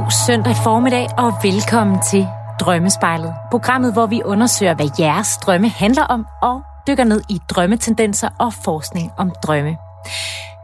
God 0.00 0.10
søndag 0.26 0.56
formiddag 0.64 1.06
og 1.18 1.32
velkommen 1.42 1.98
til 2.10 2.26
Drømmespejlet. 2.60 3.34
Programmet, 3.50 3.92
hvor 3.92 4.06
vi 4.06 4.22
undersøger, 4.24 4.74
hvad 4.74 4.88
jeres 4.98 5.36
drømme 5.36 5.68
handler 5.68 6.02
om 6.02 6.26
og 6.42 6.62
dykker 6.86 7.04
ned 7.04 7.22
i 7.28 7.38
drømmetendenser 7.48 8.28
og 8.38 8.52
forskning 8.52 9.12
om 9.18 9.32
drømme. 9.42 9.76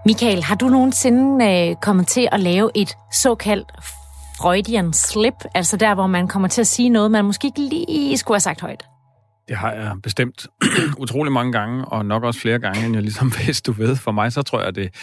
Michael, 0.06 0.42
har 0.44 0.54
du 0.54 0.68
nogensinde 0.68 1.46
øh, 1.46 1.76
kommet 1.76 2.06
til 2.06 2.28
at 2.32 2.40
lave 2.40 2.70
et 2.74 2.96
såkaldt 3.12 3.72
Freudian 4.38 4.92
slip, 4.92 5.44
altså 5.54 5.76
der, 5.76 5.94
hvor 5.94 6.06
man 6.06 6.28
kommer 6.28 6.48
til 6.48 6.60
at 6.60 6.66
sige 6.66 6.88
noget, 6.88 7.10
man 7.10 7.24
måske 7.24 7.46
ikke 7.46 7.60
lige 7.60 8.18
skulle 8.18 8.34
have 8.34 8.40
sagt 8.40 8.60
højt? 8.60 8.84
Det 9.48 9.56
har 9.56 9.72
jeg 9.72 9.92
bestemt 10.02 10.46
utrolig 11.02 11.32
mange 11.32 11.52
gange, 11.52 11.84
og 11.84 12.06
nok 12.06 12.24
også 12.24 12.40
flere 12.40 12.58
gange, 12.58 12.86
end 12.86 12.94
jeg 12.94 13.02
ligesom 13.02 13.32
vidste, 13.46 13.72
du 13.72 13.76
ved. 13.76 13.96
For 13.96 14.12
mig, 14.12 14.32
så 14.32 14.42
tror 14.42 14.58
jeg, 14.58 14.68
at 14.68 14.74
det, 14.74 14.94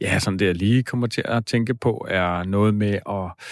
ja, 0.00 0.18
sådan 0.18 0.38
det, 0.38 0.46
jeg 0.46 0.54
lige 0.54 0.82
kommer 0.82 1.06
til 1.06 1.22
at 1.24 1.46
tænke 1.46 1.74
på, 1.74 2.06
er 2.10 2.44
noget 2.44 2.74
med, 2.74 2.98
at 3.08 3.46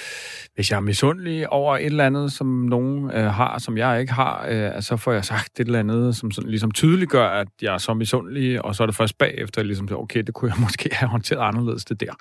hvis 0.54 0.70
jeg 0.70 0.76
er 0.76 0.80
misundelig 0.80 1.52
over 1.52 1.76
et 1.76 1.86
eller 1.86 2.06
andet, 2.06 2.32
som 2.32 2.46
nogen 2.46 3.10
øh, 3.10 3.24
har, 3.24 3.58
som 3.58 3.78
jeg 3.78 4.00
ikke 4.00 4.12
har, 4.12 4.46
øh, 4.48 4.82
så 4.82 4.96
får 4.96 5.12
jeg 5.12 5.24
sagt 5.24 5.60
et 5.60 5.66
eller 5.66 5.78
andet, 5.78 6.16
som 6.16 6.30
sådan, 6.30 6.50
ligesom 6.50 6.70
tydeliggør, 6.70 7.28
at 7.28 7.48
jeg 7.62 7.74
er 7.74 7.78
så 7.78 7.94
misundelig, 7.94 8.64
og 8.64 8.74
så 8.74 8.82
er 8.82 8.86
det 8.86 8.96
først 8.96 9.18
bagefter, 9.18 9.62
ligesom, 9.62 9.88
okay, 9.92 10.22
det 10.22 10.34
kunne 10.34 10.50
jeg 10.50 10.60
måske 10.66 10.90
have 10.92 11.08
håndteret 11.08 11.48
anderledes, 11.48 11.84
det 11.84 12.00
der. 12.00 12.12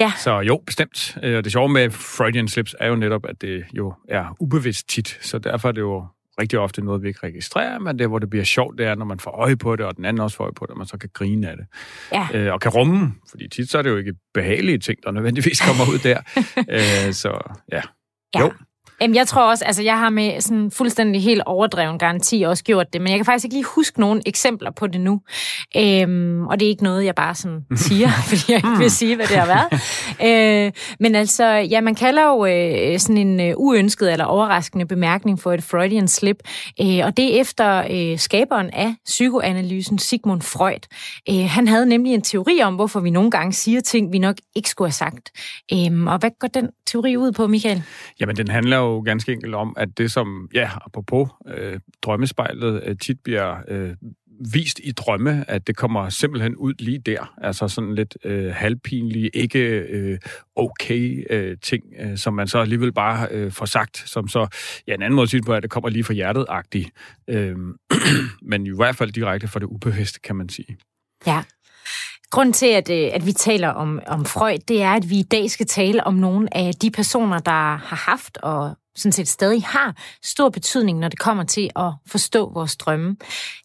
Ja. 0.00 0.12
Så 0.16 0.40
jo, 0.40 0.62
bestemt. 0.66 1.16
Og 1.22 1.28
øh, 1.28 1.44
det 1.44 1.52
sjove 1.52 1.68
med 1.68 1.90
Freudian 1.90 2.48
slips 2.48 2.74
er 2.80 2.88
jo 2.88 2.96
netop, 2.96 3.26
at 3.28 3.40
det 3.40 3.64
jo 3.72 3.94
er 4.08 4.36
ubevidst 4.40 4.88
tit, 4.88 5.18
så 5.20 5.38
derfor 5.38 5.68
er 5.68 5.72
det 5.72 5.80
jo 5.80 6.06
rigtig 6.38 6.58
ofte 6.58 6.82
noget, 6.82 7.02
vi 7.02 7.08
ikke 7.08 7.20
registrerer, 7.22 7.78
men 7.78 7.98
det, 7.98 8.08
hvor 8.08 8.18
det 8.18 8.30
bliver 8.30 8.44
sjovt, 8.44 8.78
det 8.78 8.86
er, 8.86 8.94
når 8.94 9.04
man 9.04 9.20
får 9.20 9.30
øje 9.30 9.56
på 9.56 9.76
det, 9.76 9.86
og 9.86 9.96
den 9.96 10.04
anden 10.04 10.20
også 10.20 10.36
får 10.36 10.44
øje 10.44 10.52
på 10.52 10.66
det, 10.66 10.70
og 10.70 10.78
man 10.78 10.86
så 10.86 10.98
kan 10.98 11.10
grine 11.12 11.50
af 11.50 11.56
det. 11.56 11.66
Ja. 12.12 12.28
Øh, 12.34 12.52
og 12.52 12.60
kan 12.60 12.70
rumme, 12.70 13.14
fordi 13.30 13.48
tit 13.48 13.70
så 13.70 13.78
er 13.78 13.82
det 13.82 13.90
jo 13.90 13.96
ikke 13.96 14.14
behagelige 14.34 14.78
ting, 14.78 14.98
der 15.02 15.10
nødvendigvis 15.10 15.60
kommer 15.60 15.84
ud 15.92 15.98
der. 15.98 16.20
øh, 17.08 17.12
så 17.12 17.40
ja. 17.72 17.82
ja. 18.34 18.40
Jo, 18.40 18.52
Jamen, 19.00 19.14
jeg 19.14 19.26
tror 19.26 19.42
også, 19.42 19.64
altså 19.64 19.82
jeg 19.82 19.98
har 19.98 20.10
med 20.10 20.40
sådan 20.40 20.70
fuldstændig 20.70 21.22
helt 21.22 21.42
overdreven 21.46 21.98
garanti 21.98 22.42
også 22.42 22.64
gjort 22.64 22.92
det, 22.92 23.00
men 23.00 23.10
jeg 23.10 23.18
kan 23.18 23.24
faktisk 23.24 23.44
ikke 23.44 23.56
lige 23.56 23.66
huske 23.74 24.00
nogle 24.00 24.22
eksempler 24.26 24.70
på 24.70 24.86
det 24.86 25.00
nu. 25.00 25.20
Øhm, 25.76 26.46
og 26.46 26.60
det 26.60 26.66
er 26.66 26.70
ikke 26.70 26.82
noget, 26.82 27.04
jeg 27.04 27.14
bare 27.14 27.34
sådan 27.34 27.64
siger, 27.86 28.08
fordi 28.28 28.42
jeg 28.48 28.56
ikke 28.56 28.78
vil 28.78 28.90
sige, 28.90 29.16
hvad 29.16 29.26
det 29.26 29.36
har 29.36 29.46
været. 29.46 30.66
øh, 30.66 30.72
men 31.00 31.14
altså, 31.14 31.44
ja, 31.44 31.80
man 31.80 31.94
kalder 31.94 32.22
jo 32.22 32.46
øh, 32.46 32.98
sådan 32.98 33.16
en 33.16 33.40
øh, 33.40 33.54
uønsket 33.56 34.12
eller 34.12 34.24
overraskende 34.24 34.86
bemærkning 34.86 35.40
for 35.40 35.52
et 35.52 35.62
Freudian 35.62 36.08
slip, 36.08 36.36
øh, 36.80 37.00
og 37.04 37.16
det 37.16 37.36
er 37.36 37.40
efter 37.40 37.84
øh, 37.90 38.18
skaberen 38.18 38.70
af 38.70 38.94
psykoanalysen, 39.04 39.98
Sigmund 39.98 40.42
Freud. 40.42 40.86
Øh, 41.30 41.50
han 41.50 41.68
havde 41.68 41.86
nemlig 41.86 42.14
en 42.14 42.22
teori 42.22 42.60
om, 42.62 42.74
hvorfor 42.74 43.00
vi 43.00 43.10
nogle 43.10 43.30
gange 43.30 43.52
siger 43.52 43.80
ting, 43.80 44.12
vi 44.12 44.18
nok 44.18 44.36
ikke 44.56 44.68
skulle 44.68 44.86
have 44.86 44.92
sagt. 44.92 45.30
Øh, 45.72 46.06
og 46.06 46.18
hvad 46.18 46.30
går 46.40 46.48
den 46.48 46.68
teori 46.86 47.16
ud 47.16 47.32
på, 47.32 47.46
Michael? 47.46 47.82
Jamen, 48.20 48.36
den 48.36 48.48
handler 48.48 48.76
jo 48.76 48.87
jo 48.88 49.02
ganske 49.04 49.32
enkelt 49.32 49.54
om, 49.54 49.74
at 49.76 49.88
det 49.98 50.10
som, 50.10 50.48
ja, 50.54 50.70
apropos 50.86 51.28
øh, 51.48 51.80
drømmespejlet, 52.02 52.82
øh, 52.86 52.96
tit 52.98 53.20
bliver 53.20 53.56
øh, 53.68 53.94
vist 54.52 54.80
i 54.84 54.92
drømme, 54.92 55.50
at 55.50 55.66
det 55.66 55.76
kommer 55.76 56.08
simpelthen 56.08 56.56
ud 56.56 56.74
lige 56.78 56.98
der. 56.98 57.34
Altså 57.42 57.68
sådan 57.68 57.94
lidt 57.94 58.16
øh, 58.24 58.54
halvpinlige, 58.54 59.30
ikke 59.34 59.60
øh, 59.68 60.18
okay 60.56 61.26
øh, 61.30 61.56
ting, 61.62 61.84
øh, 62.00 62.18
som 62.18 62.34
man 62.34 62.48
så 62.48 62.58
alligevel 62.58 62.92
bare 62.92 63.28
øh, 63.30 63.52
får 63.52 63.66
sagt, 63.66 63.96
som 63.96 64.28
så, 64.28 64.46
ja, 64.86 64.94
en 64.94 65.02
anden 65.02 65.14
måde 65.14 65.22
at 65.24 65.30
sige 65.30 65.42
på, 65.42 65.52
at 65.52 65.62
det 65.62 65.70
kommer 65.70 65.90
lige 65.90 66.04
fra 66.04 66.14
hjertet-agtigt. 66.14 66.90
Øh, 67.28 67.56
men 68.50 68.66
i 68.66 68.76
hvert 68.76 68.96
fald 68.96 69.12
direkte 69.12 69.48
fra 69.48 69.60
det 69.60 69.66
ubevidste, 69.66 70.20
kan 70.20 70.36
man 70.36 70.48
sige. 70.48 70.76
Ja. 71.26 71.42
Grunden 72.30 72.52
til, 72.52 72.66
at, 72.66 72.90
øh, 72.90 73.10
at 73.12 73.26
vi 73.26 73.32
taler 73.32 73.68
om, 73.68 74.00
om 74.06 74.24
Freud, 74.24 74.58
det 74.58 74.82
er, 74.82 74.92
at 74.92 75.10
vi 75.10 75.18
i 75.18 75.22
dag 75.22 75.50
skal 75.50 75.66
tale 75.66 76.04
om 76.04 76.14
nogle 76.14 76.56
af 76.56 76.74
de 76.74 76.90
personer, 76.90 77.38
der 77.38 77.76
har 77.76 78.10
haft 78.10 78.36
og 78.36 78.76
sådan 78.96 79.12
set 79.12 79.28
stadig 79.28 79.62
har 79.64 79.96
stor 80.22 80.48
betydning, 80.48 80.98
når 80.98 81.08
det 81.08 81.18
kommer 81.18 81.44
til 81.44 81.70
at 81.76 81.92
forstå 82.06 82.52
vores 82.52 82.76
drømme. 82.76 83.16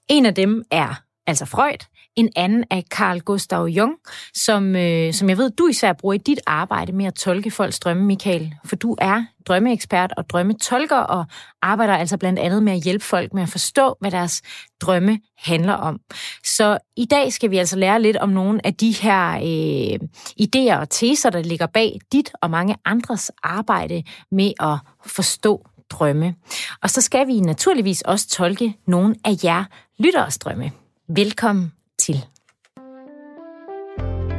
En 0.09 0.25
af 0.25 0.35
dem 0.35 0.63
er 0.71 1.01
altså 1.27 1.45
Freud, 1.45 1.85
en 2.15 2.29
anden 2.35 2.63
er 2.69 2.81
Carl 2.81 3.19
Gustav 3.19 3.65
Jung, 3.65 3.93
som, 4.33 4.75
øh, 4.75 5.13
som 5.13 5.29
jeg 5.29 5.37
ved, 5.37 5.51
du 5.51 5.67
især 5.67 5.93
bruger 5.93 6.13
i 6.13 6.17
dit 6.17 6.39
arbejde 6.45 6.91
med 6.91 7.05
at 7.05 7.13
tolke 7.13 7.51
folks 7.51 7.79
drømme, 7.79 8.03
Michael. 8.03 8.53
For 8.65 8.75
du 8.75 8.95
er 9.01 9.25
drømmeekspert 9.45 10.13
og 10.17 10.29
drømmetolker 10.29 10.97
og 10.97 11.25
arbejder 11.61 11.93
altså 11.93 12.17
blandt 12.17 12.39
andet 12.39 12.63
med 12.63 12.73
at 12.73 12.83
hjælpe 12.83 13.05
folk 13.05 13.33
med 13.33 13.43
at 13.43 13.49
forstå, 13.49 13.95
hvad 13.99 14.11
deres 14.11 14.41
drømme 14.81 15.19
handler 15.37 15.73
om. 15.73 15.99
Så 16.45 16.77
i 16.97 17.05
dag 17.05 17.33
skal 17.33 17.51
vi 17.51 17.57
altså 17.57 17.75
lære 17.75 18.01
lidt 18.01 18.17
om 18.17 18.29
nogle 18.29 18.65
af 18.65 18.73
de 18.73 18.91
her 18.91 19.33
øh, 19.35 19.99
idéer 20.41 20.79
og 20.79 20.89
teser, 20.89 21.29
der 21.29 21.41
ligger 21.41 21.65
bag 21.65 21.99
dit 22.11 22.31
og 22.41 22.49
mange 22.49 22.75
andres 22.85 23.31
arbejde 23.43 24.03
med 24.31 24.51
at 24.59 24.77
forstå 25.05 25.65
drømme. 25.89 26.35
Og 26.81 26.89
så 26.89 27.01
skal 27.01 27.27
vi 27.27 27.39
naturligvis 27.39 28.01
også 28.01 28.29
tolke 28.29 28.73
nogle 28.87 29.15
af 29.25 29.43
jer 29.43 29.63
lytteres 29.99 30.37
drømme. 30.37 30.71
Velkommen. 31.09 31.71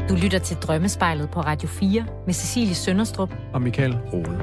Du 0.09 0.15
lytter 0.15 0.39
til 0.39 0.57
Drømmespejlet 0.57 1.31
på 1.31 1.41
Radio 1.41 1.69
4 1.69 2.05
med 2.27 2.35
Cecilie 2.35 2.75
Sønderstrup 2.75 3.35
og 3.53 3.63
Michael 3.63 3.99
Rode. 4.13 4.41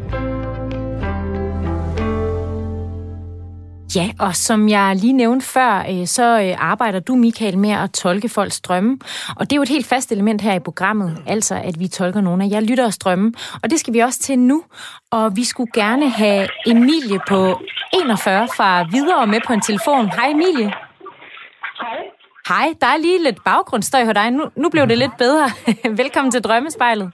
Ja, 3.96 4.10
og 4.20 4.36
som 4.36 4.70
jeg 4.70 4.96
lige 4.96 5.14
nævnte 5.14 5.46
før, 5.46 5.86
øh, 5.90 6.08
så 6.08 6.42
øh, 6.42 6.56
arbejder 6.58 7.00
du, 7.00 7.16
Michael, 7.16 7.58
med 7.58 7.70
at 7.70 7.92
tolke 7.92 8.30
folks 8.30 8.62
drømme. 8.62 8.98
Og 9.36 9.50
det 9.50 9.52
er 9.52 9.56
jo 9.56 9.62
et 9.62 9.70
helt 9.70 9.88
fast 9.88 10.12
element 10.12 10.42
her 10.42 10.54
i 10.54 10.60
programmet, 10.60 11.18
altså 11.28 11.56
at 11.56 11.80
vi 11.80 11.88
tolker 11.88 12.22
nogle 12.22 12.44
af 12.44 12.50
jer 12.50 12.60
lytteres 12.60 12.98
drømme. 12.98 13.34
Og 13.64 13.70
det 13.70 13.80
skal 13.80 13.94
vi 13.94 14.00
også 14.00 14.20
til 14.20 14.40
nu. 14.40 14.64
Og 15.12 15.36
vi 15.36 15.44
skulle 15.44 15.72
gerne 15.74 16.10
have 16.10 16.48
Emilie 16.66 17.20
på 17.28 17.62
41 17.94 18.48
fra 18.56 18.84
videre 18.92 19.28
med 19.28 19.40
på 19.48 19.54
en 19.54 19.62
telefon. 19.62 20.10
Hej 20.10 20.30
Emilie. 20.30 20.74
Hej, 22.50 22.68
der 22.82 22.88
er 22.88 22.98
lige 22.98 23.24
lidt 23.24 23.40
baggrundsstøj 23.46 24.04
hos 24.06 24.14
dig. 24.14 24.32
Nu, 24.32 24.44
nu 24.56 24.70
blev 24.70 24.88
det 24.88 24.98
lidt 24.98 25.18
bedre. 25.18 25.48
Velkommen 26.02 26.32
til 26.32 26.42
Drømmespejlet. 26.44 27.10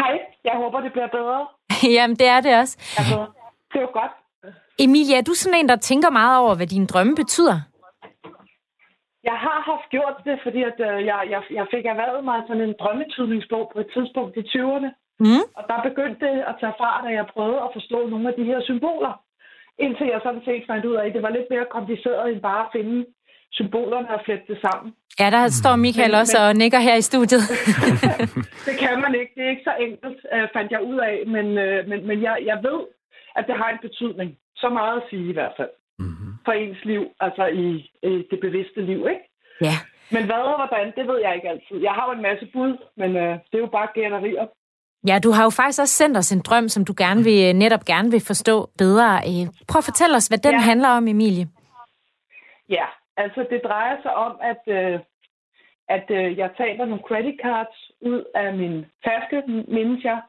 Hej, 0.00 0.14
jeg 0.44 0.54
håber, 0.62 0.80
det 0.80 0.92
bliver 0.92 1.10
bedre. 1.18 1.46
Jamen, 1.96 2.16
det 2.16 2.26
er 2.26 2.40
det 2.40 2.58
også. 2.60 2.74
Det 3.72 3.80
jo 3.80 3.88
godt. 4.00 4.12
Emilia, 4.78 5.16
er 5.18 5.22
du 5.22 5.34
sådan 5.34 5.58
en, 5.58 5.68
der 5.68 5.76
tænker 5.76 6.10
meget 6.10 6.38
over, 6.42 6.54
hvad 6.54 6.66
dine 6.66 6.86
drømme 6.86 7.14
betyder? 7.14 7.58
Jeg 9.30 9.38
har 9.46 9.58
haft 9.70 9.86
gjort 9.94 10.16
det, 10.28 10.36
fordi 10.44 10.60
at, 10.70 10.78
øh, 10.88 10.96
jeg, 11.10 11.18
jeg, 11.34 11.42
jeg 11.58 11.66
fik 11.74 11.84
erhvervet 11.86 12.24
mig 12.24 12.38
sådan 12.48 12.62
en 12.68 12.74
drømmetydningsbog 12.80 13.64
på 13.72 13.78
et 13.80 13.88
tidspunkt 13.94 14.36
i 14.36 14.44
20'erne. 14.52 14.90
Mm. 15.24 15.44
Og 15.58 15.62
der 15.70 15.88
begyndte 15.88 16.20
det 16.26 16.36
at 16.50 16.54
tage 16.60 16.78
fart, 16.82 17.04
da 17.04 17.10
jeg 17.18 17.26
prøvede 17.34 17.60
at 17.66 17.70
forstå 17.76 17.98
nogle 18.12 18.28
af 18.28 18.34
de 18.38 18.44
her 18.50 18.60
symboler. 18.68 19.14
Indtil 19.84 20.06
jeg 20.14 20.20
sådan 20.22 20.44
set 20.44 20.64
fandt 20.70 20.84
ud 20.84 20.94
af, 20.94 21.06
at 21.06 21.14
det 21.14 21.22
var 21.22 21.36
lidt 21.36 21.48
mere 21.50 21.66
kompliceret 21.76 22.32
end 22.32 22.40
bare 22.50 22.62
at 22.66 22.72
finde 22.76 23.06
symbolerne 23.52 24.08
og 24.14 24.20
flette 24.24 24.44
det 24.48 24.58
sammen. 24.60 24.94
Ja, 25.20 25.30
der 25.30 25.48
står 25.48 25.76
Michael 25.76 26.10
men, 26.10 26.20
også 26.20 26.38
men, 26.38 26.48
og 26.48 26.54
nikker 26.62 26.78
her 26.78 26.96
i 26.96 27.00
studiet. 27.10 27.42
det 28.68 28.74
kan 28.82 29.00
man 29.04 29.14
ikke. 29.20 29.32
Det 29.36 29.44
er 29.44 29.50
ikke 29.50 29.68
så 29.70 29.74
enkelt, 29.86 30.20
uh, 30.34 30.46
fandt 30.56 30.70
jeg 30.72 30.82
ud 30.90 30.98
af. 31.10 31.16
Men, 31.34 31.46
uh, 31.64 31.88
men, 31.90 31.98
men 32.08 32.22
jeg, 32.22 32.36
jeg 32.50 32.58
ved, 32.68 32.80
at 33.38 33.44
det 33.48 33.56
har 33.60 33.68
en 33.70 33.84
betydning. 33.86 34.36
Så 34.56 34.68
meget 34.68 34.96
at 34.96 35.06
sige 35.10 35.30
i 35.30 35.32
hvert 35.32 35.54
fald. 35.56 35.74
Mm-hmm. 35.98 36.32
For 36.44 36.52
ens 36.52 36.84
liv, 36.84 37.02
altså 37.20 37.44
i, 37.46 37.66
i 38.02 38.12
det 38.30 38.38
bevidste 38.40 38.80
liv, 38.90 39.00
ikke? 39.12 39.24
Ja. 39.60 39.76
Men 40.14 40.24
hvad 40.24 40.42
og 40.52 40.56
hvordan, 40.60 40.92
det 40.96 41.04
ved 41.10 41.18
jeg 41.24 41.34
ikke 41.34 41.48
altid. 41.48 41.76
Jeg 41.86 41.92
har 41.92 42.04
jo 42.08 42.12
en 42.12 42.22
masse 42.28 42.46
bud, 42.52 42.72
men 42.96 43.10
uh, 43.10 43.32
det 43.48 43.56
er 43.58 43.64
jo 43.66 43.72
bare 43.78 43.88
generier. 43.94 44.46
Ja, 45.08 45.18
du 45.18 45.30
har 45.30 45.42
jo 45.44 45.50
faktisk 45.50 45.80
også 45.80 45.94
sendt 45.94 46.16
os 46.16 46.32
en 46.32 46.40
drøm, 46.40 46.68
som 46.68 46.84
du 46.84 46.94
gerne 46.96 47.24
vil, 47.24 47.56
netop 47.56 47.84
gerne 47.84 48.10
vil 48.10 48.20
forstå 48.26 48.70
bedre. 48.78 49.20
Prøv 49.68 49.78
at 49.78 49.84
fortælle 49.84 50.16
os, 50.16 50.26
hvad 50.26 50.38
den 50.38 50.52
ja. 50.52 50.60
handler 50.60 50.88
om, 50.88 51.08
Emilie. 51.08 51.48
Ja, 52.68 52.86
Altså, 53.16 53.46
det 53.50 53.60
drejer 53.64 54.02
sig 54.02 54.14
om, 54.14 54.38
at, 54.42 54.62
øh, 54.66 55.00
at 55.88 56.06
øh, 56.10 56.38
jeg 56.38 56.50
taber 56.56 56.84
nogle 56.84 57.02
credit 57.08 57.40
cards 57.42 57.90
ud 58.00 58.24
af 58.34 58.54
min 58.54 58.86
taske, 59.04 59.42
mindes 59.46 60.04
jeg, 60.04 60.20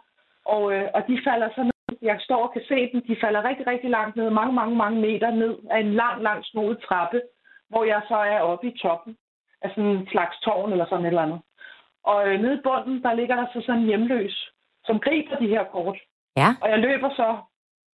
og, 0.45 0.73
øh, 0.73 0.87
og 0.93 1.07
de 1.07 1.19
falder 1.27 1.49
så 1.55 1.63
ned. 1.63 1.71
Jeg 2.01 2.17
står 2.19 2.43
og 2.43 2.53
kan 2.53 2.61
se 2.67 2.91
dem. 2.91 3.01
De 3.01 3.17
falder 3.21 3.43
rigtig, 3.43 3.67
rigtig 3.67 3.89
langt 3.89 4.15
ned, 4.15 4.29
mange, 4.29 4.53
mange, 4.53 4.75
mange 4.75 5.01
meter 5.01 5.31
ned 5.31 5.57
af 5.71 5.79
en 5.79 5.93
lang, 5.93 6.21
lang 6.21 6.45
snodet 6.45 6.79
trappe, 6.79 7.21
hvor 7.69 7.83
jeg 7.83 8.01
så 8.07 8.15
er 8.15 8.39
oppe 8.39 8.67
i 8.67 8.77
toppen 8.77 9.17
af 9.61 9.69
sådan 9.69 9.85
en 9.85 10.07
slags 10.07 10.39
tårn 10.39 10.71
eller 10.71 10.85
sådan 10.85 11.05
et 11.05 11.07
eller 11.07 11.21
andet. 11.21 11.41
Og 12.03 12.27
øh, 12.27 12.41
nede 12.41 12.53
i 12.53 12.61
bunden, 12.63 13.03
der 13.03 13.13
ligger 13.13 13.35
der 13.35 13.45
så 13.53 13.61
sådan 13.65 13.81
en 13.81 13.87
hjemløs, 13.87 14.51
som 14.85 14.99
griber 14.99 15.35
de 15.35 15.47
her 15.47 15.63
kort. 15.63 15.97
Ja. 16.37 16.49
Og 16.61 16.69
jeg 16.69 16.79
løber 16.79 17.09
så 17.09 17.37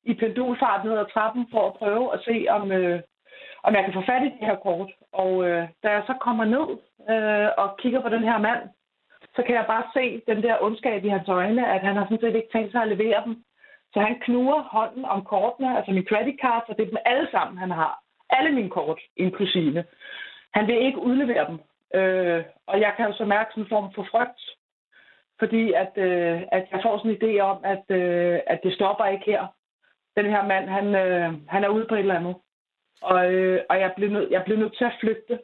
i 0.04 0.14
pendulfart 0.14 0.86
ned 0.86 0.98
ad 0.98 1.06
trappen 1.14 1.48
for 1.52 1.68
at 1.68 1.74
prøve 1.74 2.14
at 2.14 2.20
se, 2.26 2.46
om, 2.50 2.72
øh, 2.72 3.02
om 3.64 3.76
jeg 3.76 3.84
kan 3.84 3.94
få 3.94 4.04
fat 4.06 4.24
i 4.24 4.30
de 4.36 4.46
her 4.50 4.56
kort. 4.56 4.92
Og 5.12 5.32
øh, 5.48 5.68
da 5.84 5.88
jeg 5.92 6.04
så 6.08 6.14
kommer 6.22 6.46
ned 6.46 6.68
øh, 7.14 7.50
og 7.58 7.78
kigger 7.78 8.02
på 8.02 8.10
den 8.10 8.24
her 8.24 8.38
mand, 8.38 8.62
så 9.36 9.44
kan 9.46 9.56
jeg 9.56 9.66
bare 9.68 9.84
se 9.94 10.22
den 10.28 10.44
der 10.44 10.64
ondskab 10.64 11.06
i 11.06 11.08
hans 11.16 11.30
øjne, 11.30 11.74
at 11.74 11.82
han 11.82 11.96
har 11.96 12.06
sådan 12.06 12.20
set 12.22 12.36
ikke 12.36 12.54
tænkt 12.54 12.72
sig 12.72 12.82
at 12.82 12.88
levere 12.88 13.22
dem. 13.26 13.44
Så 13.94 14.00
han 14.00 14.20
knuger 14.20 14.62
hånden 14.62 15.06
om 15.06 15.24
kortene, 15.24 15.78
altså 15.78 15.92
min 15.92 16.08
credit 16.08 16.40
card, 16.42 16.66
og 16.68 16.78
det 16.78 16.84
er 16.84 16.90
dem 16.90 17.06
alle 17.06 17.28
sammen, 17.32 17.58
han 17.58 17.72
har. 17.72 18.00
Alle 18.30 18.52
mine 18.52 18.70
kort, 18.70 19.00
inklusive. 19.18 19.84
Han 20.54 20.68
vil 20.68 20.86
ikke 20.86 21.00
udlevere 21.00 21.48
dem. 21.48 21.60
Øh, 22.00 22.44
og 22.68 22.80
jeg 22.80 22.94
kan 22.98 23.06
jo 23.06 23.14
så 23.14 23.26
mærke 23.26 23.52
sådan 23.52 23.64
en 23.64 23.70
form 23.70 23.94
for 23.96 24.08
frygt. 24.12 24.42
fordi 25.40 25.74
at, 25.74 25.94
øh, 25.96 26.42
at 26.52 26.66
jeg 26.72 26.80
får 26.84 26.98
sådan 26.98 27.12
en 27.12 27.18
idé 27.22 27.40
om, 27.40 27.58
at, 27.64 27.86
øh, 27.90 28.40
at 28.48 28.60
det 28.64 28.74
stopper 28.74 29.06
ikke 29.06 29.26
her. 29.26 29.48
Den 30.18 30.26
her 30.26 30.48
mand, 30.48 30.70
han, 30.70 30.96
øh, 30.96 31.34
han 31.48 31.64
er 31.64 31.70
ude 31.70 31.86
på 31.90 31.96
et 31.96 32.00
eller 32.00 32.20
andet. 32.20 32.36
Og, 33.04 33.34
øh, 33.34 33.62
og 33.70 33.80
jeg, 33.80 33.94
blev 33.98 34.10
nød, 34.10 34.28
jeg 34.32 34.44
blev 34.46 34.58
nødt 34.58 34.78
til 34.78 34.86
at 34.86 34.98
flygte. 35.00 35.40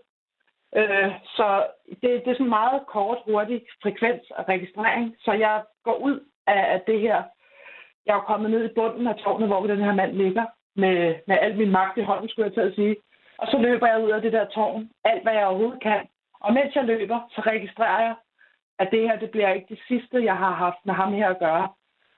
Øh, 0.75 1.11
så 1.35 1.65
det, 2.01 2.09
det 2.23 2.29
er 2.31 2.39
sådan 2.39 2.57
meget 2.59 2.81
kort, 2.87 3.17
hurtig 3.25 3.61
frekvens 3.83 4.31
og 4.37 4.49
registrering. 4.49 5.15
Så 5.19 5.31
jeg 5.31 5.63
går 5.83 5.95
ud 5.95 6.19
af, 6.47 6.73
af 6.73 6.81
det 6.87 6.99
her. 6.99 7.23
Jeg 8.05 8.15
er 8.15 8.29
kommet 8.29 8.51
ned 8.51 8.63
i 8.65 8.73
bunden 8.75 9.07
af 9.07 9.15
tårnet, 9.15 9.47
hvor 9.47 9.67
den 9.67 9.83
her 9.83 9.93
mand 9.93 10.13
ligger, 10.13 10.45
med, 10.75 11.15
med 11.27 11.37
al 11.41 11.57
min 11.57 11.71
magt 11.71 11.97
i 11.97 12.01
hånden, 12.01 12.29
skulle 12.29 12.45
jeg 12.47 12.53
til 12.53 12.69
at 12.69 12.75
sige. 12.75 12.95
Og 13.37 13.47
så 13.47 13.57
løber 13.57 13.87
jeg 13.87 14.03
ud 14.05 14.09
af 14.09 14.21
det 14.21 14.33
der 14.33 14.45
tårn, 14.45 14.89
alt 15.03 15.23
hvad 15.23 15.33
jeg 15.33 15.45
overhovedet 15.47 15.81
kan. 15.81 16.01
Og 16.39 16.53
mens 16.53 16.75
jeg 16.75 16.85
løber, 16.85 17.19
så 17.31 17.41
registrerer 17.41 18.01
jeg, 18.01 18.15
at 18.79 18.87
det 18.91 19.01
her, 19.01 19.19
det 19.19 19.31
bliver 19.31 19.53
ikke 19.53 19.65
det 19.69 19.79
sidste, 19.87 20.23
jeg 20.23 20.37
har 20.37 20.53
haft 20.53 20.85
med 20.85 20.93
ham 20.93 21.13
her 21.13 21.29
at 21.29 21.39
gøre. 21.39 21.67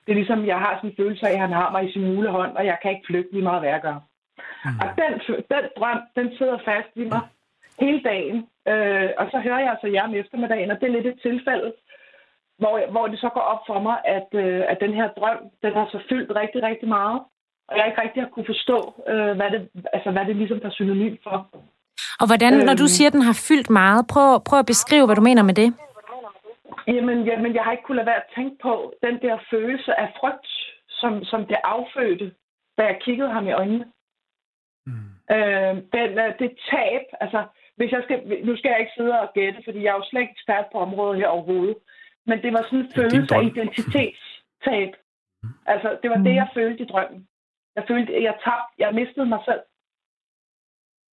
Det 0.06 0.12
er 0.12 0.16
ligesom, 0.16 0.46
jeg 0.46 0.60
har 0.60 0.76
sådan 0.76 0.90
en 0.90 0.96
følelse 0.96 1.28
af, 1.28 1.34
at 1.34 1.40
han 1.40 1.52
har 1.52 1.72
mig 1.72 1.90
i 1.90 1.92
sin 1.92 2.16
mulehånd, 2.16 2.58
og 2.58 2.66
jeg 2.66 2.78
kan 2.82 2.92
ikke 2.92 3.08
flygte 3.08 3.32
lige 3.32 3.44
meget, 3.44 3.62
hvad 3.62 3.70
jeg 3.70 3.82
gør. 3.82 4.00
Mm. 4.66 4.80
Og 4.82 4.88
den, 5.00 5.12
den 5.54 5.64
drøm, 5.78 6.02
den 6.16 6.28
sidder 6.38 6.58
fast 6.70 6.92
i 6.96 7.04
mig 7.14 7.24
hele 7.80 8.02
dagen. 8.12 8.38
Øh, 8.72 9.10
og 9.20 9.26
så 9.32 9.38
hører 9.46 9.60
jeg 9.64 9.72
altså 9.74 9.88
jer 9.88 10.04
om 10.04 10.16
eftermiddagen, 10.22 10.72
og 10.72 10.78
det 10.80 10.88
er 10.88 10.96
lidt 10.98 11.08
et 11.08 11.20
tilfælde, 11.22 11.70
hvor, 12.62 12.74
hvor 12.94 13.06
det 13.08 13.20
så 13.20 13.30
går 13.34 13.46
op 13.54 13.62
for 13.70 13.80
mig, 13.88 13.98
at, 14.18 14.30
øh, 14.44 14.62
at 14.72 14.78
den 14.86 14.94
her 14.94 15.08
drøm, 15.18 15.40
den 15.64 15.74
har 15.74 15.88
så 15.92 16.00
fyldt 16.10 16.32
rigtig, 16.42 16.64
rigtig 16.64 16.88
meget. 16.88 17.20
Og 17.70 17.78
jeg 17.78 17.86
ikke 17.88 18.02
rigtig 18.02 18.22
har 18.24 18.30
kunne 18.30 18.52
forstå, 18.54 18.78
øh, 19.12 19.32
hvad, 19.40 19.50
det, 19.54 19.62
altså, 19.94 20.10
hvad 20.12 20.26
det 20.26 20.36
ligesom 20.36 20.60
er 20.64 20.72
synonym 20.72 21.16
for. 21.24 21.38
Og 22.22 22.26
hvordan, 22.30 22.54
når 22.68 22.76
du 22.82 22.88
øhm. 22.88 22.96
siger, 22.96 23.08
at 23.10 23.14
den 23.18 23.22
har 23.30 23.38
fyldt 23.50 23.70
meget, 23.70 24.02
prøv, 24.14 24.28
prøv 24.50 24.60
at 24.60 24.72
beskrive, 24.74 25.06
hvad 25.06 25.16
du 25.16 25.22
mener 25.30 25.44
med 25.44 25.54
det. 25.54 25.70
Jamen, 26.88 27.18
jamen, 27.30 27.56
jeg 27.56 27.64
har 27.64 27.72
ikke 27.72 27.84
kunnet 27.84 28.02
lade 28.02 28.12
være 28.12 28.24
at 28.24 28.32
tænke 28.36 28.56
på 28.62 28.94
den 29.06 29.16
der 29.22 29.36
følelse 29.52 30.00
af 30.00 30.08
frygt, 30.20 30.48
som, 31.00 31.24
som 31.24 31.46
det 31.46 31.58
affødte, 31.64 32.32
da 32.78 32.82
jeg 32.90 32.98
kiggede 33.06 33.32
ham 33.36 33.48
i 33.48 33.52
øjnene. 33.52 33.86
Mm. 35.32 35.38
Øh, 35.38 35.76
den, 35.94 36.10
det 36.42 36.52
tab, 36.70 37.06
altså, 37.24 37.40
hvis 37.78 37.92
jeg 37.92 38.02
skal, 38.04 38.46
nu 38.48 38.58
skal 38.58 38.70
jeg 38.70 38.80
ikke 38.80 38.98
sidde 38.98 39.20
og 39.20 39.34
gætte, 39.34 39.60
fordi 39.66 39.84
jeg 39.84 39.92
er 39.92 40.00
jo 40.00 40.06
slet 40.10 40.22
ikke 40.22 40.36
ekspert 40.38 40.66
på 40.72 40.78
området 40.78 41.20
her 41.20 41.28
overhovedet, 41.28 41.78
men 42.26 42.42
det 42.42 42.54
var 42.54 42.64
sådan 42.64 42.80
en 42.80 42.92
følelse 42.96 43.36
af 43.36 43.44
identitetstab. 43.44 44.92
Altså, 45.66 45.98
det 46.02 46.10
var 46.10 46.18
mm. 46.18 46.24
det, 46.24 46.36
jeg 46.36 46.48
følte 46.54 46.84
i 46.84 46.88
drømmen. 46.88 47.28
Jeg 47.76 47.84
følte, 47.88 48.16
at 48.16 48.24
jeg 48.24 48.36
tabte, 48.44 48.74
jeg 48.78 48.94
mistede 48.94 49.26
mig 49.26 49.40
selv. 49.46 49.64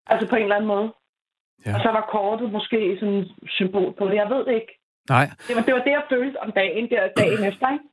Altså 0.07 0.29
på 0.29 0.37
en 0.37 0.43
eller 0.43 0.57
anden 0.57 0.69
måde. 0.69 0.93
Ja. 1.67 1.75
Og 1.75 1.81
så 1.81 1.89
var 1.89 2.11
kortet 2.11 2.53
måske 2.53 2.97
sådan 3.01 3.15
en 3.15 3.27
symbol 3.49 3.93
på 3.99 4.05
det. 4.09 4.15
Jeg 4.15 4.31
ved 4.31 4.45
det 4.45 4.55
ikke. 4.55 4.75
Nej. 5.09 5.27
Det 5.49 5.57
var, 5.57 5.63
det 5.63 5.75
var 5.75 5.83
det, 5.83 5.91
jeg 5.91 6.05
følte 6.09 6.37
om 6.41 6.53
dagen, 6.53 6.91
der, 6.91 7.09
dagen 7.17 7.45
efter, 7.51 7.73
ikke? 7.73 7.85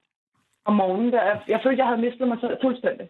Om 0.65 0.75
morgenen. 0.75 1.13
Der, 1.13 1.39
jeg 1.47 1.59
følte, 1.63 1.79
jeg 1.79 1.87
havde 1.87 2.01
mistet 2.01 2.27
mig 2.27 2.37
selv 2.41 2.57
fuldstændig. 2.61 3.09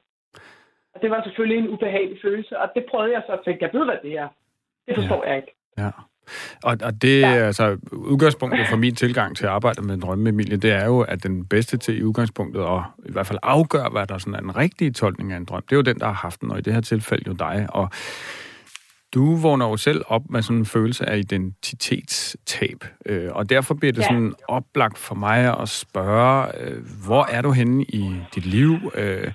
Og 0.96 1.02
det 1.02 1.10
var 1.10 1.24
selvfølgelig 1.24 1.58
en 1.58 1.70
ubehagelig 1.70 2.18
følelse, 2.22 2.60
og 2.60 2.68
det 2.76 2.86
prøvede 2.92 3.14
jeg 3.14 3.24
så 3.28 3.32
at 3.32 3.40
tænke, 3.46 3.64
jeg 3.66 3.74
ved, 3.74 3.86
hvad 3.86 3.98
det 4.04 4.14
er. 4.18 4.28
Det 4.88 4.96
forstår 4.96 5.24
ja. 5.24 5.30
jeg 5.30 5.38
ikke. 5.38 5.56
Ja. 5.78 5.90
Og, 6.64 6.78
og 6.84 7.02
det 7.02 7.22
ja. 7.22 7.28
altså 7.28 7.78
udgangspunktet 7.92 8.68
for 8.68 8.78
min 8.78 8.96
tilgang 8.96 9.38
til 9.38 9.46
at 9.46 9.52
arbejde 9.52 9.82
med 9.82 9.94
en 9.94 10.02
drømme, 10.02 10.30
Emilie, 10.30 10.58
det 10.58 10.72
er 10.72 10.86
jo, 10.86 11.02
at 11.02 11.24
den 11.24 11.46
bedste 11.46 11.78
til 11.78 11.98
i 12.00 12.04
udgangspunktet, 12.04 12.64
og 12.64 12.84
i 13.06 13.12
hvert 13.12 13.28
fald 13.28 13.40
afgøre, 13.44 13.90
hvad 13.90 14.08
der 14.08 14.18
sådan 14.18 14.34
er 14.34 14.40
en 14.40 14.58
rigtig 14.58 14.96
tolkning 14.96 15.32
af 15.32 15.38
en 15.38 15.46
drøm, 15.46 15.62
det 15.62 15.72
er 15.72 15.76
jo 15.76 15.82
den, 15.82 16.00
der 16.00 16.06
har 16.06 16.14
haft 16.14 16.42
den, 16.42 16.52
og 16.52 16.58
i 16.58 16.62
det 16.62 16.74
her 16.74 16.82
tilfælde 16.82 17.24
jo 17.28 17.34
dig. 17.34 17.68
Og 17.70 17.90
du 19.14 19.36
vågner 19.36 19.70
jo 19.70 19.78
selv 19.78 20.02
op 20.08 20.22
med 20.30 20.42
sådan 20.42 20.58
en 20.58 20.66
følelse 20.66 21.10
af 21.10 21.18
identitetstab, 21.18 22.86
øh, 23.06 23.30
og 23.32 23.50
derfor 23.50 23.74
bliver 23.74 23.92
det 23.92 24.02
ja. 24.02 24.08
sådan 24.08 24.34
oplagt 24.48 24.98
for 24.98 25.16
mig 25.16 25.60
at 25.60 25.70
spørge, 25.70 26.62
øh, 26.62 26.84
hvor 27.06 27.26
er 27.26 27.42
du 27.42 27.52
henne 27.52 27.84
i 27.84 28.16
dit 28.36 28.46
liv? 28.46 28.92
Øh, 28.96 29.32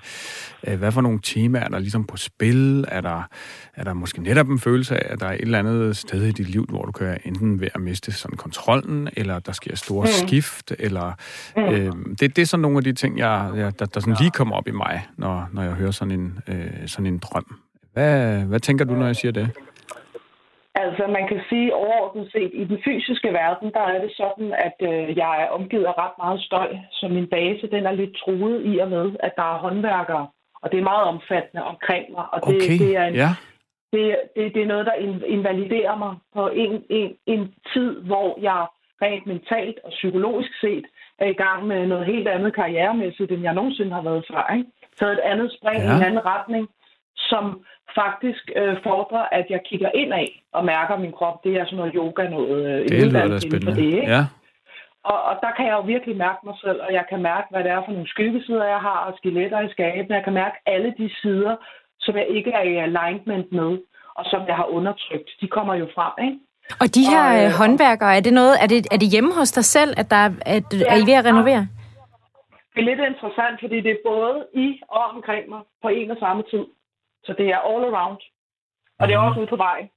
øh, 0.67 0.77
hvad 0.77 0.91
for 0.91 1.01
nogle 1.01 1.19
temaer 1.23 1.63
er 1.63 1.67
der 1.67 1.79
ligesom 1.79 2.03
på 2.03 2.17
spil? 2.17 2.85
Er 2.87 3.01
der, 3.01 3.23
er 3.75 3.83
der 3.83 3.93
måske 3.93 4.21
netop 4.21 4.49
en 4.49 4.59
følelse 4.59 4.97
af, 4.97 5.13
at 5.13 5.19
der 5.19 5.25
er 5.27 5.33
et 5.33 5.41
eller 5.41 5.59
andet 5.59 5.97
sted 5.97 6.23
i 6.23 6.31
dit 6.31 6.49
liv, 6.49 6.65
hvor 6.69 6.85
du 6.85 6.91
kan 6.91 7.17
enten 7.25 7.61
ved 7.61 7.67
at 7.75 7.81
miste 7.81 8.11
sådan 8.11 8.37
kontrollen, 8.37 9.09
eller 9.17 9.39
der 9.39 9.51
sker 9.51 9.75
store 9.75 10.05
mm. 10.05 10.27
skift, 10.27 10.73
eller 10.79 11.13
mm. 11.57 11.63
øh, 11.63 11.91
det, 12.19 12.35
det 12.35 12.39
er 12.39 12.45
sådan 12.45 12.61
nogle 12.61 12.77
af 12.77 12.83
de 12.83 12.93
ting, 12.93 13.17
jeg, 13.17 13.51
jeg, 13.55 13.79
der, 13.79 13.85
der 13.85 13.99
sådan 13.99 14.15
lige 14.19 14.31
kommer 14.31 14.55
op 14.55 14.67
i 14.67 14.71
mig, 14.71 15.07
når, 15.17 15.49
når 15.51 15.63
jeg 15.63 15.73
hører 15.73 15.91
sådan 15.91 16.11
en, 16.19 16.39
øh, 16.47 16.87
sådan 16.87 17.05
en 17.05 17.17
drøm. 17.17 17.59
Hvad, 17.93 18.45
hvad 18.49 18.59
tænker 18.59 18.85
du, 18.85 18.93
når 18.93 19.05
jeg 19.05 19.15
siger 19.15 19.31
det? 19.31 19.47
Altså, 20.75 21.03
man 21.07 21.27
kan 21.27 21.41
sige 21.49 21.75
overordnet 21.75 22.31
set, 22.31 22.51
i 22.53 22.63
den 22.63 22.79
fysiske 22.85 23.29
verden, 23.33 23.71
der 23.73 23.85
er 23.93 24.01
det 24.01 24.11
sådan, 24.21 24.53
at 24.67 24.77
øh, 24.89 25.17
jeg 25.17 25.43
er 25.43 25.47
omgivet 25.47 25.85
af 25.85 25.97
ret 25.97 26.15
meget 26.23 26.41
støj, 26.41 26.69
så 26.91 27.07
min 27.07 27.27
base, 27.27 27.67
den 27.75 27.85
er 27.85 27.91
lidt 27.91 28.15
truet 28.15 28.61
i 28.65 28.77
og 28.77 28.89
med, 28.89 29.05
at 29.19 29.33
der 29.35 29.47
er 29.53 29.57
håndværkere, 29.57 30.27
og 30.61 30.71
det 30.71 30.79
er 30.79 30.83
meget 30.91 31.03
omfattende 31.03 31.63
omkring 31.63 32.05
mig, 32.11 32.25
og 32.33 32.39
det, 32.47 32.55
okay. 32.55 32.79
det 32.79 32.97
er 32.97 33.05
en, 33.05 33.15
ja. 33.15 33.29
det, 33.93 34.15
det, 34.35 34.53
det 34.55 34.61
er 34.61 34.71
noget, 34.73 34.85
der 34.85 34.95
invaliderer 35.35 35.95
mig 35.97 36.13
på 36.33 36.47
en, 36.47 36.83
en, 36.89 37.09
en 37.25 37.53
tid, 37.73 38.01
hvor 38.01 38.39
jeg 38.41 38.65
rent 39.01 39.25
mentalt 39.27 39.77
og 39.83 39.89
psykologisk 39.89 40.51
set 40.61 40.85
er 41.19 41.25
i 41.25 41.39
gang 41.45 41.67
med 41.67 41.87
noget 41.87 42.05
helt 42.05 42.27
andet 42.27 42.55
karrieremæssigt, 42.55 43.31
end 43.31 43.43
jeg 43.43 43.53
nogensinde 43.53 43.91
har 43.91 44.01
været 44.01 44.25
før. 44.31 44.53
Ikke? 44.57 44.69
Så 44.95 45.11
et 45.11 45.19
andet 45.31 45.49
spring 45.57 45.81
ja. 45.83 45.91
i 45.91 45.95
en 45.97 46.03
anden 46.03 46.25
retning, 46.25 46.67
som 47.29 47.45
faktisk 47.95 48.43
øh, 48.55 48.75
fordrer, 48.83 49.25
at 49.31 49.45
jeg 49.49 49.59
kigger 49.69 49.89
ind 49.95 50.13
af 50.13 50.43
og 50.53 50.65
mærker 50.65 50.97
min 50.97 51.11
krop. 51.11 51.43
Det 51.43 51.53
er 51.55 51.65
sådan 51.65 51.77
noget 51.77 51.93
yoga, 51.95 52.29
noget 52.29 52.57
øh, 52.69 52.89
det 52.89 53.05
lyder 53.05 53.27
da 53.27 53.39
spændende. 53.39 53.75
det, 53.75 53.93
ikke? 54.01 54.11
Ja. 54.15 54.23
Og, 55.03 55.19
og 55.29 55.35
der 55.43 55.51
kan 55.55 55.65
jeg 55.65 55.73
jo 55.79 55.81
virkelig 55.93 56.17
mærke 56.17 56.39
mig 56.43 56.55
selv, 56.63 56.79
og 56.85 56.93
jeg 56.93 57.05
kan 57.09 57.21
mærke, 57.21 57.47
hvad 57.51 57.63
det 57.63 57.71
er 57.71 57.81
for 57.85 57.91
nogle 57.91 58.07
skyggesider, 58.07 58.65
jeg 58.65 58.81
har, 58.89 58.99
og 59.07 59.13
skeletter 59.17 59.59
i 59.61 59.69
skabene. 59.71 60.15
Jeg 60.15 60.23
kan 60.23 60.33
mærke 60.33 60.57
alle 60.65 60.93
de 60.97 61.09
sider, 61.21 61.55
som 61.99 62.15
jeg 62.15 62.27
ikke 62.29 62.51
er 62.51 62.61
i 62.61 62.75
alignment 62.77 63.51
med, 63.51 63.71
og 64.15 64.25
som 64.25 64.41
jeg 64.47 64.55
har 64.55 64.67
undertrykt. 64.77 65.29
De 65.41 65.47
kommer 65.47 65.75
jo 65.75 65.87
frem, 65.95 66.13
ikke? 66.27 66.39
Og 66.81 66.87
de 66.95 67.03
her 67.11 67.25
og, 67.29 67.37
øh, 67.37 67.45
øh 67.45 67.51
håndværkere, 67.59 68.17
er 68.17 68.23
det 68.27 68.33
noget, 68.33 68.53
er 68.63 68.67
det, 68.67 68.79
er 68.93 68.97
det 68.97 69.09
hjemme 69.13 69.31
hos 69.39 69.51
dig 69.51 69.65
selv, 69.65 69.91
at, 69.97 70.11
der, 70.11 70.23
at 70.55 70.67
ja, 70.73 70.85
er 70.91 70.97
I 71.01 71.03
ved 71.09 71.17
at 71.21 71.25
renovere? 71.25 71.67
Det 72.73 72.79
er 72.81 72.87
lidt 72.91 73.03
interessant, 73.11 73.55
fordi 73.63 73.77
det 73.85 73.91
er 73.91 74.01
både 74.05 74.37
i 74.65 74.67
og 74.97 75.03
omkring 75.15 75.49
mig 75.49 75.61
på 75.83 75.87
en 75.87 76.11
og 76.11 76.17
samme 76.19 76.43
tid. 76.51 76.65
Så 77.23 77.33
det 77.33 77.47
er 77.49 77.57
all 77.57 77.83
around. 77.83 78.19
Og 78.99 79.07
det 79.07 79.13
er 79.13 79.19
også 79.19 79.39
ude 79.39 79.47
på 79.47 79.55
vej. 79.55 79.89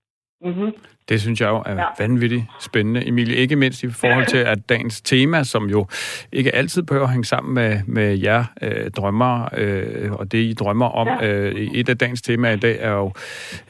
Mm-hmm. 0.43 0.73
Det 1.09 1.21
synes 1.21 1.41
jeg 1.41 1.49
jo 1.49 1.62
er 1.67 1.75
ja. 1.75 1.85
vanvittigt 1.99 2.45
spændende, 2.61 3.09
Emilie. 3.09 3.37
Ikke 3.37 3.57
mindst 3.57 3.83
i 3.83 3.91
forhold 3.91 4.26
til, 4.26 4.37
at 4.37 4.69
dagens 4.69 5.00
tema, 5.00 5.45
som 5.45 5.71
jo 5.71 5.87
ikke 6.33 6.55
altid 6.55 6.83
behøver 6.83 7.07
at 7.07 7.12
hænge 7.12 7.25
sammen 7.25 7.55
med, 7.55 7.81
med 7.87 8.19
jer 8.19 8.45
øh, 8.62 8.91
drømmer, 8.91 9.49
øh, 9.57 10.12
og 10.12 10.33
det 10.33 10.38
I 10.38 10.53
drømmer 10.53 10.87
om. 10.87 11.09
Ja. 11.09 11.33
Øh, 11.33 11.55
et 11.55 11.88
af 11.88 11.99
dagens 11.99 12.23
tema 12.23 12.53
i 12.53 12.57
dag 12.57 12.76
er 12.81 12.91
jo, 12.91 13.12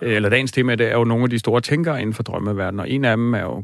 eller 0.00 0.28
dagens 0.28 0.52
tema 0.52 0.72
i 0.72 0.76
dag 0.76 0.90
er 0.90 0.98
jo 0.98 1.04
nogle 1.04 1.24
af 1.24 1.30
de 1.30 1.38
store 1.38 1.60
tænkere 1.60 2.00
inden 2.00 2.14
for 2.14 2.22
drømmeverdenen, 2.22 2.80
og 2.80 2.90
en 2.90 3.04
af 3.04 3.16
dem 3.16 3.34
er 3.34 3.40
jo 3.40 3.62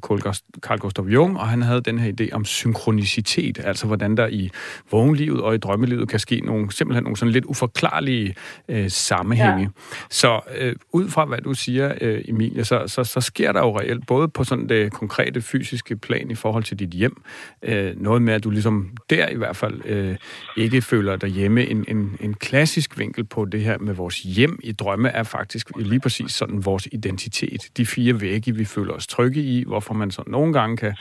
Carl 0.61 0.79
Gustav 0.79 1.05
Jung, 1.05 1.39
og 1.39 1.49
han 1.49 1.63
havde 1.63 1.81
den 1.81 1.99
her 1.99 2.13
idé 2.21 2.33
om 2.33 2.45
synkronicitet, 2.45 3.61
altså 3.65 3.87
hvordan 3.87 4.17
der 4.17 4.27
i 4.27 4.51
vågenlivet 4.91 5.41
og 5.41 5.55
i 5.55 5.59
drømmelivet 5.59 6.09
kan 6.09 6.19
ske 6.19 6.41
nogle, 6.41 6.73
simpelthen 6.73 7.05
nogle 7.05 7.17
sådan 7.17 7.33
lidt 7.33 7.45
uforklarlige 7.45 8.35
øh, 8.69 8.91
sammenhænge. 8.91 9.61
Ja. 9.63 9.69
Så 10.11 10.41
øh, 10.59 10.77
ud 10.93 11.09
fra 11.09 11.25
hvad 11.25 11.39
du 11.39 11.55
siger, 11.55 11.93
øh, 12.01 12.25
Emilie, 12.29 12.65
så, 12.65 12.87
så, 12.91 13.05
så 13.05 13.21
sker 13.21 13.53
der 13.53 13.61
jo 13.61 13.79
reelt, 13.79 14.07
både 14.07 14.29
på 14.29 14.45
sådan 14.45 14.69
det 14.69 14.93
konkrete 14.93 15.41
fysiske 15.41 15.97
plan 15.97 16.31
i 16.31 16.35
forhold 16.35 16.65
til 16.65 16.79
dit 16.79 16.91
hjem, 16.91 17.23
øh, 17.63 18.01
noget 18.01 18.23
med, 18.23 18.35
at 18.35 18.45
du 18.45 18.51
ligesom 18.51 18.91
der 19.11 19.29
i 19.29 19.37
hvert 19.37 19.57
fald 19.57 19.81
øh, 19.85 20.17
ikke 20.57 20.83
føler 20.83 21.17
dig 21.17 21.29
hjemme. 21.29 21.67
En, 21.67 21.85
en, 21.89 22.17
en 22.21 22.35
klassisk 22.35 22.99
vinkel 22.99 23.25
på 23.25 23.45
det 23.45 23.61
her 23.61 23.79
med 23.79 23.95
vores 23.95 24.23
hjem 24.23 24.59
i 24.63 24.73
drømme 24.73 25.09
er 25.09 25.23
faktisk 25.23 25.71
lige 25.77 26.01
præcis 26.01 26.33
sådan 26.33 26.65
vores 26.65 26.89
identitet. 26.93 27.61
De 27.77 27.87
fire 27.87 28.21
vægge, 28.21 28.55
vi 28.55 28.65
føler 28.65 28.93
os 28.93 29.07
trygge 29.07 29.43
i, 29.43 29.65
hvorfor 29.67 29.95
man 29.95 30.11
så 30.11 30.23
nogle 30.27 30.53
gange 30.53 30.77
kan 30.77 30.95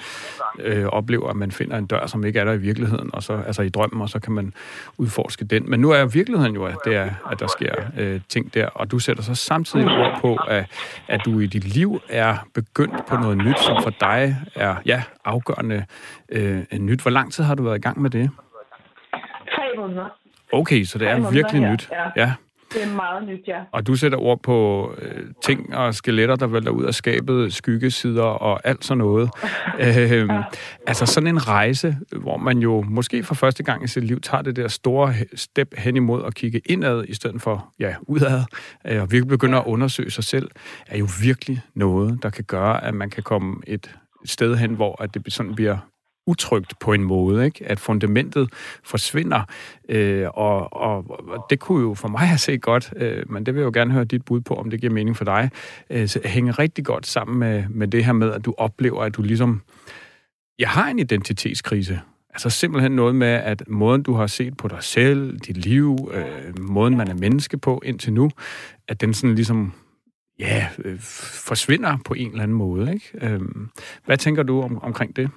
øh, 0.59 0.85
opleve, 0.85 1.29
at 1.29 1.35
man 1.35 1.51
finder 1.51 1.77
en 1.77 1.85
dør, 1.85 2.07
som 2.07 2.25
ikke 2.25 2.39
er 2.39 2.45
der 2.45 2.53
i 2.53 2.57
virkeligheden, 2.57 3.09
og 3.13 3.23
så, 3.23 3.33
altså 3.47 3.61
i 3.61 3.69
drømmen, 3.69 4.01
og 4.01 4.09
så 4.09 4.19
kan 4.19 4.33
man 4.33 4.53
udforske 4.97 5.45
den. 5.45 5.69
Men 5.69 5.79
nu 5.79 5.91
er 5.91 6.05
virkeligheden 6.05 6.55
jo, 6.55 6.65
at, 6.65 6.75
det 6.85 6.95
er, 6.95 7.09
at 7.31 7.39
der 7.39 7.47
sker 7.47 7.73
øh, 7.97 8.21
ting 8.29 8.53
der, 8.53 8.65
og 8.65 8.91
du 8.91 8.99
sætter 8.99 9.23
så 9.23 9.35
samtidig 9.35 9.85
ord 9.85 10.19
på, 10.21 10.35
at, 10.35 10.65
at 11.07 11.21
du 11.25 11.39
i 11.39 11.47
dit 11.47 11.65
liv 11.65 11.78
er 12.09 12.47
begyndt 12.53 13.05
på 13.07 13.15
noget 13.15 13.37
nyt, 13.37 13.59
som 13.59 13.83
for 13.83 13.89
dig 13.89 14.35
er 14.55 14.75
ja, 14.85 15.03
afgørende 15.25 15.85
øh, 16.29 16.63
nyt. 16.79 17.01
Hvor 17.01 17.11
lang 17.11 17.33
tid 17.33 17.43
har 17.43 17.55
du 17.55 17.63
været 17.63 17.77
i 17.77 17.81
gang 17.81 18.01
med 18.01 18.09
det? 18.09 18.29
Tre 19.55 19.63
måneder. 19.77 20.05
Okay, 20.53 20.83
så 20.83 20.97
det 20.97 21.07
er 21.07 21.31
virkelig 21.31 21.61
her. 21.61 21.71
nyt. 21.71 21.89
Ja. 21.91 22.21
ja. 22.23 22.33
Det 22.73 22.83
er 22.83 22.95
meget 22.95 23.27
nyt, 23.27 23.47
ja. 23.47 23.61
Og 23.71 23.87
du 23.87 23.95
sætter 23.95 24.17
ord 24.17 24.41
på 24.43 24.91
øh, 25.01 25.23
ting 25.43 25.75
og 25.75 25.95
skeletter, 25.95 26.35
der 26.35 26.47
vælter 26.47 26.71
ud 26.71 26.83
af 26.83 26.93
skabet, 26.93 27.53
skyggesider 27.53 28.23
og 28.23 28.61
alt 28.63 28.85
sådan 28.85 28.97
noget. 28.97 29.29
øh, 29.79 30.11
ja. 30.11 30.43
Altså 30.87 31.05
sådan 31.05 31.27
en 31.27 31.47
rejse, 31.47 31.97
hvor 32.11 32.37
man 32.37 32.57
jo 32.57 32.81
måske 32.81 33.23
for 33.23 33.35
første 33.35 33.63
gang 33.63 33.83
i 33.83 33.87
sit 33.87 34.03
liv 34.03 34.21
tager 34.21 34.41
det 34.41 34.55
der 34.55 34.67
store 34.67 35.13
step 35.35 35.75
hen 35.77 35.95
imod 35.95 36.25
at 36.25 36.35
kigge 36.35 36.61
indad, 36.65 37.03
i 37.07 37.13
stedet 37.13 37.41
for 37.41 37.73
ja, 37.79 37.95
udad, 38.01 38.43
øh, 38.87 39.01
og 39.01 39.11
virkelig 39.11 39.27
begynder 39.27 39.57
ja. 39.57 39.63
at 39.63 39.67
undersøge 39.67 40.11
sig 40.11 40.23
selv, 40.23 40.49
er 40.87 40.97
jo 40.97 41.07
virkelig 41.21 41.61
noget, 41.75 42.23
der 42.23 42.29
kan 42.29 42.43
gøre, 42.43 42.83
at 42.83 42.93
man 42.93 43.09
kan 43.09 43.23
komme 43.23 43.55
et 43.67 43.95
sted 44.25 44.55
hen, 44.55 44.73
hvor 44.73 45.01
at 45.01 45.13
det 45.13 45.33
sådan 45.33 45.55
bliver 45.55 45.77
utrygt 46.29 46.79
på 46.79 46.93
en 46.93 47.03
måde, 47.03 47.45
ikke? 47.45 47.65
at 47.65 47.79
fundamentet 47.79 48.49
forsvinder, 48.83 49.41
øh, 49.89 50.27
og, 50.33 50.73
og, 50.73 51.19
og 51.29 51.45
det 51.49 51.59
kunne 51.59 51.81
jo 51.81 51.93
for 51.93 52.07
mig 52.07 52.19
have 52.19 52.37
set 52.37 52.61
godt, 52.61 52.93
øh, 52.95 53.31
men 53.31 53.45
det 53.45 53.53
vil 53.53 53.59
jeg 53.59 53.65
jo 53.65 53.71
gerne 53.73 53.93
høre 53.93 54.05
dit 54.05 54.25
bud 54.25 54.41
på, 54.41 54.53
om 54.53 54.69
det 54.69 54.79
giver 54.79 54.93
mening 54.93 55.17
for 55.17 55.25
dig, 55.25 55.49
øh, 55.89 56.09
hænge 56.25 56.51
rigtig 56.51 56.85
godt 56.85 57.07
sammen 57.07 57.39
med, 57.39 57.63
med 57.69 57.87
det 57.87 58.05
her 58.05 58.13
med, 58.13 58.31
at 58.33 58.45
du 58.45 58.53
oplever, 58.57 59.03
at 59.03 59.15
du 59.15 59.21
ligesom, 59.21 59.61
jeg 60.59 60.69
har 60.69 60.89
en 60.89 60.99
identitetskrise, 60.99 62.01
Altså 62.33 62.49
simpelthen 62.49 62.91
noget 62.91 63.15
med, 63.15 63.27
at 63.27 63.63
måden, 63.67 64.03
du 64.03 64.13
har 64.13 64.27
set 64.27 64.57
på 64.57 64.67
dig 64.67 64.83
selv, 64.83 65.39
dit 65.39 65.57
liv, 65.57 66.11
øh, 66.13 66.59
måden, 66.59 66.97
man 66.97 67.07
er 67.07 67.13
menneske 67.13 67.57
på 67.57 67.81
indtil 67.85 68.13
nu, 68.13 68.31
at 68.87 69.01
den 69.01 69.13
sådan 69.13 69.35
ligesom, 69.35 69.73
ja, 70.39 70.67
øh, 70.85 70.99
forsvinder 70.99 71.97
på 72.05 72.13
en 72.13 72.29
eller 72.31 72.43
anden 72.43 72.57
måde, 72.57 72.93
ikke? 72.93 73.09
Øh, 73.21 73.41
hvad 74.05 74.17
tænker 74.17 74.43
du 74.43 74.61
om, 74.61 74.83
omkring 74.83 75.15
det? 75.15 75.29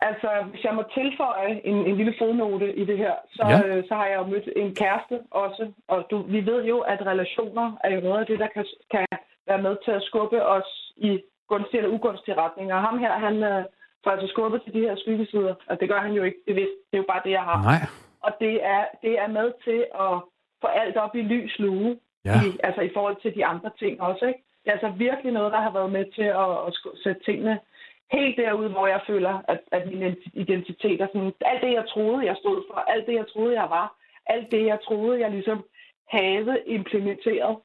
Altså, 0.00 0.28
hvis 0.50 0.64
jeg 0.64 0.74
må 0.74 0.82
tilføje 0.94 1.60
en, 1.64 1.86
en 1.86 1.96
lille 1.96 2.14
fodnote 2.18 2.76
i 2.76 2.84
det 2.84 2.98
her, 2.98 3.14
så, 3.30 3.44
ja. 3.48 3.66
øh, 3.66 3.84
så 3.88 3.94
har 3.94 4.06
jeg 4.06 4.18
jo 4.18 4.26
mødt 4.26 4.48
en 4.56 4.74
kæreste 4.74 5.20
også, 5.30 5.72
og 5.88 6.06
du, 6.10 6.22
vi 6.22 6.46
ved 6.46 6.64
jo, 6.64 6.78
at 6.78 7.06
relationer 7.06 7.78
er 7.84 7.94
jo 7.94 8.00
noget 8.00 8.20
af 8.20 8.26
det, 8.26 8.38
der 8.38 8.48
kan, 8.54 8.64
kan 8.90 9.06
være 9.46 9.62
med 9.62 9.76
til 9.84 9.90
at 9.90 10.02
skubbe 10.02 10.46
os 10.46 10.92
i 10.96 11.20
gunstige 11.48 11.78
eller 11.80 11.94
ugunstige 11.96 12.36
retninger. 12.36 12.74
Og 12.74 12.82
ham 12.82 12.98
her, 12.98 13.12
han, 13.12 13.42
øh, 13.42 13.64
får 14.04 14.10
altså 14.10 14.28
skubbet 14.28 14.62
til 14.62 14.72
de 14.72 14.80
her 14.80 14.96
skyggesider, 14.96 15.54
og 15.68 15.80
det 15.80 15.88
gør 15.88 16.00
han 16.00 16.12
jo 16.12 16.22
ikke 16.22 16.42
bevidst. 16.46 16.76
Det 16.88 16.94
er 16.96 17.02
jo 17.02 17.10
bare 17.12 17.22
det, 17.24 17.30
jeg 17.30 17.44
har. 17.50 17.62
Nej. 17.62 17.82
Og 18.26 18.32
det 18.40 18.54
er, 18.74 18.84
det 19.02 19.18
er 19.18 19.28
med 19.38 19.48
til 19.64 19.80
at 20.06 20.14
få 20.62 20.68
alt 20.82 20.96
op 20.96 21.14
i 21.14 21.22
lys 21.22 21.58
lue, 21.58 21.98
ja. 22.24 22.34
i, 22.46 22.48
altså 22.62 22.80
i 22.80 22.90
forhold 22.94 23.16
til 23.22 23.34
de 23.34 23.46
andre 23.46 23.70
ting 23.78 24.00
også. 24.00 24.24
Ikke? 24.26 24.42
Det 24.60 24.68
er 24.68 24.76
altså 24.78 24.92
virkelig 25.06 25.32
noget, 25.32 25.52
der 25.52 25.60
har 25.60 25.72
været 25.72 25.92
med 25.92 26.04
til 26.18 26.28
at, 26.44 26.50
at 26.66 26.72
sætte 27.02 27.20
tingene 27.24 27.58
helt 28.12 28.36
derud, 28.36 28.68
hvor 28.68 28.86
jeg 28.86 29.00
føler, 29.06 29.34
at, 29.48 29.60
at 29.72 29.82
min 29.86 30.16
identitet 30.32 31.00
er 31.00 31.06
sådan, 31.12 31.32
alt 31.40 31.62
det, 31.62 31.72
jeg 31.72 31.84
troede, 31.94 32.26
jeg 32.26 32.36
stod 32.42 32.62
for, 32.68 32.78
alt 32.92 33.06
det, 33.06 33.14
jeg 33.14 33.26
troede, 33.32 33.54
jeg 33.60 33.68
var, 33.70 33.86
alt 34.26 34.50
det, 34.50 34.66
jeg 34.66 34.78
troede, 34.86 35.20
jeg 35.20 35.30
ligesom 35.30 35.64
havde 36.08 36.56
implementeret. 36.66 37.56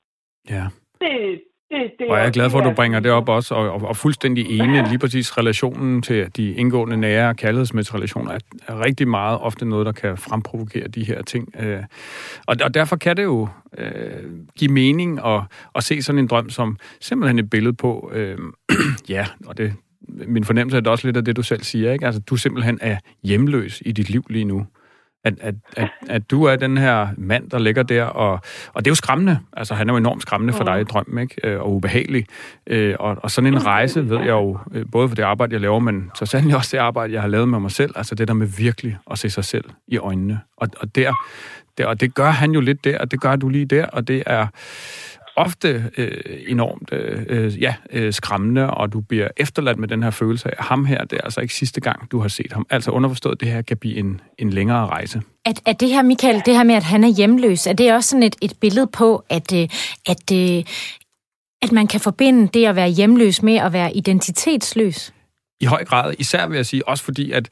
Ja. 0.50 0.66
Det, 1.02 1.42
det, 1.72 1.92
det 2.00 2.08
og 2.10 2.18
jeg 2.18 2.28
er 2.28 2.32
glad 2.32 2.50
for, 2.50 2.60
at 2.60 2.66
du 2.66 2.74
bringer 2.76 3.00
det 3.00 3.12
op 3.12 3.30
også, 3.30 3.56
og, 3.56 3.72
og, 3.72 3.82
og 3.82 3.96
fuldstændig 3.96 4.60
enig. 4.60 4.84
Lige 4.90 5.00
præcis 5.00 5.38
relationen 5.38 6.02
til 6.02 6.36
de 6.36 6.54
indgående 6.54 6.98
nære 6.98 7.36
kærlighedsmæssige 7.36 8.00
er, 8.00 8.40
er 8.68 8.86
rigtig 8.86 9.08
meget 9.08 9.40
ofte 9.40 9.66
noget, 9.66 9.86
der 9.86 9.92
kan 9.92 10.18
fremprovokere 10.18 10.88
de 10.88 11.06
her 11.06 11.22
ting. 11.22 11.54
Øh, 11.60 11.84
og, 12.48 12.56
og 12.64 12.74
derfor 12.74 12.96
kan 12.96 13.18
det 13.18 13.24
jo 13.24 13.48
øh, 13.78 14.24
give 14.60 14.72
mening 14.72 15.26
at, 15.26 15.42
at 15.76 15.84
se 15.84 16.02
sådan 16.02 16.20
en 16.20 16.28
drøm 16.28 16.50
som 16.50 16.78
simpelthen 17.02 17.40
et 17.40 17.50
billede 17.50 17.74
på, 17.74 18.12
øh, 18.14 18.38
ja, 19.10 19.26
og 19.46 19.58
det 19.58 19.74
min 20.08 20.44
fornemmelse 20.44 20.78
er 20.78 20.82
det 20.82 20.88
også 20.88 21.08
lidt 21.08 21.18
af 21.18 21.26
det, 21.26 21.36
du 21.36 21.44
selv 21.44 21.64
siger, 21.64 21.94
ikke? 21.94 22.06
Altså, 22.06 22.22
du 22.22 22.36
simpelthen 22.36 22.80
er 22.82 22.98
hjemløs 23.24 23.82
i 23.86 23.92
dit 23.92 24.10
liv 24.10 24.26
lige 24.30 24.46
nu. 24.46 24.66
At, 25.26 25.34
at, 25.42 25.56
at, 25.78 25.90
at 26.10 26.32
du 26.32 26.44
er 26.44 26.56
den 26.56 26.78
her 26.78 27.08
mand, 27.18 27.50
der 27.50 27.60
ligger 27.60 27.84
der, 27.84 28.04
og, 28.04 28.32
og 28.74 28.86
det 28.86 28.88
er 28.88 28.92
jo 28.92 28.96
skræmmende. 28.96 29.40
Altså, 29.54 29.74
han 29.74 29.90
er 29.90 29.94
jo 29.94 29.98
enormt 29.98 30.22
skræmmende 30.22 30.54
for 30.54 30.64
dig 30.64 30.82
i 30.82 30.84
drømmen, 30.84 31.18
ikke? 31.18 31.36
Øh, 31.44 31.60
og 31.60 31.74
ubehagelig. 31.76 32.26
Øh, 32.68 32.96
og, 33.00 33.18
og 33.24 33.32
sådan 33.32 33.54
en 33.54 33.66
rejse 33.66 34.10
ved 34.10 34.18
jeg 34.18 34.28
jo, 34.28 34.60
øh, 34.72 34.86
både 34.92 35.08
for 35.08 35.16
det 35.16 35.24
arbejde, 35.24 35.54
jeg 35.54 35.62
laver, 35.62 35.80
men 35.80 36.12
så 36.16 36.26
sandelig 36.26 36.56
også 36.56 36.70
det 36.72 36.78
arbejde, 36.78 37.14
jeg 37.14 37.22
har 37.22 37.30
lavet 37.30 37.50
med 37.50 37.60
mig 37.60 37.72
selv. 37.72 37.92
Altså 37.96 38.16
det 38.16 38.28
der 38.28 38.34
med 38.34 38.48
virkelig 38.48 38.98
at 39.12 39.20
se 39.20 39.30
sig 39.30 39.44
selv 39.44 39.66
i 39.88 39.98
øjnene. 39.98 40.40
Og, 40.58 40.68
og, 40.80 40.96
der, 40.96 41.14
der, 41.78 41.86
og 41.86 42.02
det 42.02 42.16
gør 42.16 42.30
han 42.30 42.52
jo 42.52 42.60
lidt 42.60 42.84
der, 42.84 42.98
og 43.00 43.12
det 43.12 43.22
gør 43.22 43.36
du 43.36 43.50
lige 43.50 43.66
der, 43.66 43.86
og 43.86 44.08
det 44.08 44.24
er 44.26 44.48
ofte 45.36 45.92
øh, 45.98 46.42
enormt 46.48 46.90
øh, 46.92 47.62
ja, 47.62 47.76
øh, 47.92 48.14
skræmmende, 48.14 48.70
og 48.70 48.94
du 48.94 49.02
bliver 49.02 49.28
efterladt 49.38 49.80
med 49.80 49.88
den 49.88 50.04
her 50.04 50.10
følelse 50.10 50.60
af, 50.60 50.66
ham 50.66 50.86
her, 50.86 51.04
det 51.04 51.18
er 51.18 51.24
altså 51.24 51.42
ikke 51.42 51.54
sidste 51.54 51.82
gang, 51.82 52.12
du 52.12 52.20
har 52.20 52.28
set 52.28 52.54
ham. 52.54 52.66
Altså 52.70 52.92
underforstået, 52.92 53.40
det 53.40 53.48
her 53.48 53.62
kan 53.62 53.78
blive 53.78 53.98
en, 53.98 54.22
en 54.38 54.50
længere 54.50 54.88
rejse. 54.88 55.22
At, 55.46 55.62
at 55.66 55.80
det 55.80 55.90
her, 55.90 56.02
Michael, 56.02 56.42
det 56.46 56.56
her 56.56 56.64
med, 56.64 56.76
at 56.76 56.84
han 56.84 57.04
er 57.04 57.08
hjemløs, 57.08 57.68
er 57.68 57.74
det 57.74 57.94
også 57.94 58.10
sådan 58.10 58.24
et, 58.24 58.36
et 58.42 58.54
billede 58.62 58.88
på, 58.88 59.24
at, 59.30 59.54
øh, 59.54 59.68
at, 60.06 60.32
øh, 60.34 60.64
at 61.62 61.72
man 61.72 61.88
kan 61.88 62.00
forbinde 62.00 62.48
det 62.48 62.66
at 62.66 62.76
være 62.76 62.90
hjemløs 62.90 63.44
med 63.44 63.56
at 63.56 63.74
være 63.74 63.96
identitetsløs? 63.96 65.14
I 65.64 65.66
høj 65.66 65.86
grad, 65.86 66.14
især 66.20 66.48
vil 66.48 66.56
jeg 66.56 66.66
sige, 66.66 66.88
også 66.88 67.04
fordi, 67.04 67.32
at, 67.32 67.50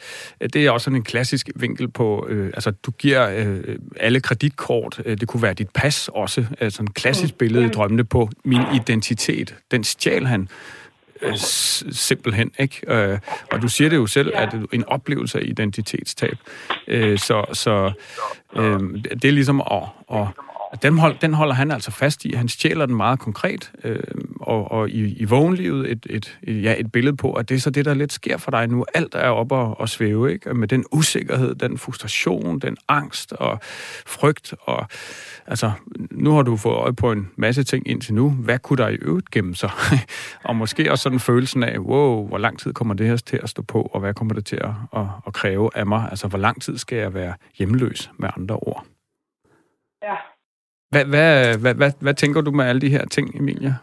det 0.54 0.66
er 0.66 0.72
også 0.72 0.84
sådan 0.84 0.96
en 0.96 1.04
klassisk 1.04 1.50
vinkel 1.56 1.88
på, 1.88 2.28
øh, 2.30 2.46
altså 2.46 2.72
du 2.72 2.92
giver 2.92 3.30
øh, 3.30 3.76
alle 4.00 4.20
kreditkort, 4.20 5.02
øh, 5.06 5.18
det 5.18 5.28
kunne 5.28 5.44
være 5.44 5.54
dit 5.54 5.70
pas 5.70 6.10
også, 6.14 6.46
altså 6.60 6.82
en 6.82 6.92
klassisk 6.92 7.36
billede 7.36 7.66
i 7.66 7.70
drømmene 7.70 8.04
på 8.04 8.30
min 8.44 8.62
identitet. 8.76 9.56
Den 9.72 9.84
stjal 9.84 10.26
han 10.26 10.50
øh, 11.22 11.34
simpelthen, 11.92 12.52
ikke? 12.60 12.82
Øh, 12.88 13.20
og 13.52 13.62
du 13.62 13.68
siger 13.68 13.90
det 13.90 13.98
jo 13.98 14.08
selv, 14.08 14.32
at 14.36 14.52
det 14.52 14.66
en 14.74 14.86
oplevelse 14.86 15.40
af 15.40 15.44
identitetstab. 15.46 16.38
Øh, 16.88 17.20
så 17.20 17.46
så 17.54 17.92
øh, 18.56 18.80
det 19.22 19.26
er 19.26 19.32
ligesom 19.32 19.62
at, 19.62 19.84
at 20.14 20.28
den, 20.82 20.98
hold, 20.98 21.16
den 21.22 21.34
holder 21.34 21.54
han 21.54 21.72
altså 21.72 21.92
fast 21.92 22.26
i. 22.26 22.34
Han 22.34 22.48
stjæler 22.48 22.86
den 22.86 22.96
meget 22.96 23.20
konkret, 23.20 23.72
øh, 23.84 24.00
og, 24.40 24.72
og 24.72 24.90
i, 24.90 25.18
i 25.18 25.26
vågenlivet 25.26 25.92
et, 25.92 26.08
et, 26.10 26.38
et, 26.44 26.64
ja, 26.64 26.76
et 26.78 26.92
billede 26.92 27.18
på, 27.18 27.34
at 27.34 27.50
det 27.50 27.56
er 27.56 27.60
så 27.60 27.70
det, 27.70 27.86
der 27.86 27.94
lidt 27.94 28.14
sker 28.14 28.38
for 28.38 28.52
dig 28.52 28.68
nu. 28.68 28.86
Alt 28.94 29.16
er 29.16 29.30
oppe 29.30 29.56
og, 29.56 29.80
og 29.80 29.90
svæve, 29.90 30.34
ikke? 30.34 30.54
Med 30.54 30.68
den 30.68 30.86
usikkerhed, 30.92 31.56
den 31.56 31.78
frustration, 31.78 32.60
den 32.60 32.78
angst 32.88 33.34
og 33.34 33.60
frygt. 34.06 34.54
Og, 34.62 34.88
altså, 35.48 35.72
nu 36.12 36.32
har 36.32 36.42
du 36.42 36.58
fået 36.58 36.76
øje 36.76 36.94
på 36.94 37.12
en 37.12 37.30
masse 37.36 37.64
ting 37.64 37.88
indtil 37.88 38.14
nu. 38.14 38.30
Hvad 38.30 38.60
kunne 38.60 38.78
der 38.78 38.88
i 38.88 38.96
øvrigt 38.96 39.32
gemme 39.32 39.56
sig? 39.56 39.72
og 40.44 40.56
måske 40.56 40.92
også 40.92 41.04
sådan 41.04 41.20
følelsen 41.20 41.64
af, 41.64 41.80
wow, 41.80 42.28
hvor 42.28 42.38
lang 42.38 42.60
tid 42.60 42.74
kommer 42.74 42.94
det 42.94 43.08
her 43.08 43.18
til 43.18 43.40
at 43.44 43.50
stå 43.50 43.62
på, 43.62 43.82
og 43.82 44.00
hvad 44.00 44.14
kommer 44.14 44.34
det 44.34 44.46
til 44.46 44.56
at, 44.56 44.72
at, 44.96 45.06
at 45.28 45.34
kræve 45.34 45.70
af 45.76 45.86
mig? 45.86 46.08
Altså, 46.10 46.28
hvor 46.28 46.38
lang 46.38 46.62
tid 46.62 46.78
skal 46.78 46.98
jeg 46.98 47.14
være 47.14 47.34
hjemløs, 47.58 48.12
med 48.18 48.30
andre 48.38 48.56
ord? 48.56 48.86
Ja, 50.04 50.16
hvad, 50.92 51.06
hvad, 51.14 51.58
hvad, 51.64 51.74
hvad, 51.80 51.92
hvad 52.02 52.14
tænker 52.14 52.42
du 52.42 52.52
med 52.52 52.66
alle 52.66 52.82
de 52.82 52.94
her 52.96 53.06
ting, 53.06 53.26
Emilia? 53.40 53.74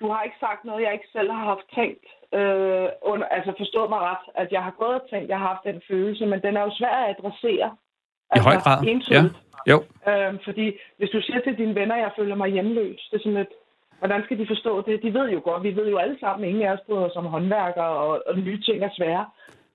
Du 0.00 0.06
har 0.12 0.22
ikke 0.22 0.36
sagt 0.40 0.64
noget, 0.64 0.82
jeg 0.82 0.92
ikke 0.92 1.12
selv 1.12 1.30
har 1.30 1.44
haft 1.52 1.66
tænkt. 1.78 2.06
Øh, 2.38 2.88
under, 3.10 3.26
altså 3.36 3.52
forstået 3.62 3.88
mig 3.94 4.00
ret, 4.10 4.24
at 4.42 4.48
jeg 4.56 4.62
har 4.62 4.74
gået 4.82 5.00
og 5.00 5.06
tænkt, 5.10 5.28
jeg 5.28 5.38
har 5.38 5.48
haft 5.52 5.64
den 5.70 5.82
følelse, 5.90 6.26
men 6.26 6.42
den 6.42 6.56
er 6.56 6.62
jo 6.62 6.72
svær 6.78 6.96
at 7.02 7.10
adressere. 7.14 7.68
I 7.70 8.34
altså, 8.34 8.48
høj 8.48 8.56
grad, 8.64 8.78
entydigt. 8.92 9.36
ja. 9.68 9.72
Jo. 9.72 9.78
Øh, 10.10 10.32
fordi 10.44 10.66
hvis 10.98 11.10
du 11.14 11.20
siger 11.22 11.40
til 11.40 11.58
dine 11.58 11.74
venner, 11.74 11.94
at 11.94 12.00
jeg 12.00 12.12
føler 12.18 12.34
mig 12.34 12.48
hjemløs, 12.50 13.00
det 13.10 13.16
er 13.16 13.22
sådan 13.22 13.38
lidt, 13.38 13.54
hvordan 13.98 14.22
skal 14.24 14.38
de 14.38 14.46
forstå 14.52 14.72
det? 14.86 15.02
De 15.02 15.14
ved 15.14 15.26
jo 15.30 15.40
godt, 15.44 15.62
vi 15.62 15.76
ved 15.76 15.88
jo 15.90 15.98
alle 15.98 16.18
sammen, 16.20 16.48
ingen 16.48 16.62
af 16.66 16.72
os 16.72 16.86
bryder 16.86 17.10
som 17.12 17.26
håndværkere, 17.26 17.92
og, 18.04 18.22
og 18.26 18.38
nye 18.38 18.60
ting 18.60 18.84
er 18.84 18.90
svære. 18.98 19.26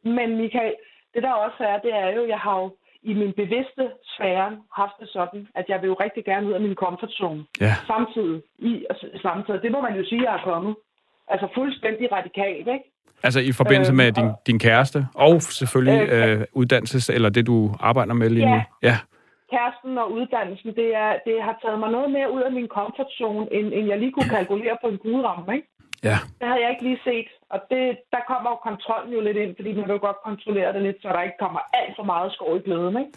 Men 0.03 0.37
Michael, 0.41 0.75
det 1.13 1.23
der 1.23 1.31
også 1.31 1.61
er, 1.71 1.77
det 1.85 1.93
er 1.95 2.09
jo, 2.17 2.27
jeg 2.27 2.39
har 2.39 2.55
jo 2.61 2.67
i 3.11 3.13
min 3.21 3.33
bevidste 3.41 3.83
sfære 4.13 4.49
haft 4.81 4.95
det 5.01 5.09
sådan, 5.17 5.47
at 5.55 5.65
jeg 5.71 5.77
vil 5.81 5.87
jo 5.87 5.97
rigtig 6.05 6.23
gerne 6.25 6.47
ud 6.47 6.53
af 6.53 6.61
min 6.61 6.75
comfort 6.75 7.11
zone. 7.11 7.43
Ja. 7.61 7.73
Samtidig. 7.91 8.41
I, 8.59 8.85
samtidig. 9.21 9.61
Det 9.61 9.71
må 9.71 9.81
man 9.81 9.95
jo 9.99 10.03
sige, 10.09 10.21
at 10.21 10.25
jeg 10.25 10.33
er 10.39 10.43
kommet. 10.51 10.75
Altså 11.27 11.47
fuldstændig 11.55 12.11
radikalt, 12.11 12.67
ikke? 12.75 12.85
Altså 13.23 13.39
i 13.39 13.51
forbindelse 13.51 13.93
med 13.93 14.07
øh, 14.07 14.15
din, 14.15 14.29
din 14.47 14.59
kæreste, 14.59 15.07
og 15.15 15.41
selvfølgelig 15.41 16.09
øh, 16.09 16.31
øh, 16.31 16.45
uddannelses, 16.53 17.09
eller 17.09 17.29
det 17.29 17.47
du 17.47 17.57
arbejder 17.79 18.13
med 18.13 18.29
lige 18.29 18.49
ja. 18.49 18.55
nu. 18.55 18.61
Ja, 18.83 18.97
kæresten 19.53 19.97
og 19.97 20.11
uddannelsen, 20.11 20.69
det, 20.75 20.89
er, 20.95 21.11
det 21.27 21.35
har 21.47 21.55
taget 21.63 21.79
mig 21.79 21.91
noget 21.91 22.09
mere 22.11 22.31
ud 22.35 22.41
af 22.41 22.51
min 22.51 22.67
comfort 22.67 23.11
zone, 23.19 23.53
end, 23.53 23.67
end 23.73 23.87
jeg 23.87 23.99
lige 23.99 24.11
kunne 24.11 24.29
kalkulere 24.37 24.77
på 24.81 24.87
en 24.87 24.97
gudramme, 24.97 25.55
ikke? 25.55 25.67
Ja. 26.03 26.17
Det 26.39 26.47
havde 26.49 26.61
jeg 26.63 26.69
ikke 26.73 26.83
lige 26.89 27.01
set. 27.03 27.29
Og 27.49 27.59
det, 27.71 27.85
der 28.13 28.21
kommer 28.31 28.49
jo 28.53 28.57
kontrollen 28.69 29.13
jo 29.13 29.21
lidt 29.27 29.37
ind, 29.37 29.51
fordi 29.55 29.73
man 29.79 29.87
vil 29.89 29.99
godt 29.99 30.19
kontrollere 30.29 30.73
det 30.73 30.81
lidt, 30.81 30.97
så 31.01 31.07
der 31.07 31.21
ikke 31.21 31.39
kommer 31.39 31.59
alt 31.73 31.93
for 31.97 32.03
meget 32.03 32.33
skov 32.33 32.57
i 32.57 32.59
glæden. 32.65 32.95
Ikke? 33.03 33.11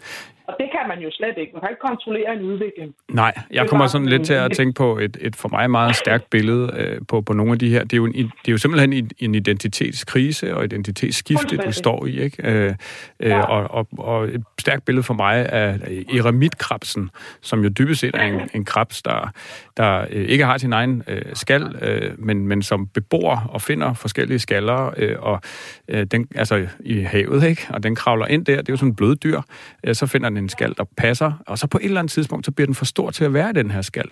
Og 0.47 0.53
det 0.59 0.67
kan 0.75 0.87
man 0.87 0.99
jo 0.99 1.09
slet 1.11 1.37
ikke. 1.37 1.51
Man 1.53 1.61
kan 1.61 1.69
ikke 1.69 1.85
kontrollere 1.91 2.33
en 2.33 2.41
udvikling. 2.41 2.95
Nej, 3.09 3.33
jeg 3.51 3.69
kommer 3.69 3.87
sådan 3.87 4.07
lidt 4.07 4.25
til 4.25 4.33
at 4.33 4.51
tænke 4.51 4.73
på 4.73 4.97
et, 4.97 5.17
et 5.21 5.35
for 5.35 5.49
mig 5.49 5.71
meget 5.71 5.95
stærkt 5.95 6.29
billede 6.29 6.73
øh, 6.77 7.01
på, 7.07 7.21
på 7.21 7.33
nogle 7.33 7.51
af 7.51 7.59
de 7.59 7.69
her. 7.69 7.83
Det 7.83 7.93
er 7.93 7.97
jo, 7.97 8.05
en, 8.05 8.13
det 8.13 8.47
er 8.47 8.51
jo 8.51 8.57
simpelthen 8.57 8.93
en, 8.93 9.11
en 9.19 9.35
identitetskrise 9.35 10.55
og 10.55 10.63
identitetsskifte, 10.63 11.57
du 11.57 11.71
står 11.71 12.05
i. 12.05 12.21
Ikke? 12.21 12.49
Øh, 12.49 12.73
øh, 13.19 13.29
ja. 13.29 13.41
og, 13.41 13.71
og, 13.71 13.87
og 13.97 14.23
et 14.23 14.43
stærkt 14.59 14.85
billede 14.85 15.03
for 15.03 15.13
mig 15.13 15.45
er 15.49 15.77
eremitkrabsen, 16.17 17.09
som 17.41 17.63
jo 17.63 17.69
dybest 17.69 17.99
set 17.99 18.15
er 18.15 18.23
en, 18.23 18.49
en 18.53 18.65
krabs, 18.65 19.01
der, 19.01 19.31
der 19.77 20.05
øh, 20.11 20.25
ikke 20.25 20.45
har 20.45 20.57
sin 20.57 20.73
egen 20.73 21.03
øh, 21.07 21.21
skal, 21.33 21.75
øh, 21.81 22.11
men, 22.17 22.47
men 22.47 22.61
som 22.61 22.87
bebor 22.87 23.43
og 23.49 23.61
finder 23.61 23.93
forskellige 23.93 24.20
skaller 24.39 24.93
øh, 24.97 25.15
og, 25.19 25.41
øh, 25.87 26.05
den, 26.05 26.27
altså, 26.35 26.67
i 26.79 26.99
havet, 26.99 27.43
ikke? 27.43 27.67
og 27.69 27.83
den 27.83 27.95
kravler 27.95 28.27
ind 28.27 28.45
der. 28.45 28.57
Det 28.57 28.69
er 28.69 28.73
jo 28.73 28.77
sådan 28.77 28.89
en 28.89 28.95
bløddyr. 28.95 29.41
Øh, 29.83 29.95
så 29.95 30.05
finder 30.05 30.29
den 30.29 30.37
en 30.37 30.49
skal, 30.49 30.73
der 30.77 30.83
passer, 30.97 31.31
og 31.47 31.57
så 31.57 31.67
på 31.67 31.77
et 31.77 31.85
eller 31.85 31.99
andet 31.99 32.11
tidspunkt, 32.11 32.45
så 32.45 32.51
bliver 32.51 32.65
den 32.65 32.75
for 32.75 32.85
stor 32.85 33.11
til 33.11 33.25
at 33.25 33.33
være 33.33 33.49
i 33.49 33.53
den 33.53 33.71
her 33.71 33.81
skal. 33.81 34.09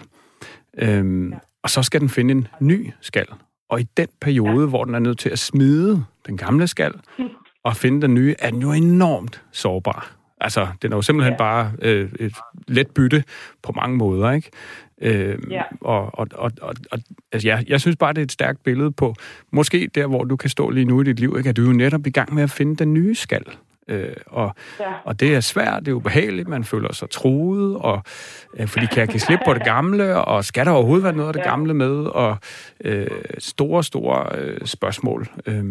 Øhm, 0.78 1.32
ja. 1.32 1.38
Og 1.64 1.70
så 1.70 1.84
skal 1.84 2.02
den 2.02 2.10
finde 2.10 2.32
en 2.32 2.48
ny 2.60 2.92
skal. 3.02 3.26
Og 3.70 3.82
i 3.82 3.88
den 3.98 4.08
periode, 4.22 4.60
ja. 4.60 4.66
hvor 4.66 4.86
den 4.86 4.96
er 4.96 5.00
nødt 5.00 5.20
til 5.20 5.30
at 5.30 5.40
smide 5.40 6.06
den 6.28 6.38
gamle 6.38 6.68
skal, 6.68 6.94
og 7.64 7.76
finde 7.76 8.02
den 8.02 8.14
nye, 8.14 8.36
er 8.40 8.50
den 8.50 8.62
jo 8.62 8.72
enormt 8.72 9.42
sårbar. 9.52 10.16
Altså, 10.42 10.68
den 10.82 10.92
er 10.92 10.96
jo 10.98 11.02
simpelthen 11.02 11.34
ja. 11.34 11.38
bare 11.38 11.72
øh, 11.82 12.10
et 12.20 12.34
let 12.68 12.88
bytte 12.88 13.24
på 13.64 13.72
mange 13.72 13.98
måder, 13.98 14.32
ikke? 14.32 14.50
Øh, 15.02 15.38
ja. 15.50 15.64
Og, 15.82 16.20
og, 16.20 16.28
og, 16.34 16.52
og, 16.62 16.74
og 16.92 17.00
altså, 17.32 17.48
ja, 17.48 17.64
jeg 17.68 17.82
synes 17.82 17.98
bare, 17.98 18.14
det 18.14 18.22
er 18.22 18.24
et 18.24 18.32
stærkt 18.32 18.64
billede 18.64 18.92
på, 18.92 19.16
måske 19.52 19.90
der, 19.96 20.08
hvor 20.08 20.24
du 20.24 20.36
kan 20.36 20.50
stå 20.50 20.70
lige 20.70 20.86
nu 20.86 21.02
i 21.02 21.04
dit 21.04 21.20
liv, 21.20 21.36
ikke? 21.38 21.50
at 21.50 21.58
du 21.58 21.62
er 21.64 21.68
jo 21.68 21.74
netop 21.74 22.08
i 22.08 22.10
gang 22.10 22.34
med 22.34 22.44
at 22.44 22.52
finde 22.52 22.76
den 22.76 22.94
nye 22.94 23.16
skal. 23.16 23.44
Øh, 23.90 24.16
og, 24.26 24.56
ja. 24.80 24.94
og 25.04 25.20
det 25.20 25.36
er 25.36 25.40
svært, 25.40 25.86
det 25.86 25.92
er 25.92 25.96
ubehageligt, 25.96 26.48
man 26.48 26.64
føler 26.64 26.94
sig 26.94 27.10
truet, 27.10 27.76
og, 27.76 28.04
øh, 28.58 28.68
fordi 28.68 28.86
kan 28.86 29.00
jeg 29.00 29.08
give 29.08 29.20
slip 29.20 29.40
på 29.46 29.54
det 29.54 29.64
gamle, 29.64 30.16
og 30.16 30.46
skal 30.46 30.66
der 30.66 30.72
overhovedet 30.72 31.04
være 31.04 31.16
noget 31.16 31.28
af 31.28 31.34
det 31.34 31.40
ja. 31.40 31.50
gamle 31.50 31.74
med, 31.74 32.06
og 32.06 32.38
øh, 32.84 33.08
store, 33.38 33.84
store 33.84 34.40
øh, 34.40 34.66
spørgsmål. 34.66 35.28
Øh, 35.46 35.64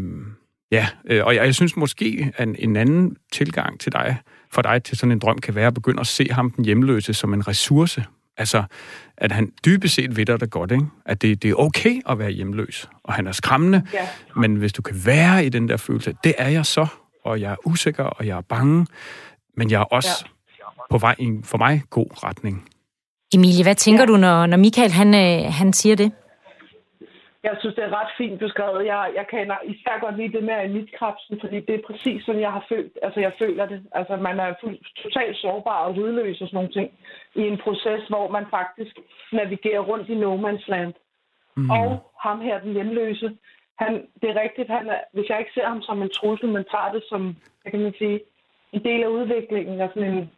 ja, 0.73 0.87
øh, 1.05 1.25
og 1.25 1.35
jeg, 1.35 1.45
jeg 1.45 1.55
synes 1.55 1.77
måske, 1.77 2.33
at 2.37 2.49
en, 2.49 2.57
en 2.59 2.77
anden 2.77 3.17
tilgang 3.33 3.81
til 3.81 3.93
dig, 3.93 4.17
for 4.53 4.63
dig 4.63 4.83
til 4.83 4.99
sådan 4.99 5.13
en 5.13 5.19
drøm, 5.19 5.39
kan 5.39 5.55
være 5.55 5.67
at 5.67 5.75
begynde 5.75 6.01
at 6.01 6.07
se 6.07 6.29
ham, 6.31 6.51
den 6.51 6.65
hjemløse, 6.65 7.15
som 7.15 7.35
en 7.35 7.49
ressource. 7.49 8.05
Altså, 8.39 8.63
at 9.17 9.33
han 9.33 9.53
dybest 9.65 9.95
set 9.95 10.17
ved 10.17 10.27
det 10.27 10.51
godt, 10.51 10.73
ikke? 10.73 10.87
At 11.07 11.23
det, 11.23 11.43
det 11.43 11.51
er 11.51 11.55
okay 11.55 12.01
at 12.09 12.19
være 12.19 12.31
hjemløs, 12.31 12.89
og 13.03 13.15
han 13.15 13.27
er 13.27 13.33
skræmmende, 13.33 13.83
ja. 13.93 14.09
men 14.37 14.57
hvis 14.57 14.73
du 14.73 14.83
kan 14.83 15.07
være 15.07 15.47
i 15.47 15.49
den 15.49 15.69
der 15.69 15.77
følelse, 15.77 16.15
det 16.25 16.35
er 16.39 16.49
jeg 16.49 16.67
så, 16.67 16.87
og 17.25 17.41
jeg 17.41 17.53
er 17.53 17.57
usikker, 17.67 18.05
og 18.05 18.27
jeg 18.27 18.37
er 18.37 18.41
bange, 18.41 18.87
men 19.57 19.71
jeg 19.71 19.81
er 19.81 19.85
også 19.85 20.25
ja. 20.59 20.65
på 20.91 20.99
vej 20.99 21.15
i 21.19 21.25
en, 21.25 21.45
for 21.45 21.59
mig, 21.59 21.83
god 21.91 22.25
retning. 22.25 22.69
Emilie, 23.35 23.63
hvad 23.63 23.75
tænker 23.75 24.03
ja. 24.03 24.07
du, 24.07 24.17
når, 24.17 24.47
når 24.47 24.57
Michael 24.57 24.93
han, 24.93 25.15
øh, 25.15 25.53
han 25.53 25.73
siger 25.73 25.97
det? 25.97 26.13
Jeg 27.43 27.57
synes, 27.61 27.75
det 27.75 27.85
er 27.85 28.01
ret 28.01 28.13
fint 28.19 28.39
beskrevet. 28.39 28.87
Jeg, 28.87 29.13
jeg 29.15 29.27
kan 29.27 29.53
især 29.65 29.99
godt 30.01 30.17
lide 30.17 30.33
det 30.33 30.45
med 30.45 30.65
elitkrabsen, 30.65 31.41
fordi 31.41 31.61
det 31.61 31.75
er 31.75 31.87
præcis 31.87 32.25
sådan, 32.25 32.41
jeg 32.41 32.53
har 32.53 32.65
følt. 32.69 32.99
Altså, 33.03 33.21
jeg 33.21 33.33
føler 33.39 33.67
det. 33.67 33.83
Altså, 33.93 34.17
man 34.17 34.41
er 34.41 34.55
fuld, 34.61 34.79
totalt 35.03 35.37
sårbar 35.37 35.85
og 35.85 35.95
lydløs 35.95 36.41
og 36.41 36.49
sådan 36.49 36.57
nogle 36.57 36.73
ting 36.73 36.91
i 37.35 37.41
en 37.41 37.59
proces, 37.59 38.03
hvor 38.09 38.31
man 38.31 38.47
faktisk 38.51 38.99
navigerer 39.33 39.81
rundt 39.81 40.09
i 40.09 40.15
no 40.15 40.37
man's 40.37 40.65
land. 40.69 40.95
Mm. 41.57 41.71
Og 41.71 42.13
ham 42.21 42.41
her, 42.41 42.61
den 42.61 42.73
hjemløse, 42.73 43.37
han, 43.79 44.07
det 44.23 44.31
er 44.31 44.41
rigtigt, 44.43 44.71
han 44.71 44.89
er, 44.89 45.01
hvis 45.13 45.29
jeg 45.29 45.39
ikke 45.39 45.53
ser 45.55 45.67
ham 45.67 45.83
som 45.83 46.03
en 46.03 46.11
trussel, 46.11 46.49
men 46.49 46.65
tager 46.65 46.93
det 46.93 47.05
som, 47.09 47.37
jeg 47.65 47.73
kan 47.73 47.81
man 47.83 47.95
sige, 47.99 48.21
en 48.73 48.85
del 48.85 49.03
af 49.03 49.09
udviklingen 49.09 49.81
og 49.81 49.91
sådan 49.95 50.13
en, 50.13 50.31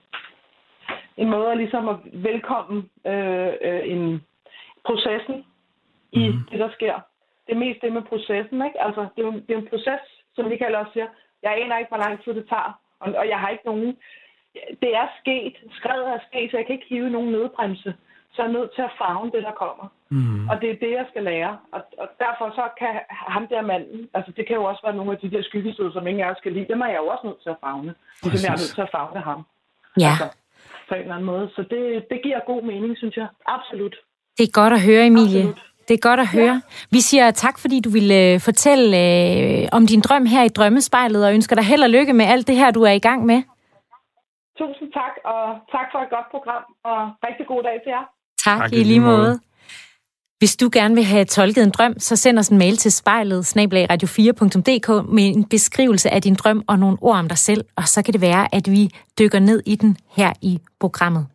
en 1.16 1.30
måde 1.30 1.50
at 1.50 1.56
ligesom 1.56 1.88
at 1.88 1.96
velkomme 2.12 2.84
øh, 3.06 3.52
øh, 3.62 3.82
en 3.84 4.24
processen 4.84 5.44
i 6.12 6.28
mm. 6.28 6.44
det, 6.50 6.58
der 6.58 6.70
sker. 6.78 6.96
Det 7.46 7.52
er 7.54 7.64
mest 7.64 7.80
det 7.82 7.92
med 7.92 8.02
processen, 8.02 8.58
ikke? 8.66 8.82
Altså, 8.86 9.00
det 9.14 9.22
er, 9.22 9.26
jo, 9.28 9.32
det 9.32 9.50
er 9.50 9.58
en 9.58 9.72
proces, 9.72 10.04
som 10.34 10.44
Michael 10.44 10.74
også 10.74 10.92
siger. 10.92 11.08
Jeg 11.42 11.52
aner 11.62 11.78
ikke, 11.78 11.88
hvor 11.88 12.04
lang 12.04 12.24
tid 12.24 12.34
det 12.34 12.48
tager, 12.48 12.72
og, 13.00 13.14
og 13.20 13.28
jeg 13.28 13.38
har 13.40 13.48
ikke 13.48 13.66
nogen... 13.66 13.96
Det 14.82 14.90
er 15.02 15.08
sket, 15.20 15.54
skrevet 15.78 16.08
er 16.08 16.18
sket, 16.28 16.50
så 16.50 16.56
jeg 16.56 16.66
kan 16.66 16.74
ikke 16.74 16.90
hive 16.92 17.10
nogen 17.10 17.32
nødbremse. 17.32 17.94
Så 18.32 18.42
jeg 18.42 18.48
er 18.48 18.52
nødt 18.58 18.70
til 18.74 18.82
at 18.82 18.96
farve 18.98 19.30
det, 19.34 19.42
der 19.42 19.52
kommer. 19.62 19.86
Mm. 20.10 20.48
Og 20.50 20.60
det 20.60 20.70
er 20.70 20.82
det, 20.84 20.90
jeg 20.90 21.06
skal 21.10 21.22
lære. 21.22 21.58
Og, 21.72 21.80
og 21.98 22.08
derfor 22.18 22.46
så 22.58 22.64
kan 22.78 23.00
ham 23.08 23.46
der 23.48 23.62
manden, 23.62 24.08
altså 24.14 24.32
det 24.36 24.46
kan 24.46 24.56
jo 24.56 24.64
også 24.64 24.82
være 24.84 24.96
nogle 24.96 25.12
af 25.12 25.18
de 25.18 25.30
der 25.30 25.42
skyggesider, 25.42 25.92
som 25.92 26.06
ingen 26.06 26.24
af 26.24 26.30
os 26.30 26.38
skal 26.38 26.52
lide, 26.52 26.68
dem 26.72 26.80
er 26.80 26.86
jeg 26.86 27.00
jo 27.02 27.06
også 27.06 27.26
nødt 27.26 27.42
til 27.42 27.50
at 27.50 27.60
fagne. 27.60 27.94
Ligesom 28.22 28.46
jeg 28.46 28.54
er 28.56 28.62
nødt 28.62 28.74
til 28.74 28.86
at 28.86 28.92
fagne 28.96 29.20
ham. 29.20 29.40
Ja. 30.04 30.12
Altså, 30.12 30.28
på 30.88 30.94
en 30.94 31.00
eller 31.00 31.14
anden 31.14 31.30
måde. 31.32 31.50
Så 31.56 31.62
det, 31.70 31.82
det 32.10 32.22
giver 32.22 32.40
god 32.46 32.62
mening, 32.62 32.96
synes 32.96 33.16
jeg. 33.16 33.28
Absolut. 33.46 33.96
Det 34.38 34.44
er 34.48 34.52
godt 34.60 34.72
at 34.72 34.82
høre, 34.88 35.06
Emilie. 35.06 35.40
Absolut. 35.40 35.69
Det 35.88 35.94
er 35.94 35.98
godt 36.08 36.20
at 36.20 36.28
høre. 36.28 36.44
Ja. 36.44 36.60
Vi 36.90 37.00
siger 37.00 37.30
tak, 37.30 37.58
fordi 37.58 37.80
du 37.80 37.90
ville 37.90 38.32
øh, 38.32 38.40
fortælle 38.40 38.88
øh, 39.04 39.68
om 39.72 39.86
din 39.86 40.00
drøm 40.00 40.26
her 40.26 40.42
i 40.42 40.48
Drømmespejlet, 40.48 41.26
og 41.26 41.34
ønsker 41.34 41.56
dig 41.56 41.64
held 41.64 41.82
og 41.82 41.90
lykke 41.90 42.12
med 42.12 42.24
alt 42.24 42.46
det 42.46 42.56
her, 42.56 42.70
du 42.70 42.82
er 42.82 42.90
i 42.90 42.98
gang 42.98 43.26
med. 43.26 43.42
Tusind 44.58 44.92
tak, 44.92 45.14
og 45.24 45.42
tak 45.72 45.86
for 45.92 45.98
et 45.98 46.10
godt 46.10 46.28
program, 46.30 46.64
og 46.84 46.98
rigtig 47.26 47.46
god 47.46 47.62
dag 47.62 47.76
til 47.84 47.90
jer. 47.96 48.04
Tak, 48.44 48.60
tak 48.60 48.72
i 48.72 48.82
lige 48.82 49.00
måde. 49.00 49.40
Hvis 50.40 50.56
du 50.56 50.70
gerne 50.72 50.94
vil 50.94 51.04
have 51.04 51.24
tolket 51.24 51.64
en 51.64 51.70
drøm, 51.70 51.98
så 51.98 52.16
send 52.16 52.38
os 52.38 52.48
en 52.48 52.58
mail 52.58 52.76
til 52.76 52.92
spejlet 52.92 53.56
radio4.dk 53.56 55.12
med 55.12 55.26
en 55.36 55.44
beskrivelse 55.44 56.10
af 56.10 56.22
din 56.22 56.34
drøm 56.34 56.62
og 56.66 56.78
nogle 56.78 56.96
ord 57.00 57.16
om 57.16 57.28
dig 57.28 57.38
selv, 57.38 57.64
og 57.76 57.88
så 57.88 58.02
kan 58.02 58.12
det 58.12 58.20
være, 58.20 58.54
at 58.54 58.70
vi 58.70 58.90
dykker 59.18 59.38
ned 59.38 59.62
i 59.66 59.76
den 59.76 59.96
her 60.16 60.32
i 60.42 60.58
programmet. 60.80 61.26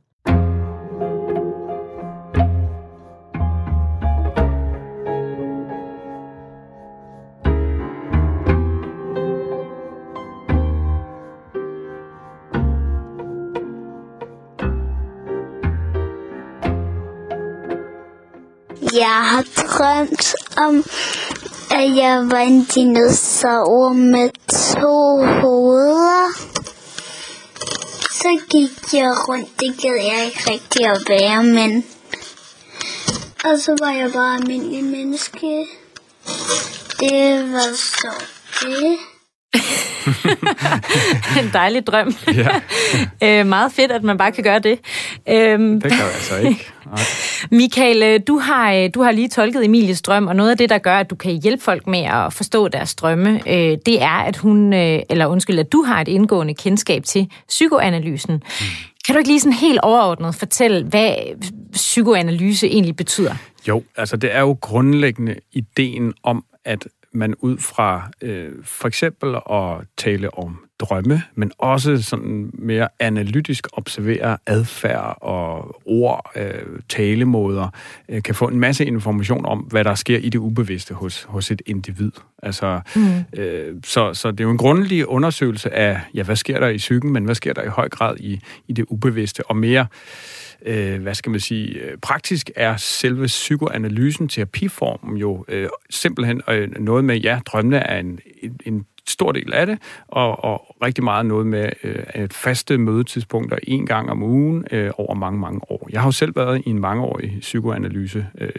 Jeg 18.96 19.26
har 19.30 19.44
drømt 19.44 20.36
om, 20.58 20.84
at 21.72 21.96
jeg 21.96 22.32
var 22.32 22.38
en 22.38 22.64
dinosaur 22.64 23.94
med 23.94 24.30
to 24.50 25.26
hoveder. 25.42 26.32
Så 28.12 28.40
gik 28.50 28.94
jeg 28.94 29.30
rundt, 29.30 29.60
det 29.60 29.82
gad 29.82 29.96
jeg 29.96 30.26
ikke 30.26 30.52
rigtig 30.52 30.86
at 30.86 31.02
være, 31.08 31.44
men... 31.44 31.86
Og 33.44 33.60
så 33.60 33.76
var 33.80 33.92
jeg 33.92 34.12
bare 34.14 34.36
almindelig 34.36 34.84
menneske. 34.84 35.68
Det 37.00 37.52
var 37.54 37.76
så 37.76 38.12
det. 38.62 39.15
en 41.42 41.50
dejlig 41.54 41.88
drøm. 41.88 42.16
Ja. 42.28 42.50
øh, 43.40 43.48
meget 43.48 43.72
fedt, 43.72 43.92
at 43.92 44.04
man 44.04 44.18
bare 44.18 44.32
kan 44.32 44.44
gøre 44.44 44.60
det. 44.60 44.80
Øhm, 45.30 45.82
det 45.82 45.92
gør 45.92 45.98
jeg 45.98 46.14
altså 46.16 46.38
ikke. 46.38 46.72
Nej. 46.86 47.04
Michael, 47.60 48.04
øh, 48.04 48.20
du 48.28 48.38
har, 48.38 48.74
øh, 48.74 48.90
du 48.94 49.02
har 49.02 49.12
lige 49.12 49.30
tolket 49.30 49.66
Emilies 49.66 50.02
drøm, 50.02 50.28
og 50.28 50.36
noget 50.36 50.52
af 50.52 50.58
det, 50.58 50.70
der 50.70 50.78
gør, 50.78 50.98
at 50.98 51.10
du 51.10 51.16
kan 51.16 51.42
hjælpe 51.42 51.64
folk 51.64 51.88
med 51.88 52.00
at 52.00 52.34
forstå 52.34 52.68
deres 52.68 52.96
drømme, 52.96 53.42
øh, 53.48 53.78
det 53.86 54.02
er, 54.02 54.24
at 54.28 54.38
hun, 54.38 54.74
eller 54.74 55.26
undskyld, 55.26 55.60
at 55.60 55.72
du 55.72 55.82
har 55.82 56.02
et 56.02 56.08
indgående 56.08 56.54
kendskab 56.54 57.04
til 57.04 57.28
psykoanalysen. 57.48 58.34
Mm. 58.34 58.66
Kan 59.06 59.16
du 59.16 59.20
ikke 59.20 59.30
lige 59.30 59.40
sådan 59.40 59.54
helt 59.54 59.80
overordnet 59.80 60.36
fortælle, 60.36 60.84
hvad 60.84 61.14
psykoanalyse 61.72 62.68
egentlig 62.68 62.96
betyder? 62.96 63.36
Jo, 63.68 63.84
altså 63.98 64.18
det 64.18 64.36
er 64.36 64.40
jo 64.40 64.58
grundlæggende 64.62 65.36
ideen 65.52 66.14
om, 66.24 66.44
at 66.66 66.88
man 67.16 67.36
ud 67.36 67.58
fra 67.58 68.10
øh, 68.22 68.64
for 68.64 68.88
eksempel 68.88 69.36
at 69.52 69.88
tale 69.98 70.34
om 70.34 70.65
drømme, 70.80 71.22
men 71.36 71.52
også 71.58 72.02
sådan 72.02 72.52
mere 72.54 72.88
analytisk 73.00 73.68
observere 73.74 74.38
adfærd 74.46 75.18
og 75.22 75.82
ord, 75.86 76.32
øh, 76.36 76.80
talemåder, 76.90 77.70
øh, 78.10 78.24
kan 78.24 78.36
få 78.36 78.48
en 78.48 78.60
masse 78.60 78.86
information 78.86 79.46
om, 79.46 79.60
hvad 79.60 79.84
der 79.84 79.96
sker 79.96 80.18
i 80.18 80.30
det 80.30 80.40
ubevidste 80.40 80.94
hos, 80.94 81.24
hos 81.24 81.52
et 81.52 81.62
individ. 81.66 82.12
Altså, 82.44 82.82
mm. 82.96 83.40
øh, 83.40 83.76
så, 83.84 84.14
så 84.14 84.32
det 84.32 84.40
er 84.40 84.44
jo 84.44 84.52
en 84.52 84.58
grundlig 84.58 85.08
undersøgelse 85.08 85.74
af, 85.74 86.00
ja, 86.14 86.24
hvad 86.24 86.36
sker 86.36 86.60
der 86.60 86.68
i 86.68 86.78
psyken, 86.78 87.14
men 87.14 87.26
hvad 87.26 87.36
sker 87.36 87.54
der 87.54 87.64
i 87.64 87.68
høj 87.68 87.90
grad 87.90 88.18
i, 88.20 88.40
i 88.68 88.74
det 88.74 88.86
ubevidste, 88.90 89.46
og 89.50 89.58
mere 89.58 89.88
øh, 90.66 91.02
hvad 91.02 91.14
skal 91.16 91.30
man 91.30 91.40
sige, 91.40 91.80
øh, 91.80 91.98
praktisk 91.98 92.52
er 92.56 92.78
selve 92.78 93.26
psykoanalysen, 93.26 94.28
terapiformen 94.28 95.18
jo 95.18 95.46
øh, 95.48 95.70
simpelthen 95.90 96.42
øh, 96.50 96.70
noget 96.80 97.06
med, 97.06 97.18
ja, 97.18 97.40
drømmene 97.46 97.78
er 97.78 98.00
en, 98.00 98.20
en 98.66 98.86
stor 99.10 99.32
del 99.32 99.54
af 99.54 99.66
det, 99.66 99.80
og, 100.08 100.44
og 100.44 100.76
rigtig 100.84 101.04
meget 101.04 101.26
noget 101.26 101.48
med 101.48 101.70
øh, 101.84 102.24
et 102.24 102.34
faste 102.34 102.78
mødetidspunkter 102.78 103.58
en 103.64 103.86
gang 103.86 104.10
om 104.10 104.24
ugen 104.24 104.66
øh, 104.72 104.92
over 104.98 105.14
mange, 105.14 105.40
mange 105.40 105.62
år. 105.70 105.90
Jeg 105.92 106.02
har 106.02 106.08
jo 106.08 106.12
selv 106.12 106.36
været 106.36 106.62
i 106.66 106.70
en 106.70 106.80
mangeårig 106.80 107.38
psykoanalyse, 107.40 108.28
øh, 108.38 108.50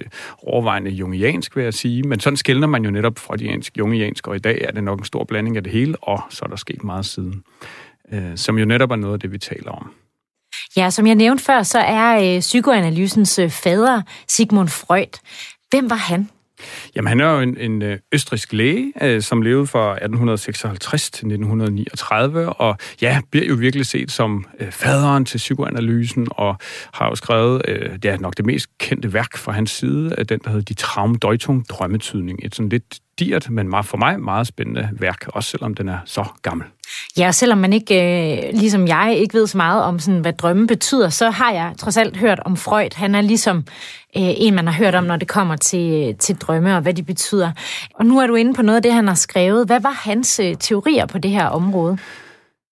overvejende 0.42 0.90
jungiansk, 0.90 1.56
vil 1.56 1.64
jeg 1.64 1.74
sige, 1.74 2.02
men 2.02 2.20
sådan 2.20 2.36
skældner 2.36 2.66
man 2.66 2.84
jo 2.84 2.90
netop 2.90 3.18
fra 3.18 3.34
jungiansk, 3.36 3.78
jungiansk, 3.78 4.26
og 4.28 4.36
i 4.36 4.38
dag 4.38 4.60
er 4.60 4.72
det 4.72 4.84
nok 4.84 4.98
en 4.98 5.04
stor 5.04 5.24
blanding 5.24 5.56
af 5.56 5.62
det 5.62 5.72
hele, 5.72 5.96
og 6.02 6.22
så 6.30 6.44
er 6.44 6.48
der 6.48 6.56
sket 6.56 6.84
meget 6.84 7.06
siden, 7.06 7.42
øh, 8.12 8.36
som 8.36 8.58
jo 8.58 8.64
netop 8.64 8.90
er 8.90 8.96
noget 8.96 9.14
af 9.14 9.20
det, 9.20 9.32
vi 9.32 9.38
taler 9.38 9.70
om. 9.70 9.90
Ja, 10.76 10.90
som 10.90 11.06
jeg 11.06 11.14
nævnte 11.14 11.44
før, 11.44 11.62
så 11.62 11.78
er 11.78 12.34
øh, 12.36 12.40
psykoanalysens 12.40 13.38
øh, 13.38 13.50
fader 13.50 14.02
Sigmund 14.28 14.68
Freud. 14.68 15.20
Hvem 15.70 15.90
var 15.90 15.96
han? 15.96 16.28
Jamen, 16.96 17.08
han 17.08 17.20
er 17.20 17.30
jo 17.30 17.40
en, 17.40 17.58
en 17.58 17.82
øh, 17.82 17.98
østrisk 18.12 18.52
læge, 18.52 18.92
øh, 19.02 19.22
som 19.22 19.42
levede 19.42 19.66
fra 19.66 19.90
1856 19.92 21.10
til 21.10 21.26
1939, 21.26 22.48
og 22.48 22.76
ja, 23.02 23.20
bliver 23.30 23.46
jo 23.46 23.54
virkelig 23.54 23.86
set 23.86 24.10
som 24.10 24.46
øh, 24.60 24.70
faderen 24.70 25.24
til 25.24 25.38
psykoanalysen, 25.38 26.26
og 26.30 26.56
har 26.94 27.08
jo 27.08 27.14
skrevet, 27.14 27.62
øh, 27.68 27.92
det 27.92 28.04
er 28.04 28.18
nok 28.18 28.36
det 28.36 28.46
mest 28.46 28.78
kendte 28.78 29.12
værk 29.12 29.36
fra 29.36 29.52
hans 29.52 29.70
side, 29.70 30.14
øh, 30.18 30.24
den 30.24 30.40
der 30.44 30.50
hedder 30.50 30.64
De 30.64 30.74
Traumdeutung, 30.74 31.68
drømmetydning. 31.68 32.38
Et 32.42 32.54
sådan 32.54 32.68
lidt 32.68 33.00
digert, 33.18 33.50
men 33.50 33.84
for 33.84 33.96
mig 33.96 34.20
meget 34.20 34.46
spændende 34.46 34.88
værk, 34.92 35.24
også 35.28 35.50
selvom 35.50 35.74
den 35.74 35.88
er 35.88 35.98
så 36.04 36.24
gammel. 36.42 36.66
Ja, 37.18 37.32
selvom 37.32 37.58
man 37.58 37.72
ikke, 37.72 37.94
øh, 37.94 38.52
ligesom 38.52 38.88
jeg, 38.88 39.16
ikke 39.18 39.34
ved 39.34 39.46
så 39.46 39.56
meget 39.56 39.82
om, 39.82 39.98
sådan, 39.98 40.20
hvad 40.20 40.32
drømme 40.32 40.66
betyder, 40.66 41.08
så 41.08 41.30
har 41.30 41.52
jeg 41.52 41.72
trods 41.78 41.96
alt 41.96 42.16
hørt 42.16 42.40
om 42.44 42.56
Freud. 42.56 42.94
Han 42.94 43.14
er 43.14 43.20
ligesom 43.20 43.56
øh, 44.16 44.32
en, 44.36 44.54
man 44.54 44.66
har 44.66 44.74
hørt 44.74 44.94
om, 44.94 45.04
når 45.04 45.16
det 45.16 45.28
kommer 45.28 45.56
til, 45.56 46.16
til 46.18 46.36
drømme 46.36 46.76
og 46.76 46.82
hvad 46.82 46.94
de 46.94 47.02
betyder. 47.02 47.52
Og 47.94 48.06
nu 48.06 48.18
er 48.18 48.26
du 48.26 48.34
inde 48.34 48.54
på 48.54 48.62
noget 48.62 48.76
af 48.76 48.82
det, 48.82 48.92
han 48.92 49.08
har 49.08 49.14
skrevet. 49.14 49.66
Hvad 49.66 49.80
var 49.80 50.00
hans 50.04 50.40
øh, 50.40 50.56
teorier 50.60 51.06
på 51.06 51.18
det 51.18 51.30
her 51.30 51.46
område? 51.46 51.98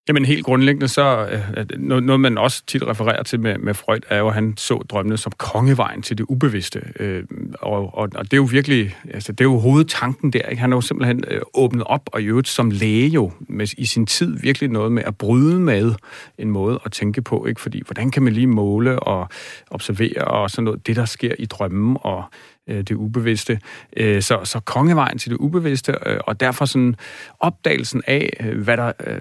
Jamen 0.09 0.25
helt 0.25 0.45
grundlæggende 0.45 0.89
så, 0.89 1.29
øh, 1.57 1.67
noget, 1.79 2.21
man 2.21 2.39
også 2.39 2.63
tit 2.67 2.83
refererer 2.83 3.23
til 3.23 3.41
med, 3.41 3.59
med 3.59 3.75
Freud, 3.75 4.01
er 4.09 4.19
jo, 4.19 4.29
at 4.29 4.35
han 4.35 4.55
så 4.57 4.75
drømmene 4.75 5.17
som 5.17 5.33
kongevejen 5.39 6.03
til 6.03 6.19
det 6.19 6.25
ubevidste. 6.29 6.83
Øh, 7.01 7.25
og, 7.61 7.99
og, 7.99 8.09
og 8.15 8.25
det 8.25 8.33
er 8.33 8.37
jo 8.37 8.49
virkelig, 8.51 8.97
altså 9.15 9.33
det 9.33 9.41
er 9.41 9.45
jo 9.45 9.59
hovedtanken 9.59 10.33
der, 10.33 10.43
ikke? 10.43 10.61
Han 10.61 10.71
har 10.71 10.77
jo 10.77 10.81
simpelthen 10.81 11.25
øh, 11.29 11.41
åbnet 11.55 11.85
op, 11.85 12.11
og 12.13 12.23
i 12.23 12.25
øvrigt 12.25 12.49
som 12.49 12.71
læge 12.71 13.09
jo, 13.09 13.33
med, 13.49 13.67
i 13.79 13.87
sin 13.87 14.07
tid 14.07 14.39
virkelig 14.41 14.71
noget 14.71 14.93
med 14.93 15.03
at 15.07 15.17
bryde 15.17 15.61
med 15.61 15.95
en 16.39 16.51
måde 16.51 16.81
at 16.85 16.93
tænke 16.93 17.23
på, 17.23 17.47
ikke? 17.47 17.61
Fordi 17.61 17.83
hvordan 17.87 18.11
kan 18.11 18.23
man 18.23 18.33
lige 18.33 18.47
måle 18.47 19.01
og 19.01 19.29
observere 19.71 20.25
og 20.25 20.51
sådan 20.51 20.65
noget, 20.65 20.87
det 20.87 20.97
der 20.97 21.05
sker 21.05 21.35
i 21.39 21.47
drømmen, 21.47 21.97
og 22.01 22.25
øh, 22.67 22.77
det 22.77 22.93
ubevidste. 22.93 23.61
Øh, 23.97 24.23
så, 24.23 24.41
så 24.45 24.61
kongevejen 24.61 25.19
til 25.19 25.31
det 25.31 25.37
ubevidste, 25.37 25.95
øh, 26.07 26.17
og 26.27 26.41
derfor 26.41 26.65
sådan 26.65 26.97
opdagelsen 27.41 28.03
af, 28.07 28.31
øh, 28.41 28.63
hvad 28.63 28.77
der 28.77 28.93
øh, 29.07 29.21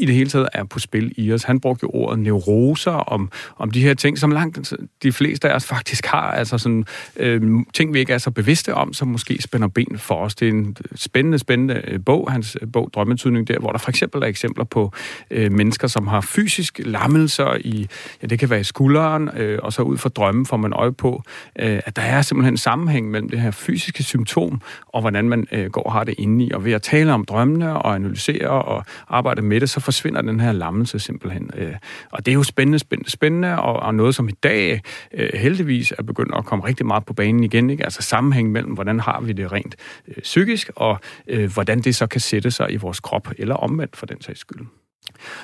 i 0.00 0.06
det 0.06 0.14
hele 0.14 0.30
taget 0.30 0.48
er 0.52 0.64
på 0.64 0.78
spil 0.78 1.12
i 1.16 1.32
os. 1.32 1.42
Han 1.42 1.60
brugte 1.60 1.82
jo 1.82 1.90
ordet 1.90 2.18
neuroser 2.18 2.92
om, 2.92 3.30
om 3.56 3.70
de 3.70 3.82
her 3.82 3.94
ting, 3.94 4.18
som 4.18 4.30
langt 4.30 4.72
de 5.02 5.12
fleste 5.12 5.50
af 5.50 5.54
os 5.54 5.66
faktisk 5.66 6.06
har, 6.06 6.30
altså 6.30 6.58
sådan 6.58 6.84
øh, 7.16 7.42
ting, 7.74 7.94
vi 7.94 7.98
ikke 7.98 8.12
er 8.12 8.18
så 8.18 8.30
bevidste 8.30 8.74
om, 8.74 8.92
som 8.92 9.08
måske 9.08 9.42
spænder 9.42 9.68
ben 9.68 9.98
for 9.98 10.14
os. 10.14 10.34
Det 10.34 10.48
er 10.48 10.52
en 10.52 10.76
spændende, 10.94 11.38
spændende 11.38 11.82
øh, 11.88 12.00
bog, 12.06 12.32
hans 12.32 12.56
øh, 12.62 12.72
bog 12.72 12.90
Drømmetydning 12.94 13.48
der, 13.48 13.58
hvor 13.58 13.70
der 13.70 13.78
for 13.78 13.90
eksempel 13.90 14.22
er 14.22 14.26
eksempler 14.26 14.64
på 14.64 14.92
øh, 15.30 15.52
mennesker, 15.52 15.88
som 15.88 16.06
har 16.06 16.20
fysisk 16.20 16.80
lammelser 16.84 17.56
i, 17.60 17.88
ja, 18.22 18.26
det 18.26 18.38
kan 18.38 18.50
være 18.50 18.60
i 18.60 18.64
skulderen, 18.64 19.30
øh, 19.36 19.58
og 19.62 19.72
så 19.72 19.82
ud 19.82 19.98
fra 19.98 20.08
drømmen 20.08 20.46
får 20.46 20.56
man 20.56 20.72
øje 20.72 20.92
på, 20.92 21.22
øh, 21.58 21.80
at 21.86 21.96
der 21.96 22.02
er 22.02 22.22
simpelthen 22.22 22.54
en 22.54 22.58
sammenhæng 22.58 23.10
mellem 23.10 23.28
det 23.28 23.40
her 23.40 23.50
fysiske 23.50 24.02
symptom, 24.02 24.60
og 24.86 25.00
hvordan 25.00 25.28
man 25.28 25.46
øh, 25.52 25.70
går 25.70 25.82
og 25.82 25.92
har 25.92 26.04
det 26.04 26.14
indeni. 26.18 26.50
Og 26.50 26.64
ved 26.64 26.72
at 26.72 26.82
tale 26.82 27.12
om 27.12 27.24
drømmene 27.24 27.82
og 27.82 27.94
analysere 27.94 28.48
og 28.48 28.84
arbejde 29.08 29.42
med 29.42 29.60
det, 29.60 29.70
så 29.70 29.80
forsvinder 29.90 30.22
den 30.22 30.40
her 30.40 30.52
lammelse 30.52 30.98
simpelthen. 30.98 31.50
Øh, 31.56 31.74
og 32.10 32.26
det 32.26 32.32
er 32.32 32.34
jo 32.34 32.42
spændende, 32.42 32.78
spændende, 32.78 33.10
spændende, 33.10 33.58
og, 33.58 33.76
og 33.76 33.94
noget, 33.94 34.14
som 34.14 34.28
i 34.28 34.32
dag 34.32 34.82
øh, 35.14 35.30
heldigvis 35.34 35.92
er 35.98 36.02
begyndt 36.02 36.34
at 36.34 36.44
komme 36.44 36.64
rigtig 36.64 36.86
meget 36.86 37.04
på 37.04 37.12
banen 37.12 37.44
igen. 37.44 37.70
Ikke? 37.70 37.84
Altså 37.84 38.02
sammenhæng 38.02 38.52
mellem, 38.52 38.72
hvordan 38.72 39.00
har 39.00 39.20
vi 39.20 39.32
det 39.32 39.52
rent 39.52 39.76
øh, 40.08 40.22
psykisk, 40.22 40.70
og 40.76 40.98
øh, 41.26 41.52
hvordan 41.52 41.80
det 41.80 41.96
så 41.96 42.06
kan 42.06 42.20
sætte 42.20 42.50
sig 42.50 42.72
i 42.72 42.76
vores 42.76 43.00
krop, 43.00 43.28
eller 43.38 43.54
omvendt 43.54 43.96
for 43.96 44.06
den 44.06 44.20
sags 44.20 44.40
skyld. 44.40 44.66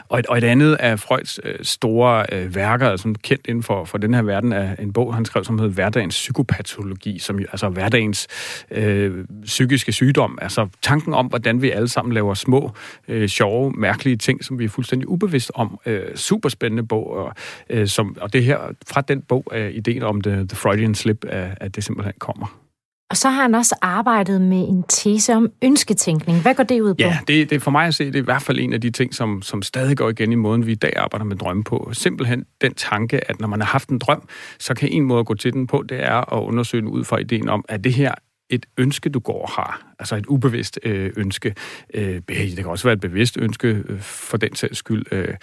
Og 0.08 0.18
et, 0.18 0.26
og 0.26 0.38
et 0.38 0.44
andet 0.44 0.74
af 0.74 1.00
Freuds 1.00 1.40
øh, 1.44 1.54
store 1.62 2.24
øh, 2.32 2.54
værker, 2.54 2.88
altså 2.88 3.14
kendt 3.22 3.46
inden 3.46 3.62
for, 3.62 3.84
for 3.84 3.98
den 3.98 4.14
her 4.14 4.22
verden, 4.22 4.52
er 4.52 4.76
en 4.76 4.92
bog, 4.92 5.14
han 5.14 5.24
skrev, 5.24 5.44
som 5.44 5.58
hedder 5.58 5.72
Hverdagens 5.72 6.14
psykopatologi, 6.14 7.18
som 7.18 7.38
altså 7.38 7.68
hverdagens 7.68 8.26
øh, 8.70 9.24
psykiske 9.44 9.92
sygdom. 9.92 10.38
Altså 10.42 10.68
tanken 10.82 11.14
om, 11.14 11.26
hvordan 11.26 11.62
vi 11.62 11.70
alle 11.70 11.88
sammen 11.88 12.12
laver 12.12 12.34
små, 12.34 12.72
øh, 13.08 13.28
sjove, 13.28 13.72
mærkelige 13.72 14.16
ting, 14.16 14.44
som 14.44 14.58
vi 14.58 14.64
er 14.64 14.68
fuldstændig 14.68 15.08
ubevidst 15.08 15.52
om. 15.54 15.78
Øh, 15.86 16.16
superspændende 16.16 16.86
bog, 16.86 17.10
og, 17.10 17.32
øh, 17.70 17.88
som, 17.88 18.16
og 18.20 18.32
det 18.32 18.44
her, 18.44 18.58
fra 18.88 19.00
den 19.00 19.22
bog 19.22 19.44
er 19.52 19.68
ideen 19.68 20.02
om 20.02 20.20
the, 20.20 20.32
the 20.32 20.56
Freudian 20.56 20.94
slip, 20.94 21.24
at, 21.28 21.58
at 21.60 21.76
det 21.76 21.84
simpelthen 21.84 22.14
kommer. 22.18 22.65
Og 23.10 23.16
så 23.16 23.28
har 23.28 23.42
han 23.42 23.54
også 23.54 23.76
arbejdet 23.82 24.40
med 24.40 24.68
en 24.68 24.84
tese 24.88 25.34
om 25.34 25.52
ønsketænkning. 25.62 26.42
Hvad 26.42 26.54
går 26.54 26.64
det 26.64 26.80
ud 26.80 26.94
på? 26.94 26.98
Ja, 26.98 27.18
det, 27.28 27.50
det 27.50 27.62
for 27.62 27.70
mig 27.70 27.86
at 27.86 27.94
se, 27.94 28.06
det 28.06 28.16
er 28.16 28.18
i 28.18 28.24
hvert 28.24 28.42
fald 28.42 28.58
en 28.58 28.72
af 28.72 28.80
de 28.80 28.90
ting, 28.90 29.14
som, 29.14 29.42
som 29.42 29.62
stadig 29.62 29.96
går 29.96 30.08
igen 30.08 30.32
i 30.32 30.34
måden, 30.34 30.66
vi 30.66 30.72
i 30.72 30.74
dag 30.74 30.92
arbejder 30.96 31.24
med 31.24 31.36
drømme 31.36 31.64
på. 31.64 31.90
Simpelthen 31.92 32.44
den 32.60 32.74
tanke, 32.74 33.30
at 33.30 33.40
når 33.40 33.48
man 33.48 33.60
har 33.60 33.66
haft 33.66 33.88
en 33.88 33.98
drøm, 33.98 34.28
så 34.58 34.74
kan 34.74 34.88
en 34.88 35.04
måde 35.04 35.20
at 35.20 35.26
gå 35.26 35.34
til 35.34 35.52
den 35.52 35.66
på, 35.66 35.84
det 35.88 36.04
er 36.04 36.34
at 36.34 36.42
undersøge 36.42 36.80
den 36.80 36.90
ud 36.90 37.04
fra 37.04 37.18
ideen 37.18 37.48
om, 37.48 37.64
at 37.68 37.84
det 37.84 37.94
her 37.94 38.14
et 38.50 38.66
ønske, 38.78 39.10
du 39.10 39.18
går 39.18 39.42
og 39.42 39.48
har. 39.50 39.94
Altså 39.98 40.16
et 40.16 40.26
ubevidst 40.26 40.78
øh, 40.82 41.12
ønske. 41.16 41.54
Øh, 41.94 42.20
det 42.28 42.56
kan 42.56 42.66
også 42.66 42.84
være 42.84 42.92
et 42.92 43.00
bevidst 43.00 43.38
ønske 43.38 43.68
øh, 43.68 44.00
for 44.00 44.36
den 44.36 44.54
sags 44.54 44.78
skyld. 44.78 45.04
Øh, 45.10 45.34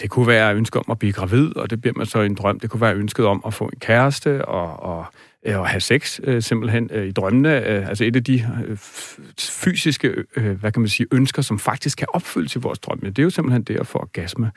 det 0.00 0.10
kunne 0.10 0.26
være 0.26 0.54
ønske 0.54 0.78
om 0.78 0.84
at 0.90 0.98
blive 0.98 1.12
gravid, 1.12 1.56
og 1.56 1.70
det 1.70 1.80
bliver 1.80 1.94
man 1.96 2.06
så 2.06 2.20
en 2.20 2.34
drøm. 2.34 2.60
Det 2.60 2.70
kunne 2.70 2.80
være 2.80 2.94
ønsket 2.94 3.26
om 3.26 3.42
at 3.46 3.54
få 3.54 3.64
en 3.64 3.78
kæreste 3.80 4.44
og, 4.44 4.82
og 4.82 5.06
Øh, 5.46 5.60
at 5.60 5.68
have 5.68 5.80
sex 5.80 6.20
øh, 6.24 6.42
simpelthen 6.42 6.90
øh, 6.92 7.06
i 7.06 7.10
drømmene. 7.10 7.68
Øh, 7.68 7.88
altså 7.88 8.04
et 8.04 8.16
af 8.16 8.24
de 8.24 8.46
øh, 8.66 8.76
fysiske, 9.38 10.08
øh, 10.08 10.24
øh, 10.36 10.60
hvad 10.60 10.72
kan 10.72 10.82
man 10.82 10.88
sige, 10.88 11.06
ønsker, 11.12 11.42
som 11.42 11.58
faktisk 11.58 11.98
kan 11.98 12.06
opfyldes 12.12 12.56
i 12.56 12.58
vores 12.58 12.78
drømme, 12.78 13.10
det 13.10 13.18
er 13.18 13.22
jo 13.22 13.30
simpelthen 13.30 13.62
det 13.62 13.76
at 13.76 13.86
få 13.86 13.98
orgasme. 13.98 14.50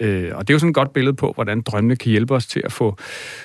Øh, 0.00 0.30
og 0.34 0.48
det 0.48 0.52
er 0.52 0.54
jo 0.54 0.58
sådan 0.58 0.70
et 0.70 0.74
godt 0.74 0.92
billede 0.92 1.16
på, 1.16 1.32
hvordan 1.34 1.60
drømmene 1.60 1.96
kan 1.96 2.10
hjælpe 2.10 2.34
os 2.34 2.46
til 2.46 2.62
at 2.64 2.72
få, 2.72 2.96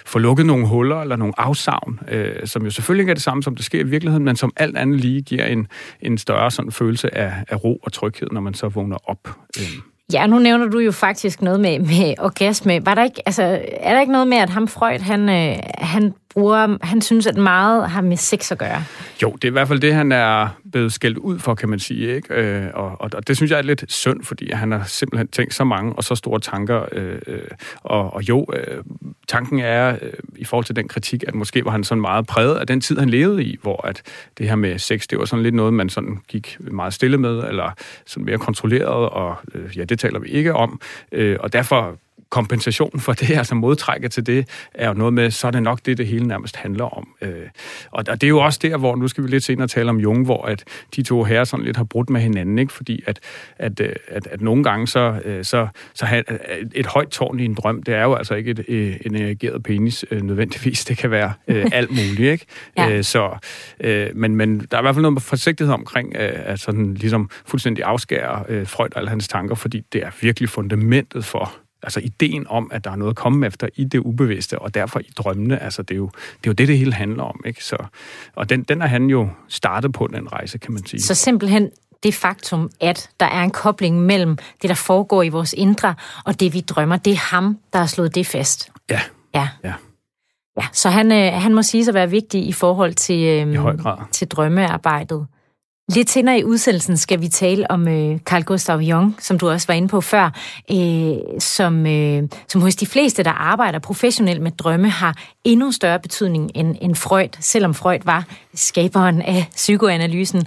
få 0.06 0.20
lukket 0.20 0.46
nogle 0.46 0.68
huller 0.68 1.02
eller 1.02 1.16
nogle 1.16 1.34
afsavn, 1.38 2.00
øh, 2.08 2.48
som 2.48 2.64
jo 2.64 2.70
selvfølgelig 2.70 3.02
ikke 3.04 3.12
er 3.12 3.16
det 3.16 3.24
samme, 3.24 3.44
som 3.44 3.56
det 3.56 3.66
sker 3.66 3.80
i 3.80 3.84
virkeligheden, 3.84 4.26
men 4.26 4.36
som 4.36 4.52
alt 4.58 4.78
andet 4.78 5.00
lige 5.00 5.22
giver 5.22 5.46
en, 5.46 5.68
en 6.02 6.18
større 6.18 6.52
sådan 6.52 6.72
følelse 6.72 7.18
af, 7.18 7.34
af 7.48 7.64
ro 7.64 7.80
og 7.84 7.94
tryghed, 7.94 8.28
når 8.32 8.42
man 8.42 8.54
så 8.54 8.68
vågner 8.68 9.10
op. 9.10 9.30
Øh. 9.60 9.92
Ja, 10.14 10.28
nu 10.28 10.40
nævner 10.40 10.66
du 10.66 10.80
jo 10.80 10.92
faktisk 10.92 11.42
noget 11.42 11.60
med, 11.60 11.80
med 11.80 12.14
orgasme. 12.20 12.86
Var 12.86 12.96
der 12.96 13.04
ikke, 13.04 13.22
altså, 13.26 13.44
er 13.80 13.94
der 13.94 14.02
ikke 14.02 14.12
noget 14.12 14.28
med, 14.28 14.38
at 14.38 14.50
ham 14.50 14.68
Freud, 14.68 15.00
han, 15.00 15.30
øh, 15.30 15.58
han 15.78 16.14
bruger, 16.34 16.78
han 16.82 17.02
synes, 17.02 17.28
at 17.28 17.38
meget 17.38 17.90
har 17.90 18.02
med 18.02 18.18
sex 18.18 18.52
at 18.52 18.58
gøre. 18.58 18.84
Jo, 19.22 19.32
det 19.32 19.44
er 19.44 19.48
i 19.48 19.52
hvert 19.52 19.68
fald 19.68 19.80
det, 19.80 19.94
han 19.94 20.12
er 20.12 20.48
blevet 20.72 20.94
skældt 20.94 21.18
ud 21.18 21.40
for, 21.40 21.56
kan 21.56 21.70
man 21.70 21.80
sige. 21.80 22.16
Ikke? 22.16 22.34
Øh, 22.34 22.68
og, 22.74 23.02
og, 23.02 23.10
og 23.14 23.28
det 23.28 23.38
synes 23.38 23.52
jeg 23.52 23.58
er 23.58 23.62
lidt 23.62 23.92
synd, 23.92 24.24
fordi 24.24 24.52
han 24.52 24.72
har 24.72 24.84
simpelthen 24.84 25.28
tænkt 25.28 25.54
så 25.54 25.64
mange 25.64 25.94
og 25.94 26.04
så 26.04 26.16
store 26.16 26.40
tanker. 26.40 26.86
Øh, 26.92 27.20
øh, 27.28 27.42
og, 27.84 28.14
og 28.14 28.30
jo, 28.30 28.46
øh, 28.54 28.84
tanken 29.28 29.60
er, 29.60 29.98
øh, 30.02 30.14
i 30.36 30.46
forhold 30.46 30.66
til 30.66 30.76
den 30.76 30.88
kritik, 30.88 31.24
at 31.28 31.36
måske 31.36 31.66
var 31.66 31.72
han 31.72 31.84
sådan 31.84 32.02
meget 32.02 32.28
præget 32.28 32.56
af 32.56 32.68
den 32.68 32.82
tid, 32.82 32.98
han 32.98 33.10
levede 33.10 33.44
i, 33.44 33.58
hvor 33.62 33.88
at 33.88 34.02
det 34.38 34.48
her 34.48 34.56
med 34.56 34.80
sex, 34.80 35.08
det 35.10 35.20
var 35.20 35.26
sådan 35.26 35.44
lidt 35.44 35.56
noget, 35.56 35.74
man 35.74 35.90
sådan 35.90 36.18
gik 36.28 36.58
meget 36.60 36.94
stille 36.94 37.18
med, 37.18 37.44
eller 37.48 37.72
sådan 38.06 38.26
mere 38.26 38.38
kontrolleret, 38.38 39.10
og 39.10 39.36
øh, 39.56 39.78
ja, 39.78 39.84
det 39.84 40.00
taler 40.00 40.20
vi 40.20 40.28
ikke 40.30 40.54
om. 40.54 40.82
Øh, 41.12 41.38
og 41.40 41.54
derfor 41.54 41.98
kompensation 42.32 43.00
for 43.00 43.14
det, 43.14 43.30
altså 43.38 43.56
modtrækker 43.56 44.10
til 44.10 44.26
det, 44.26 44.50
er 44.74 44.88
jo 44.88 44.94
noget 44.94 45.14
med, 45.14 45.32
så 45.32 45.48
er 45.48 45.52
det 45.52 45.64
nok 45.64 45.80
det, 45.86 45.98
det 45.98 46.08
hele 46.08 46.28
nærmest 46.28 46.56
handler 46.56 46.98
om. 46.98 47.08
Øh, 47.22 47.32
og, 47.92 48.04
og 48.08 48.22
det 48.22 48.28
er 48.28 48.30
jo 48.30 48.40
også 48.40 48.60
der, 48.62 48.78
hvor, 48.78 48.96
nu 48.96 49.08
skal 49.08 49.24
vi 49.24 49.30
lidt 49.30 49.44
senere 49.44 49.68
tale 49.68 49.90
om 49.90 49.98
Jung, 49.98 50.26
hvor 50.26 50.46
at 50.46 50.64
de 50.96 51.04
to 51.04 51.24
herrer 51.24 51.44
sådan 51.44 51.66
lidt 51.66 51.78
har 51.78 51.84
brudt 51.84 52.10
med 52.10 52.22
hinanden, 52.22 52.60
ikke? 52.60 52.74
fordi 52.74 53.04
at, 53.08 53.20
at, 53.58 53.80
øh, 53.80 53.96
at, 54.08 54.28
at 54.28 54.42
nogle 54.42 54.64
gange 54.64 54.88
så, 54.88 55.22
øh, 55.26 55.46
så, 55.46 55.68
så 55.94 56.24
et 56.76 56.86
højt 56.86 57.10
tårn 57.10 57.40
i 57.40 57.46
en 57.46 57.54
drøm, 57.54 57.84
det 57.84 57.94
er 57.94 58.04
jo 58.04 58.14
altså 58.14 58.36
ikke 58.36 58.52
et, 58.52 59.00
en 59.06 59.16
energeret 59.16 59.64
penis 59.64 60.06
nødvendigvis, 60.12 60.86
det 60.86 60.98
kan 60.98 61.12
være 61.12 61.34
alt 61.72 61.90
muligt, 61.90 62.32
ikke? 62.32 62.46
ja. 62.78 63.02
så, 63.02 63.38
men, 64.14 64.36
men 64.36 64.60
der 64.60 64.78
er 64.78 64.82
i 64.82 64.84
hvert 64.84 64.96
fald 64.96 65.02
noget 65.02 65.22
forsigtighed 65.22 65.74
omkring 65.74 66.16
at 66.16 66.60
sådan 66.60 66.94
ligesom 66.94 67.30
fuldstændig 67.46 67.84
afskære 67.84 68.66
Freud 68.66 68.90
og 68.92 68.98
alle 68.98 69.10
hans 69.10 69.28
tanker, 69.28 69.56
fordi 69.56 69.82
det 69.94 70.04
er 70.04 70.10
virkelig 70.22 70.50
fundamentet 70.50 71.26
for 71.26 71.54
altså 71.84 72.00
ideen 72.00 72.46
om, 72.50 72.72
at 72.74 72.84
der 72.84 72.92
er 72.92 72.96
noget 72.96 73.12
at 73.12 73.16
komme 73.16 73.48
efter 73.48 73.68
i 73.76 73.84
det 73.84 74.00
ubevidste, 74.00 74.60
og 74.60 74.74
derfor 74.74 75.00
i 75.00 75.10
drømmene, 75.18 75.64
altså 75.64 75.82
det 75.82 75.92
er 75.92 75.98
jo 75.98 76.10
det, 76.14 76.48
er 76.48 76.48
jo 76.48 76.54
det, 76.54 76.68
det 76.68 76.78
hele 76.78 76.94
handler 76.94 77.24
om. 77.24 77.42
Ikke? 77.46 77.64
Så, 77.64 77.78
og 78.36 78.50
den, 78.50 78.64
den 78.64 78.82
er 78.82 78.88
han 78.88 79.06
jo 79.06 79.30
startet 79.48 79.94
på, 79.94 80.08
den 80.08 80.32
rejse, 80.32 80.58
kan 80.58 80.74
man 80.74 80.86
sige. 80.86 81.02
Så 81.02 81.16
simpelthen 81.16 81.70
det 82.04 82.14
faktum, 82.14 82.70
at 82.80 83.10
der 83.20 83.26
er 83.26 83.44
en 83.44 83.52
kobling 83.52 84.02
mellem 84.02 84.38
det, 84.62 84.70
der 84.70 84.76
foregår 84.76 85.24
i 85.24 85.30
vores 85.30 85.54
indre, 85.58 85.96
og 86.26 86.40
det, 86.40 86.54
vi 86.54 86.60
drømmer, 86.60 86.98
det 86.98 87.14
er 87.14 87.36
ham, 87.36 87.58
der 87.74 87.80
har 87.80 87.86
slået 87.86 88.16
det 88.16 88.28
fast. 88.28 88.72
Ja. 88.90 89.02
Ja. 89.36 89.48
ja. 89.64 89.74
ja 90.58 90.68
så 90.74 90.90
han, 90.90 91.12
øh, 91.12 91.34
han 91.34 91.54
må 91.54 91.62
sige 91.62 91.88
at 91.88 91.94
være 91.94 92.10
vigtig 92.10 92.48
i 92.48 92.54
forhold 92.54 92.94
til, 92.94 93.26
øh, 93.26 93.54
I 93.54 93.56
høj 93.56 93.78
grad. 93.78 93.98
til 94.12 94.28
drømmearbejdet. 94.28 95.28
Lidt 95.90 96.10
senere 96.10 96.40
i 96.40 96.44
udsendelsen 96.44 96.98
skal 96.98 97.22
vi 97.22 97.28
tale 97.28 97.72
om 97.72 97.88
øh, 97.88 98.20
Carl 98.20 98.44
Gustav 98.44 98.80
Jung, 98.80 99.16
som 99.20 99.40
du 99.40 99.50
også 99.50 99.68
var 99.68 99.74
inde 99.74 99.88
på 99.88 100.02
før, 100.02 100.30
øh, 100.72 101.40
som, 101.40 101.86
øh, 101.86 102.24
som 102.48 102.62
hos 102.62 102.76
de 102.76 102.86
fleste, 102.86 103.24
der 103.24 103.32
arbejder 103.32 103.80
professionelt 103.80 104.42
med 104.42 104.52
drømme, 104.52 104.90
har 104.90 105.18
endnu 105.44 105.72
større 105.72 106.00
betydning 106.00 106.52
end, 106.56 106.76
end 106.82 106.96
Freud, 106.96 107.38
selvom 107.40 107.74
Freud 107.74 108.00
var 108.04 108.26
skaberen 108.54 109.22
af 109.22 109.46
psykoanalysen. 109.56 110.46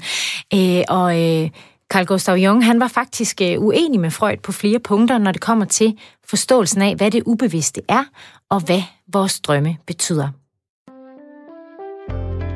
Øh, 0.55 0.83
og 0.89 1.23
øh, 1.23 1.51
Carl 1.89 2.07
Gustav 2.07 2.37
Jung, 2.37 2.65
han 2.65 2.81
var 2.81 2.89
faktisk 2.89 3.41
øh, 3.43 3.61
uenig 3.61 4.01
med 4.01 4.11
Freud 4.11 4.37
på 4.43 4.53
flere 4.53 4.79
punkter, 4.79 5.19
når 5.19 5.33
det 5.33 5.41
kommer 5.41 5.65
til 5.65 5.99
forståelsen 6.25 6.83
af, 6.83 6.95
hvad 6.95 7.11
det 7.11 7.23
ubevidste 7.27 7.81
er, 7.89 8.05
og 8.51 8.61
hvad 8.61 8.83
vores 9.13 9.41
drømme 9.41 9.77
betyder. 9.87 10.29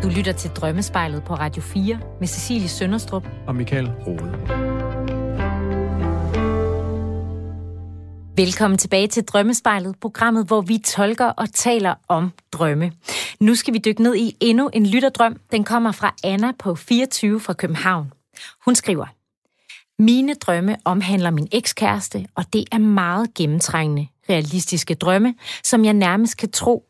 Du 0.03 0.09
lytter 0.09 0.33
til 0.33 0.51
Drømmespejlet 0.51 1.25
på 1.25 1.35
Radio 1.35 1.63
4 1.63 2.01
med 2.21 2.29
Cecilie 2.29 2.69
Sønderstrup 2.69 3.29
og 3.47 3.57
Michael 3.57 3.91
Rode. 4.07 4.33
Velkommen 8.37 8.79
tilbage 8.79 9.09
til 9.09 9.25
Drømmespejlet, 9.25 9.97
programmet, 10.01 10.47
hvor 10.47 10.61
vi 10.61 10.79
tolker 10.79 11.25
og 11.27 11.53
taler 11.53 11.95
om 12.09 12.33
drømme. 12.53 12.93
Nu 13.41 13.55
skal 13.55 13.75
vi 13.75 13.79
dykke 13.79 14.03
ned 14.03 14.17
i 14.17 14.37
endnu 14.41 14.71
en 14.73 14.87
lytterdrøm. 14.87 15.41
Den 15.53 15.65
kommer 15.65 15.93
fra 15.93 16.15
Anna 16.25 16.53
på 16.59 16.75
24 16.75 17.41
fra 17.41 17.53
København. 17.53 18.13
Hun 18.65 18.75
skriver, 18.75 19.07
Mine 20.03 20.35
drømme 20.35 20.77
omhandler 20.85 21.31
min 21.31 21.49
ekskæreste, 21.53 22.27
og 22.35 22.45
det 22.53 22.65
er 22.73 22.79
meget 22.79 23.35
gennemtrængende, 23.35 24.09
realistiske 24.31 24.95
drømme, 24.95 25.35
som 25.65 25.85
jeg 25.85 25.93
nærmest 25.93 26.37
kan 26.37 26.51
tro 26.51 26.85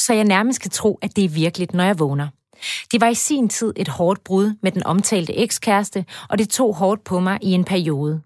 så 0.00 0.14
jeg 0.14 0.24
nærmest 0.24 0.60
kan 0.60 0.70
tro, 0.70 0.98
at 1.02 1.16
det 1.16 1.24
er 1.24 1.28
virkeligt, 1.28 1.74
når 1.74 1.84
jeg 1.84 1.98
vågner. 1.98 2.28
Det 2.92 3.00
var 3.00 3.08
i 3.08 3.14
sin 3.14 3.48
tid 3.48 3.72
et 3.76 3.88
hårdt 3.88 4.24
brud 4.24 4.54
med 4.62 4.72
den 4.72 4.82
omtalte 4.82 5.36
ekskæreste, 5.36 6.04
og 6.28 6.38
det 6.38 6.48
tog 6.48 6.74
hårdt 6.74 7.04
på 7.04 7.20
mig 7.20 7.38
i 7.42 7.52
en 7.52 7.64
periode. 7.64 8.20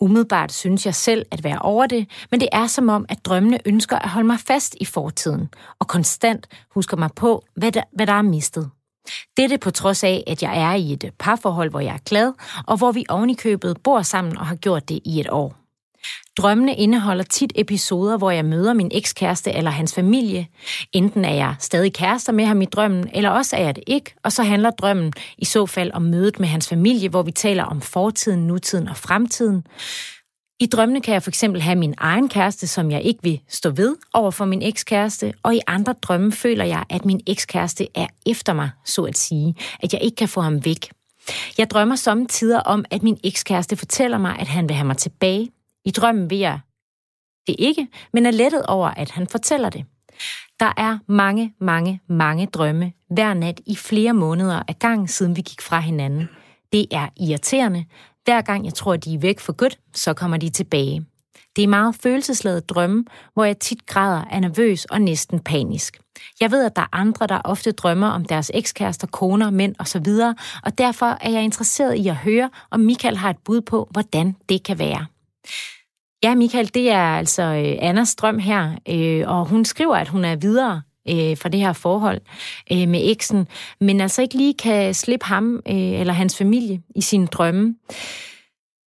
Umiddelbart 0.00 0.52
synes 0.52 0.86
jeg 0.86 0.94
selv 0.94 1.26
at 1.30 1.44
være 1.44 1.58
over 1.58 1.86
det, 1.86 2.08
men 2.30 2.40
det 2.40 2.48
er 2.52 2.66
som 2.66 2.88
om, 2.88 3.06
at 3.08 3.24
drømmene 3.24 3.58
ønsker 3.66 3.98
at 3.98 4.08
holde 4.08 4.26
mig 4.26 4.40
fast 4.40 4.76
i 4.80 4.84
fortiden, 4.84 5.48
og 5.78 5.88
konstant 5.88 6.46
husker 6.74 6.96
mig 6.96 7.10
på, 7.16 7.44
hvad 7.56 7.72
der, 7.72 7.82
hvad 7.92 8.06
der 8.06 8.12
er 8.12 8.22
mistet. 8.22 8.70
Dette 9.36 9.58
på 9.58 9.70
trods 9.70 10.04
af, 10.04 10.24
at 10.26 10.42
jeg 10.42 10.72
er 10.72 10.74
i 10.74 10.92
et 10.92 11.10
parforhold, 11.18 11.70
hvor 11.70 11.80
jeg 11.80 11.94
er 11.94 12.04
glad, 12.06 12.32
og 12.66 12.76
hvor 12.76 12.92
vi 12.92 13.04
ovenikøbet 13.08 13.60
købet 13.60 13.82
bor 13.82 14.02
sammen 14.02 14.38
og 14.38 14.46
har 14.46 14.56
gjort 14.56 14.88
det 14.88 15.00
i 15.04 15.20
et 15.20 15.30
år. 15.30 15.63
Drømmene 16.36 16.74
indeholder 16.74 17.24
tit 17.24 17.52
episoder, 17.54 18.16
hvor 18.16 18.30
jeg 18.30 18.44
møder 18.44 18.72
min 18.72 18.90
ekskæreste 18.94 19.52
eller 19.52 19.70
hans 19.70 19.94
familie. 19.94 20.46
Enten 20.92 21.24
er 21.24 21.34
jeg 21.34 21.54
stadig 21.58 21.92
kærester 21.92 22.32
med 22.32 22.44
ham 22.44 22.62
i 22.62 22.64
drømmen, 22.64 23.10
eller 23.12 23.30
også 23.30 23.56
er 23.56 23.60
jeg 23.60 23.76
det 23.76 23.84
ikke, 23.86 24.14
og 24.22 24.32
så 24.32 24.42
handler 24.42 24.70
drømmen 24.70 25.12
i 25.38 25.44
så 25.44 25.66
fald 25.66 25.90
om 25.92 26.02
mødet 26.02 26.40
med 26.40 26.48
hans 26.48 26.68
familie, 26.68 27.08
hvor 27.08 27.22
vi 27.22 27.32
taler 27.32 27.64
om 27.64 27.80
fortiden, 27.80 28.46
nutiden 28.46 28.88
og 28.88 28.96
fremtiden. 28.96 29.64
I 30.60 30.66
drømmene 30.66 31.00
kan 31.00 31.14
jeg 31.14 31.22
for 31.22 31.30
eksempel 31.30 31.62
have 31.62 31.76
min 31.76 31.94
egen 31.98 32.28
kæreste, 32.28 32.66
som 32.66 32.90
jeg 32.90 33.02
ikke 33.02 33.22
vil 33.22 33.40
stå 33.48 33.70
ved 33.70 33.96
over 34.12 34.30
for 34.30 34.44
min 34.44 34.62
ekskæreste, 34.62 35.32
og 35.42 35.54
i 35.54 35.60
andre 35.66 35.94
drømme 36.02 36.32
føler 36.32 36.64
jeg, 36.64 36.84
at 36.90 37.04
min 37.04 37.20
ekskæreste 37.26 37.88
er 37.94 38.06
efter 38.26 38.52
mig, 38.52 38.70
så 38.84 39.02
at 39.02 39.18
sige, 39.18 39.54
at 39.80 39.92
jeg 39.92 40.02
ikke 40.02 40.16
kan 40.16 40.28
få 40.28 40.40
ham 40.40 40.64
væk. 40.64 40.90
Jeg 41.58 41.70
drømmer 41.70 41.96
samtidig 41.96 42.66
om, 42.66 42.84
at 42.90 43.02
min 43.02 43.18
ekskæreste 43.24 43.76
fortæller 43.76 44.18
mig, 44.18 44.36
at 44.38 44.48
han 44.48 44.68
vil 44.68 44.76
have 44.76 44.86
mig 44.86 44.96
tilbage. 44.96 45.50
I 45.84 45.90
drømmen 45.90 46.30
vil 46.30 46.38
jeg 46.38 46.60
det 47.46 47.56
ikke, 47.58 47.88
men 48.12 48.26
er 48.26 48.30
lettet 48.30 48.66
over, 48.66 48.88
at 48.88 49.10
han 49.10 49.26
fortæller 49.26 49.70
det. 49.70 49.84
Der 50.60 50.72
er 50.76 50.98
mange, 51.08 51.54
mange, 51.60 52.00
mange 52.08 52.46
drømme 52.46 52.92
hver 53.10 53.34
nat 53.34 53.60
i 53.66 53.76
flere 53.76 54.12
måneder 54.12 54.62
af 54.68 54.78
gang, 54.78 55.10
siden 55.10 55.36
vi 55.36 55.40
gik 55.40 55.60
fra 55.60 55.80
hinanden. 55.80 56.28
Det 56.72 56.86
er 56.90 57.08
irriterende, 57.20 57.84
hver 58.24 58.42
gang 58.42 58.64
jeg 58.64 58.74
tror, 58.74 58.92
at 58.92 59.04
de 59.04 59.14
er 59.14 59.18
væk 59.18 59.40
for 59.40 59.52
godt, 59.52 59.78
så 59.94 60.14
kommer 60.14 60.36
de 60.36 60.50
tilbage. 60.50 61.06
Det 61.56 61.64
er 61.64 61.68
meget 61.68 61.94
følelsesladet 61.94 62.68
drømme, 62.68 63.04
hvor 63.34 63.44
jeg 63.44 63.58
tit 63.58 63.86
græder, 63.86 64.24
er 64.30 64.40
nervøs 64.40 64.84
og 64.84 65.00
næsten 65.00 65.40
panisk. 65.40 66.00
Jeg 66.40 66.50
ved, 66.50 66.64
at 66.64 66.76
der 66.76 66.82
er 66.82 66.96
andre, 66.96 67.26
der 67.26 67.40
ofte 67.44 67.72
drømmer 67.72 68.08
om 68.08 68.24
deres 68.24 68.50
ekskærester, 68.54 69.06
koner, 69.06 69.50
mænd 69.50 69.74
osv., 69.78 70.06
og 70.62 70.78
derfor 70.78 71.06
er 71.20 71.30
jeg 71.30 71.42
interesseret 71.42 71.94
i 71.94 72.08
at 72.08 72.16
høre, 72.16 72.50
om 72.70 72.80
Michael 72.80 73.16
har 73.16 73.30
et 73.30 73.38
bud 73.44 73.60
på, 73.60 73.88
hvordan 73.90 74.36
det 74.48 74.62
kan 74.62 74.78
være. 74.78 75.06
Ja, 76.22 76.34
Michael, 76.34 76.74
det 76.74 76.90
er 76.90 77.16
altså 77.16 77.42
øh, 77.42 77.88
Annas 77.88 78.14
drøm 78.14 78.38
her, 78.38 78.78
øh, 78.88 79.28
og 79.28 79.48
hun 79.48 79.64
skriver, 79.64 79.96
at 79.96 80.08
hun 80.08 80.24
er 80.24 80.36
videre 80.36 80.82
øh, 81.08 81.36
fra 81.38 81.48
det 81.48 81.60
her 81.60 81.72
forhold 81.72 82.20
øh, 82.72 82.88
med 82.88 83.10
eksen, 83.10 83.48
men 83.80 84.00
altså 84.00 84.22
ikke 84.22 84.36
lige 84.36 84.54
kan 84.54 84.94
slippe 84.94 85.26
ham 85.26 85.62
øh, 85.68 86.00
eller 86.00 86.12
hans 86.12 86.38
familie 86.38 86.82
i 86.96 87.00
sine 87.00 87.26
drømme. 87.26 87.76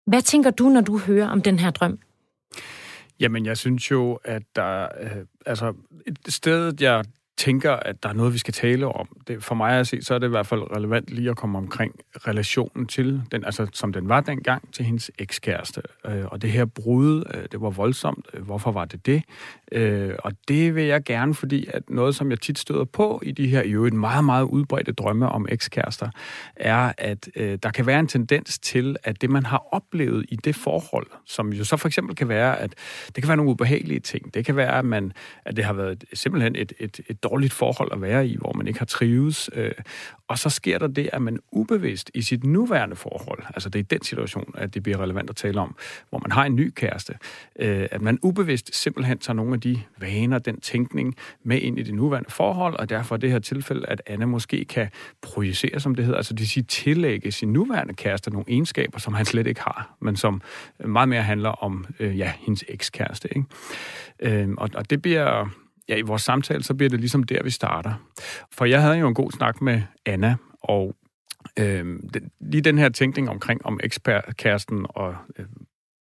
Hvad 0.06 0.22
tænker 0.22 0.50
du, 0.50 0.68
når 0.68 0.80
du 0.80 0.98
hører 0.98 1.28
om 1.28 1.42
den 1.42 1.58
her 1.58 1.70
drøm? 1.70 1.98
Jamen, 3.20 3.46
jeg 3.46 3.56
synes 3.56 3.90
jo, 3.90 4.18
at 4.24 4.42
der... 4.56 4.88
Øh, 5.00 5.10
altså, 5.46 5.74
et 6.06 6.18
sted, 6.28 6.72
jeg 6.80 7.04
tænker, 7.38 7.72
at 7.72 8.02
der 8.02 8.08
er 8.08 8.12
noget, 8.12 8.32
vi 8.32 8.38
skal 8.38 8.54
tale 8.54 8.86
om. 8.86 9.08
Det, 9.28 9.44
for 9.44 9.54
mig 9.54 9.78
at 9.78 9.86
se, 9.86 10.02
så 10.02 10.14
er 10.14 10.18
det 10.18 10.26
i 10.26 10.30
hvert 10.30 10.46
fald 10.46 10.76
relevant 10.76 11.10
lige 11.10 11.30
at 11.30 11.36
komme 11.36 11.58
omkring 11.58 11.94
relationen 12.16 12.86
til, 12.86 13.22
den, 13.32 13.44
altså 13.44 13.66
som 13.72 13.92
den 13.92 14.08
var 14.08 14.20
dengang, 14.20 14.72
til 14.72 14.84
hendes 14.84 15.10
ekskæreste. 15.18 15.82
Øh, 16.06 16.24
og 16.24 16.42
det 16.42 16.50
her 16.50 16.64
brud, 16.64 17.24
øh, 17.34 17.42
det 17.52 17.60
var 17.60 17.70
voldsomt. 17.70 18.26
Øh, 18.34 18.42
hvorfor 18.42 18.72
var 18.72 18.84
det 18.84 19.06
det? 19.06 19.22
Øh, 19.72 20.14
og 20.18 20.32
det 20.48 20.74
vil 20.74 20.84
jeg 20.84 21.04
gerne, 21.04 21.34
fordi 21.34 21.68
at 21.74 21.82
noget, 21.90 22.14
som 22.14 22.30
jeg 22.30 22.40
tit 22.40 22.58
støder 22.58 22.84
på 22.84 23.20
i 23.22 23.32
de 23.32 23.46
her 23.46 23.66
jo 23.66 23.84
et 23.84 23.92
meget, 23.92 24.24
meget 24.24 24.44
udbredte 24.44 24.92
drømme 24.92 25.28
om 25.28 25.46
ekskærester, 25.50 26.10
er, 26.56 26.92
at 26.98 27.28
øh, 27.36 27.58
der 27.62 27.70
kan 27.70 27.86
være 27.86 28.00
en 28.00 28.08
tendens 28.08 28.58
til, 28.58 28.96
at 29.04 29.22
det, 29.22 29.30
man 29.30 29.46
har 29.46 29.62
oplevet 29.72 30.26
i 30.28 30.36
det 30.36 30.54
forhold, 30.54 31.06
som 31.26 31.52
jo 31.52 31.64
så 31.64 31.76
for 31.76 31.88
eksempel 31.88 32.16
kan 32.16 32.28
være, 32.28 32.58
at 32.58 32.74
det 33.06 33.22
kan 33.22 33.28
være 33.28 33.36
nogle 33.36 33.50
ubehagelige 33.50 34.00
ting. 34.00 34.34
Det 34.34 34.44
kan 34.44 34.56
være, 34.56 34.78
at, 34.78 34.84
man, 34.84 35.12
at 35.44 35.56
det 35.56 35.64
har 35.64 35.72
været 35.72 36.04
simpelthen 36.12 36.56
et, 36.56 36.72
et, 36.78 37.00
et 37.08 37.22
dårligt 37.30 37.52
forhold 37.52 37.92
at 37.92 38.02
være 38.02 38.26
i, 38.26 38.36
hvor 38.36 38.52
man 38.52 38.66
ikke 38.66 38.78
har 38.78 38.86
trives. 38.86 39.50
Øh, 39.52 39.70
og 40.28 40.38
så 40.38 40.50
sker 40.50 40.78
der 40.78 40.86
det, 40.86 41.10
at 41.12 41.22
man 41.22 41.38
ubevidst 41.52 42.10
i 42.14 42.22
sit 42.22 42.44
nuværende 42.44 42.96
forhold, 42.96 43.42
altså 43.54 43.68
det 43.68 43.78
er 43.78 43.82
den 43.82 44.02
situation, 44.02 44.54
at 44.54 44.74
det 44.74 44.82
bliver 44.82 44.98
relevant 44.98 45.30
at 45.30 45.36
tale 45.36 45.60
om, 45.60 45.76
hvor 46.10 46.18
man 46.18 46.32
har 46.32 46.44
en 46.44 46.56
ny 46.56 46.72
kæreste, 46.76 47.12
øh, 47.58 47.86
at 47.90 48.02
man 48.02 48.18
ubevidst 48.22 48.76
simpelthen 48.76 49.18
tager 49.18 49.34
nogle 49.34 49.54
af 49.54 49.60
de 49.60 49.82
vaner, 49.98 50.38
den 50.38 50.60
tænkning 50.60 51.14
med 51.42 51.60
ind 51.60 51.78
i 51.78 51.82
det 51.82 51.94
nuværende 51.94 52.30
forhold, 52.30 52.74
og 52.74 52.88
derfor 52.88 53.14
er 53.14 53.18
det 53.18 53.30
her 53.30 53.38
tilfælde, 53.38 53.86
at 53.86 54.02
Anna 54.06 54.26
måske 54.26 54.64
kan 54.64 54.88
projicere, 55.22 55.80
som 55.80 55.94
det 55.94 56.04
hedder, 56.04 56.16
altså 56.16 56.34
det 56.34 56.40
vil 56.40 56.48
sige 56.48 56.64
tillægge 56.64 57.32
sin 57.32 57.52
nuværende 57.52 57.94
kæreste 57.94 58.30
nogle 58.30 58.44
egenskaber, 58.48 58.98
som 58.98 59.14
han 59.14 59.24
slet 59.24 59.46
ikke 59.46 59.60
har, 59.60 59.96
men 60.00 60.16
som 60.16 60.42
meget 60.84 61.08
mere 61.08 61.22
handler 61.22 61.50
om 61.50 61.86
øh, 62.00 62.18
ja, 62.18 62.32
hendes 62.38 62.64
ekskæreste. 62.68 63.28
Ikke? 63.36 63.48
Øh, 64.20 64.48
og, 64.56 64.70
og 64.74 64.90
det 64.90 65.02
bliver 65.02 65.48
ja, 65.88 65.96
i 65.96 66.02
vores 66.02 66.22
samtale, 66.22 66.62
så 66.62 66.74
bliver 66.74 66.90
det 66.90 67.00
ligesom 67.00 67.22
der, 67.22 67.42
vi 67.42 67.50
starter. 67.50 67.94
For 68.52 68.64
jeg 68.64 68.82
havde 68.82 68.96
jo 68.96 69.08
en 69.08 69.14
god 69.14 69.32
snak 69.32 69.62
med 69.62 69.82
Anna, 70.06 70.36
og 70.62 70.94
øh, 71.58 71.84
den, 72.14 72.30
lige 72.40 72.60
den 72.60 72.78
her 72.78 72.88
tænkning 72.88 73.30
omkring 73.30 73.66
om 73.66 73.80
ekspertkæresten 73.82 74.86
og 74.88 75.14
øh, 75.38 75.46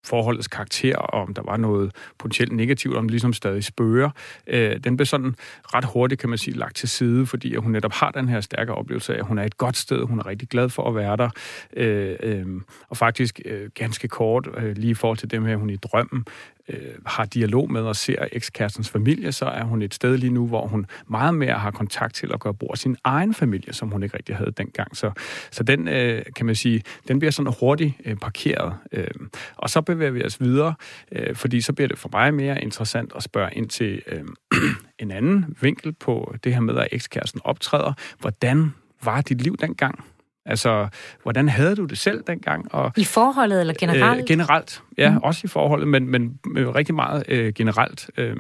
forholdets 0.07 0.47
karakter, 0.47 0.97
og 0.97 1.21
om 1.21 1.33
der 1.33 1.41
var 1.41 1.57
noget 1.57 1.91
potentielt 2.19 2.51
negativt, 2.51 2.95
om 2.95 3.03
det 3.03 3.11
ligesom 3.11 3.33
stadig 3.33 3.63
spørger, 3.63 4.09
øh, 4.47 4.79
den 4.83 4.97
blev 4.97 5.05
sådan 5.05 5.35
ret 5.63 5.85
hurtigt, 5.85 6.21
kan 6.21 6.29
man 6.29 6.37
sige, 6.37 6.57
lagt 6.57 6.75
til 6.75 6.89
side, 6.89 7.25
fordi 7.25 7.55
hun 7.55 7.71
netop 7.71 7.93
har 7.93 8.11
den 8.11 8.29
her 8.29 8.41
stærke 8.41 8.73
oplevelse 8.73 9.13
af, 9.13 9.17
at 9.17 9.25
hun 9.25 9.37
er 9.37 9.43
et 9.43 9.57
godt 9.57 9.77
sted, 9.77 10.03
hun 10.03 10.19
er 10.19 10.25
rigtig 10.25 10.49
glad 10.49 10.69
for 10.69 10.89
at 10.89 10.95
være 10.95 11.17
der, 11.17 11.29
øh, 11.73 12.15
øh, 12.23 12.45
og 12.89 12.97
faktisk 12.97 13.39
øh, 13.45 13.69
ganske 13.75 14.07
kort, 14.07 14.47
øh, 14.57 14.77
lige 14.77 14.91
i 14.91 14.93
forhold 14.93 15.17
til 15.17 15.31
dem 15.31 15.45
her, 15.45 15.55
hun 15.55 15.69
i 15.69 15.75
drømmen, 15.75 16.25
øh, 16.69 16.79
har 17.05 17.25
dialog 17.25 17.71
med 17.71 17.81
og 17.81 17.95
ser 17.95 18.25
ekskærestens 18.31 18.89
familie, 18.89 19.31
så 19.31 19.45
er 19.45 19.63
hun 19.63 19.81
et 19.81 19.93
sted 19.93 20.17
lige 20.17 20.33
nu, 20.33 20.47
hvor 20.47 20.67
hun 20.67 20.85
meget 21.07 21.33
mere 21.33 21.53
har 21.53 21.71
kontakt 21.71 22.15
til 22.15 22.29
at 22.33 22.39
gøre 22.39 22.53
brug 22.53 22.69
af 22.71 22.77
sin 22.77 22.97
egen 23.03 23.33
familie, 23.33 23.73
som 23.73 23.89
hun 23.89 24.03
ikke 24.03 24.17
rigtig 24.17 24.35
havde 24.35 24.51
dengang. 24.51 24.97
Så, 24.97 25.11
så 25.51 25.63
den, 25.63 25.87
øh, 25.87 26.21
kan 26.35 26.45
man 26.45 26.55
sige, 26.55 26.83
den 27.07 27.19
bliver 27.19 27.31
sådan 27.31 27.53
hurtigt 27.59 27.93
øh, 28.05 28.15
parkeret. 28.15 28.73
Øh, 28.91 29.07
og 29.55 29.69
så 29.69 29.81
bevæger 29.81 30.11
vi 30.11 30.23
os 30.23 30.41
videre, 30.41 30.73
øh, 31.11 31.35
fordi 31.35 31.61
så 31.61 31.73
bliver 31.73 31.87
det 31.87 31.97
for 31.97 32.09
mig 32.13 32.33
mere 32.33 32.61
interessant 32.61 33.11
at 33.15 33.23
spørge 33.23 33.49
ind 33.53 33.69
til 33.69 34.01
øh, 34.07 34.23
en 34.99 35.11
anden 35.11 35.55
vinkel 35.61 35.93
på 35.93 36.35
det 36.43 36.53
her 36.53 36.61
med, 36.61 36.77
at 36.77 36.87
ekskæresten 36.91 37.41
optræder. 37.43 37.93
Hvordan 38.19 38.73
var 39.03 39.21
dit 39.21 39.41
liv 39.41 39.57
dengang? 39.57 40.05
Altså, 40.47 40.87
hvordan 41.23 41.49
havde 41.49 41.75
du 41.75 41.85
det 41.85 41.97
selv 41.97 42.23
dengang? 42.27 42.73
Og, 42.73 42.91
I 42.97 43.03
forholdet 43.03 43.59
eller 43.59 43.73
generelt? 43.79 44.19
Øh, 44.19 44.25
generelt, 44.25 44.83
ja, 44.97 45.11
mm. 45.11 45.17
også 45.17 45.41
i 45.43 45.47
forholdet, 45.47 45.87
men, 45.87 46.09
men 46.09 46.39
øh, 46.57 46.69
rigtig 46.69 46.95
meget 46.95 47.23
øh, 47.27 47.53
generelt. 47.53 48.09
Øh, 48.17 48.35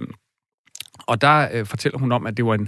og 1.07 1.21
der 1.21 1.47
øh, 1.53 1.65
fortæller 1.65 1.99
hun 1.99 2.11
om, 2.11 2.25
at 2.25 2.37
det 2.37 2.45
var 2.45 2.53
en... 2.53 2.67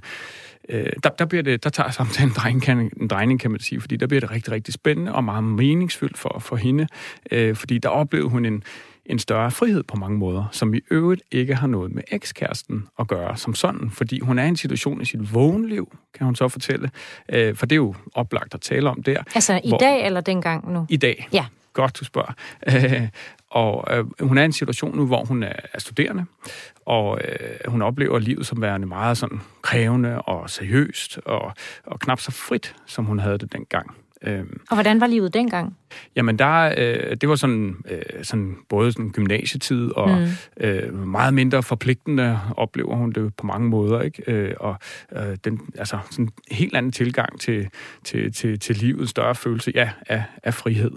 Øh, 0.70 0.86
der, 1.04 1.10
der, 1.10 1.26
bliver 1.26 1.44
det, 1.44 1.64
der 1.64 1.70
tager 1.70 1.92
samtalen 1.92 2.30
en 2.30 2.36
drejning, 2.36 2.92
en 3.02 3.08
drejning, 3.08 3.40
kan 3.40 3.52
man 3.52 3.60
sige, 3.60 3.82
fordi 3.82 3.96
der 3.96 4.08
bliver 4.08 4.20
det 4.20 4.32
rigtig, 4.32 4.54
rigtig 4.54 4.74
spændende 4.74 5.16
og 5.16 5.24
meget 5.24 5.44
meningsfyldt 5.44 6.18
for, 6.18 6.40
for 6.40 6.56
hende, 6.56 6.88
øh, 7.32 7.56
fordi 7.56 7.78
der 7.78 7.90
oplevede 7.90 8.30
hun 8.30 8.46
en, 8.46 8.64
en 9.10 9.20
større 9.20 9.52
frihed 9.52 9.84
på 9.84 9.96
mange 9.96 10.18
måder, 10.18 10.46
som 10.52 10.74
i 10.74 10.80
øvrigt 10.92 11.22
ikke 11.32 11.56
har 11.56 11.68
noget 11.68 11.92
med 11.92 12.04
ekskæresten 12.12 12.88
at 13.00 13.08
gøre 13.08 13.38
som 13.38 13.54
sådan, 13.54 13.92
fordi 13.92 14.20
hun 14.20 14.40
er 14.40 14.44
i 14.44 14.48
en 14.48 14.58
situation 14.58 15.02
i 15.02 15.06
sit 15.06 15.34
vågenliv, 15.34 15.98
kan 16.14 16.26
hun 16.26 16.36
så 16.36 16.48
fortælle, 16.48 16.92
øh, 17.30 17.56
for 17.56 17.66
det 17.66 17.76
er 17.76 17.78
jo 17.78 17.96
oplagt 18.14 18.54
at 18.54 18.62
tale 18.62 18.90
om 18.90 19.04
der. 19.04 19.24
Altså 19.36 19.62
i 19.64 19.70
hvor, 19.70 19.78
dag 19.78 20.06
eller 20.06 20.22
dengang 20.22 20.74
nu? 20.74 20.86
I 20.90 20.98
dag. 20.98 21.28
Ja. 21.34 21.46
Godt, 21.74 22.00
du 22.00 22.06
spørger. 22.06 22.34
Øh, 22.68 23.08
og 23.50 23.98
øh, 23.98 24.06
hun 24.28 24.38
er 24.38 24.42
i 24.42 24.46
en 24.46 24.54
situation 24.54 24.96
nu, 24.96 25.06
hvor 25.06 25.26
hun 25.26 25.44
er, 25.44 25.54
er 25.74 25.80
studerende, 25.80 26.26
og 26.86 27.20
øh, 27.24 27.72
hun 27.72 27.82
oplever 27.82 28.20
livet 28.20 28.46
som 28.46 28.62
værende 28.62 28.88
meget 28.88 29.18
sådan 29.18 29.42
krævende 29.62 30.22
og 30.22 30.50
seriøst, 30.50 31.20
og, 31.26 31.54
og 31.86 32.00
knap 32.00 32.20
så 32.20 32.32
frit, 32.32 32.76
som 32.86 33.06
hun 33.06 33.20
havde 33.20 33.38
det 33.38 33.54
dengang. 33.54 33.96
Øhm, 34.24 34.62
og 34.70 34.76
hvordan 34.76 35.02
var 35.02 35.08
livet 35.08 35.34
dengang? 35.34 35.78
Jamen, 36.16 36.40
der, 36.40 36.74
øh, 36.78 37.18
det 37.22 37.30
var 37.30 37.36
sådan, 37.36 37.76
øh, 37.92 38.24
sådan 38.24 38.58
både 38.70 38.92
sådan 38.92 39.12
gymnasietid 39.12 39.92
og 39.92 40.10
mm. 40.10 40.28
øh, 40.58 41.08
meget 41.08 41.34
mindre 41.34 41.64
forpligtende, 41.64 42.40
oplever 42.58 42.96
hun 42.96 43.12
det 43.12 43.36
på 43.36 43.46
mange 43.46 43.70
måder, 43.70 44.02
ikke? 44.02 44.24
Øh, 44.28 44.54
og 44.60 44.76
øh, 45.12 45.38
den, 45.44 45.62
altså 45.78 45.98
sådan 46.12 46.26
en 46.26 46.32
helt 46.52 46.76
anden 46.76 46.92
tilgang 46.92 47.40
til, 47.40 47.70
til, 48.04 48.34
til, 48.34 48.60
til 48.60 48.76
livet, 48.76 49.10
større 49.10 49.36
følelse 49.36 49.72
ja, 49.76 49.90
af, 50.08 50.24
af 50.44 50.54
frihed. 50.54 50.92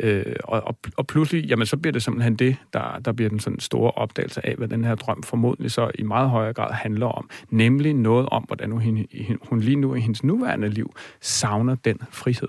Øh, 0.00 0.36
og, 0.44 0.60
og, 0.66 0.78
og 0.96 1.06
pludselig, 1.06 1.44
jamen, 1.44 1.66
så 1.66 1.76
bliver 1.76 1.92
det 1.92 2.02
simpelthen 2.02 2.36
det, 2.36 2.56
der, 2.72 3.00
der 3.04 3.12
bliver 3.12 3.28
den 3.28 3.40
sådan 3.40 3.60
store 3.60 3.90
opdagelse 3.90 4.46
af, 4.46 4.54
hvad 4.56 4.68
den 4.68 4.84
her 4.84 4.94
drøm 4.94 5.22
formodentlig 5.22 5.70
så 5.70 5.90
i 5.94 6.02
meget 6.02 6.30
højere 6.30 6.52
grad 6.52 6.72
handler 6.72 7.06
om. 7.06 7.30
Nemlig 7.50 7.94
noget 7.94 8.28
om, 8.30 8.42
hvordan 8.42 8.70
hun, 8.70 9.06
hun 9.42 9.60
lige 9.60 9.76
nu 9.76 9.94
i 9.94 10.00
hendes 10.00 10.24
nuværende 10.24 10.68
liv 10.68 10.94
savner 11.20 11.74
den 11.74 11.98
frihed 12.10 12.48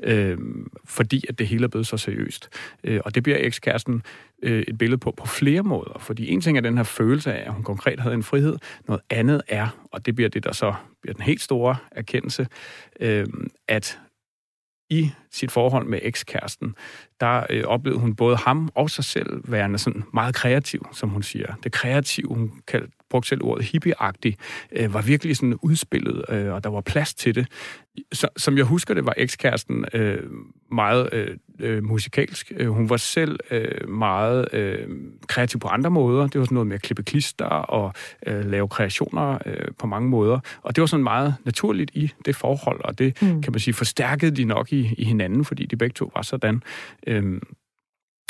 øh, 0.00 0.38
fordi 0.84 1.24
at 1.28 1.38
det 1.38 1.46
hele 1.46 1.64
er 1.64 1.68
blevet 1.68 1.86
så 1.86 1.96
seriøst. 1.96 2.48
Øh, 2.84 3.00
og 3.04 3.14
det 3.14 3.22
bliver 3.22 3.38
ekskæresten 3.40 4.02
øh, 4.42 4.64
et 4.68 4.78
billede 4.78 4.98
på 4.98 5.10
på 5.10 5.26
flere 5.26 5.62
måder, 5.62 5.98
fordi 6.00 6.30
en 6.30 6.40
ting 6.40 6.56
er 6.56 6.62
den 6.62 6.76
her 6.76 6.84
følelse 6.84 7.34
af, 7.34 7.46
at 7.46 7.52
hun 7.52 7.62
konkret 7.62 8.00
havde 8.00 8.14
en 8.14 8.22
frihed, 8.22 8.56
noget 8.88 9.02
andet 9.10 9.42
er, 9.48 9.86
og 9.92 10.06
det 10.06 10.14
bliver 10.14 10.30
det, 10.30 10.44
der 10.44 10.52
så 10.52 10.74
bliver 11.02 11.14
den 11.14 11.22
helt 11.22 11.40
store 11.40 11.76
erkendelse, 11.90 12.46
øh, 13.00 13.26
at 13.68 13.98
i 14.90 15.10
sit 15.30 15.52
forhold 15.52 15.86
med 15.86 15.98
ekskæresten, 16.02 16.74
der 17.20 17.46
øh, 17.50 17.64
oplevede 17.64 18.00
hun 18.00 18.14
både 18.14 18.36
ham 18.36 18.68
og 18.74 18.90
sig 18.90 19.04
selv 19.04 19.52
værende 19.52 19.78
sådan 19.78 20.02
meget 20.14 20.34
kreativ, 20.34 20.86
som 20.92 21.08
hun 21.08 21.22
siger. 21.22 21.54
Det 21.64 21.72
kreative, 21.72 22.28
hun 22.28 22.52
kaldte, 22.66 22.95
brugte 23.10 23.28
selv 23.28 23.44
ordet 23.44 23.64
hippieagtig, 23.64 24.36
øh, 24.72 24.94
var 24.94 25.02
virkelig 25.02 25.36
sådan 25.36 25.54
udspillet, 25.62 26.24
øh, 26.28 26.52
og 26.52 26.64
der 26.64 26.70
var 26.70 26.80
plads 26.80 27.14
til 27.14 27.34
det. 27.34 27.46
Så, 28.12 28.28
som 28.36 28.56
jeg 28.56 28.64
husker 28.64 28.94
det, 28.94 29.06
var 29.06 29.14
ekskæresten 29.16 29.84
øh, 29.92 30.22
meget 30.72 31.08
øh, 31.12 31.36
øh, 31.60 31.84
musikalsk. 31.84 32.52
Øh, 32.56 32.68
hun 32.68 32.90
var 32.90 32.96
selv 32.96 33.38
øh, 33.50 33.88
meget 33.88 34.54
øh, 34.54 34.88
kreativ 35.28 35.60
på 35.60 35.68
andre 35.68 35.90
måder. 35.90 36.26
Det 36.26 36.38
var 36.38 36.44
sådan 36.44 36.54
noget 36.54 36.66
med 36.66 36.74
at 36.74 36.82
klippe 36.82 37.02
klister 37.02 37.44
og 37.44 37.92
øh, 38.26 38.50
lave 38.50 38.68
kreationer 38.68 39.38
øh, 39.46 39.68
på 39.78 39.86
mange 39.86 40.08
måder. 40.08 40.40
Og 40.62 40.76
det 40.76 40.82
var 40.82 40.86
sådan 40.86 41.04
meget 41.04 41.34
naturligt 41.44 41.90
i 41.94 42.12
det 42.24 42.36
forhold, 42.36 42.80
og 42.84 42.98
det 42.98 43.22
mm. 43.22 43.42
kan 43.42 43.52
man 43.52 43.60
sige 43.60 43.74
forstærkede 43.74 44.36
de 44.36 44.44
nok 44.44 44.72
i, 44.72 44.94
i 44.98 45.04
hinanden, 45.04 45.44
fordi 45.44 45.66
de 45.66 45.76
begge 45.76 45.94
to 45.94 46.10
var 46.14 46.22
sådan. 46.22 46.62
Øhm, 47.06 47.42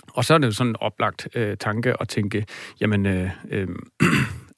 og 0.08 0.24
så 0.24 0.34
er 0.34 0.38
det 0.38 0.46
jo 0.46 0.52
sådan 0.52 0.70
en 0.70 0.76
oplagt 0.80 1.28
øh, 1.34 1.56
tanke 1.56 2.00
at 2.00 2.08
tænke, 2.08 2.46
jamen, 2.80 3.06
øh, 3.06 3.30
øh, 3.50 3.68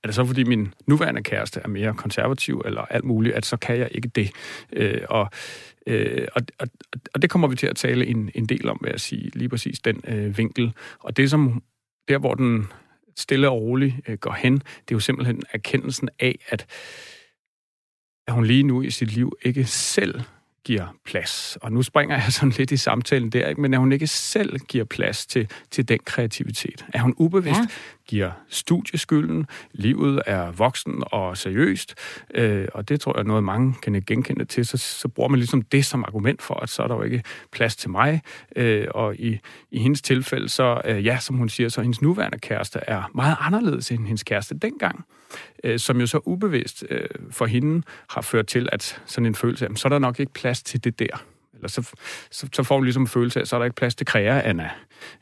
er 0.02 0.08
det 0.08 0.14
så 0.14 0.24
fordi 0.24 0.44
min 0.44 0.74
nuværende 0.86 1.22
kæreste 1.22 1.60
er 1.60 1.68
mere 1.68 1.94
konservativ 1.94 2.62
eller 2.64 2.80
alt 2.80 3.04
muligt, 3.04 3.34
at 3.34 3.46
så 3.46 3.56
kan 3.56 3.78
jeg 3.78 3.88
ikke 3.92 4.08
det. 4.08 4.30
Øh, 4.72 5.00
og, 5.08 5.30
øh, 5.86 6.28
og, 6.34 6.42
og, 6.58 6.68
og 7.14 7.22
det 7.22 7.30
kommer 7.30 7.48
vi 7.48 7.56
til 7.56 7.66
at 7.66 7.76
tale 7.76 8.06
en, 8.06 8.30
en 8.34 8.46
del 8.46 8.68
om, 8.68 8.78
vil 8.82 8.90
jeg 8.90 9.00
sige, 9.00 9.30
lige 9.34 9.48
præcis 9.48 9.80
den 9.80 10.00
øh, 10.08 10.38
vinkel. 10.38 10.72
Og 10.98 11.16
det 11.16 11.30
som, 11.30 11.62
der 12.08 12.18
hvor 12.18 12.34
den 12.34 12.66
stille 13.16 13.48
og 13.48 13.60
roligt 13.60 13.94
øh, 14.08 14.18
går 14.18 14.32
hen, 14.32 14.54
det 14.54 14.64
er 14.64 14.94
jo 14.94 15.00
simpelthen 15.00 15.42
erkendelsen 15.52 16.08
af, 16.18 16.38
at, 16.48 16.66
at 18.26 18.34
hun 18.34 18.44
lige 18.44 18.62
nu 18.62 18.82
i 18.82 18.90
sit 18.90 19.14
liv 19.14 19.32
ikke 19.42 19.64
selv 19.64 20.20
giver 20.68 20.96
plads. 21.04 21.58
Og 21.62 21.72
nu 21.72 21.82
springer 21.82 22.16
jeg 22.16 22.32
sådan 22.32 22.52
lidt 22.58 22.70
i 22.70 22.76
samtalen 22.76 23.30
der, 23.30 23.48
ikke? 23.48 23.60
men 23.60 23.74
at 23.74 23.80
hun 23.80 23.92
ikke 23.92 24.06
selv 24.06 24.58
giver 24.58 24.84
plads 24.84 25.26
til, 25.26 25.50
til 25.70 25.88
den 25.88 25.98
kreativitet. 26.04 26.84
At 26.92 27.00
hun 27.00 27.14
ubevidst 27.16 27.60
ja. 27.60 27.66
giver 28.06 28.30
studieskylden, 28.48 29.46
livet 29.72 30.22
er 30.26 30.50
voksen 30.50 31.02
og 31.06 31.36
seriøst, 31.36 31.94
øh, 32.34 32.68
og 32.74 32.88
det 32.88 33.00
tror 33.00 33.12
jeg 33.16 33.20
er 33.20 33.26
noget, 33.26 33.44
mange 33.44 33.74
kan 33.82 34.02
genkende 34.06 34.44
til, 34.44 34.66
så, 34.66 34.76
så 34.76 35.08
bruger 35.08 35.28
man 35.28 35.38
ligesom 35.38 35.62
det 35.62 35.84
som 35.84 36.04
argument 36.04 36.42
for, 36.42 36.54
at 36.54 36.68
så 36.68 36.82
er 36.82 36.86
der 36.86 36.94
jo 36.94 37.02
ikke 37.02 37.22
plads 37.52 37.76
til 37.76 37.90
mig. 37.90 38.22
Øh, 38.56 38.86
og 38.90 39.16
i, 39.16 39.38
i 39.70 39.78
hendes 39.78 40.02
tilfælde, 40.02 40.48
så 40.48 40.80
øh, 40.84 41.06
ja, 41.06 41.18
som 41.18 41.36
hun 41.36 41.48
siger, 41.48 41.68
så 41.68 41.82
hendes 41.82 42.02
nuværende 42.02 42.38
kæreste 42.38 42.80
er 42.86 43.10
meget 43.14 43.36
anderledes 43.40 43.90
end 43.90 44.06
hendes 44.06 44.22
kæreste 44.22 44.54
dengang 44.58 45.04
øh, 45.64 45.78
som 45.78 46.00
jo 46.00 46.06
så 46.06 46.20
ubevidst 46.24 46.84
øh, 46.90 47.08
for 47.30 47.46
hende 47.46 47.82
har 48.10 48.20
ført 48.20 48.46
til, 48.46 48.68
at 48.72 49.02
sådan 49.06 49.26
en 49.26 49.34
følelse, 49.34 49.64
jamen, 49.64 49.76
så 49.76 49.88
er 49.88 49.90
der 49.90 49.98
nok 49.98 50.20
ikke 50.20 50.32
plads 50.32 50.62
til 50.62 50.84
det 50.84 50.98
der. 50.98 51.24
Eller 51.54 51.68
så, 51.68 51.90
så, 52.30 52.48
så 52.52 52.62
får 52.62 52.74
hun 52.74 52.84
ligesom 52.84 53.02
en 53.02 53.06
følelse 53.06 53.40
af, 53.40 53.46
så 53.46 53.56
er 53.56 53.58
der 53.58 53.64
ikke 53.64 53.76
plads 53.76 53.94
til 53.94 54.06
kræa, 54.06 54.48
Anna. 54.48 54.70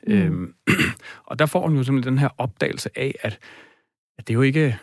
Mm. 0.06 0.12
Øhm, 0.12 0.54
og 1.30 1.38
der 1.38 1.46
får 1.46 1.60
hun 1.68 1.76
jo 1.76 1.82
simpelthen 1.82 2.12
den 2.12 2.18
her 2.18 2.28
opdagelse 2.38 2.90
af, 2.96 3.14
at, 3.20 3.38
at 4.18 4.28
det 4.28 4.32
er 4.32 4.34
jo 4.34 4.42
ikke... 4.42 4.78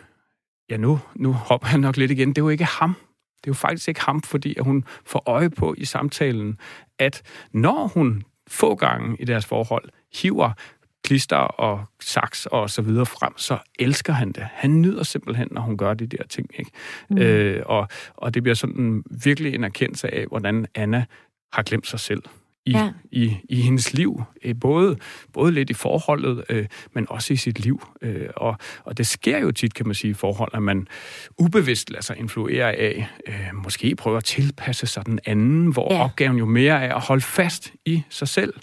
Ja, 0.70 0.76
nu, 0.76 1.00
nu 1.14 1.32
hopper 1.32 1.66
han 1.66 1.80
nok 1.80 1.96
lidt 1.96 2.10
igen. 2.10 2.28
Det 2.28 2.38
er 2.38 2.42
jo 2.42 2.48
ikke 2.48 2.64
ham. 2.64 2.94
Det 3.36 3.46
er 3.46 3.50
jo 3.50 3.54
faktisk 3.54 3.88
ikke 3.88 4.00
ham, 4.00 4.22
fordi 4.22 4.54
at 4.58 4.64
hun 4.64 4.84
får 5.06 5.22
øje 5.26 5.50
på 5.50 5.74
i 5.78 5.84
samtalen, 5.84 6.58
at 6.98 7.22
når 7.52 7.86
hun 7.86 8.22
få 8.48 8.74
gange 8.74 9.16
i 9.20 9.24
deres 9.24 9.46
forhold 9.46 9.88
hiver 10.14 10.52
klister 11.04 11.36
og 11.36 11.84
saks 12.00 12.46
og 12.46 12.70
så 12.70 12.82
videre 12.82 13.06
frem, 13.06 13.38
så 13.38 13.58
elsker 13.78 14.12
han 14.12 14.32
det. 14.32 14.46
Han 14.52 14.82
nyder 14.82 15.02
simpelthen, 15.02 15.48
når 15.50 15.60
hun 15.60 15.76
gør 15.76 15.94
de 15.94 16.06
der 16.06 16.24
ting. 16.28 16.50
Ikke? 16.58 16.70
Mm. 17.10 17.18
Øh, 17.18 17.62
og, 17.66 17.88
og 18.14 18.34
det 18.34 18.42
bliver 18.42 18.54
sådan 18.54 19.02
virkelig 19.24 19.54
en 19.54 19.64
erkendelse 19.64 20.14
af, 20.14 20.26
hvordan 20.26 20.66
Anna 20.74 21.04
har 21.52 21.62
glemt 21.62 21.86
sig 21.86 22.00
selv 22.00 22.22
i, 22.66 22.70
ja. 22.70 22.92
i, 23.10 23.36
i 23.48 23.60
hendes 23.60 23.92
liv. 23.92 24.22
Øh, 24.44 24.54
både, 24.60 24.96
både 25.32 25.52
lidt 25.52 25.70
i 25.70 25.74
forholdet, 25.74 26.44
øh, 26.48 26.66
men 26.92 27.06
også 27.10 27.32
i 27.32 27.36
sit 27.36 27.58
liv. 27.58 27.86
Øh, 28.02 28.28
og, 28.36 28.58
og 28.84 28.98
det 28.98 29.06
sker 29.06 29.38
jo 29.38 29.52
tit, 29.52 29.74
kan 29.74 29.86
man 29.86 29.94
sige, 29.94 30.10
i 30.10 30.14
forhold, 30.14 30.50
at 30.54 30.62
man 30.62 30.88
ubevidst 31.38 31.90
lader 31.90 32.02
sig 32.02 32.18
influere 32.18 32.72
af, 32.72 33.08
øh, 33.28 33.54
måske 33.54 33.96
prøver 33.96 34.16
at 34.16 34.24
tilpasse 34.24 34.86
sig 34.86 35.06
den 35.06 35.20
anden, 35.24 35.72
hvor 35.72 35.94
ja. 35.94 36.04
opgaven 36.04 36.36
jo 36.36 36.46
mere 36.46 36.82
er 36.82 36.94
at 36.94 37.02
holde 37.02 37.22
fast 37.22 37.72
i 37.84 38.02
sig 38.10 38.28
selv, 38.28 38.54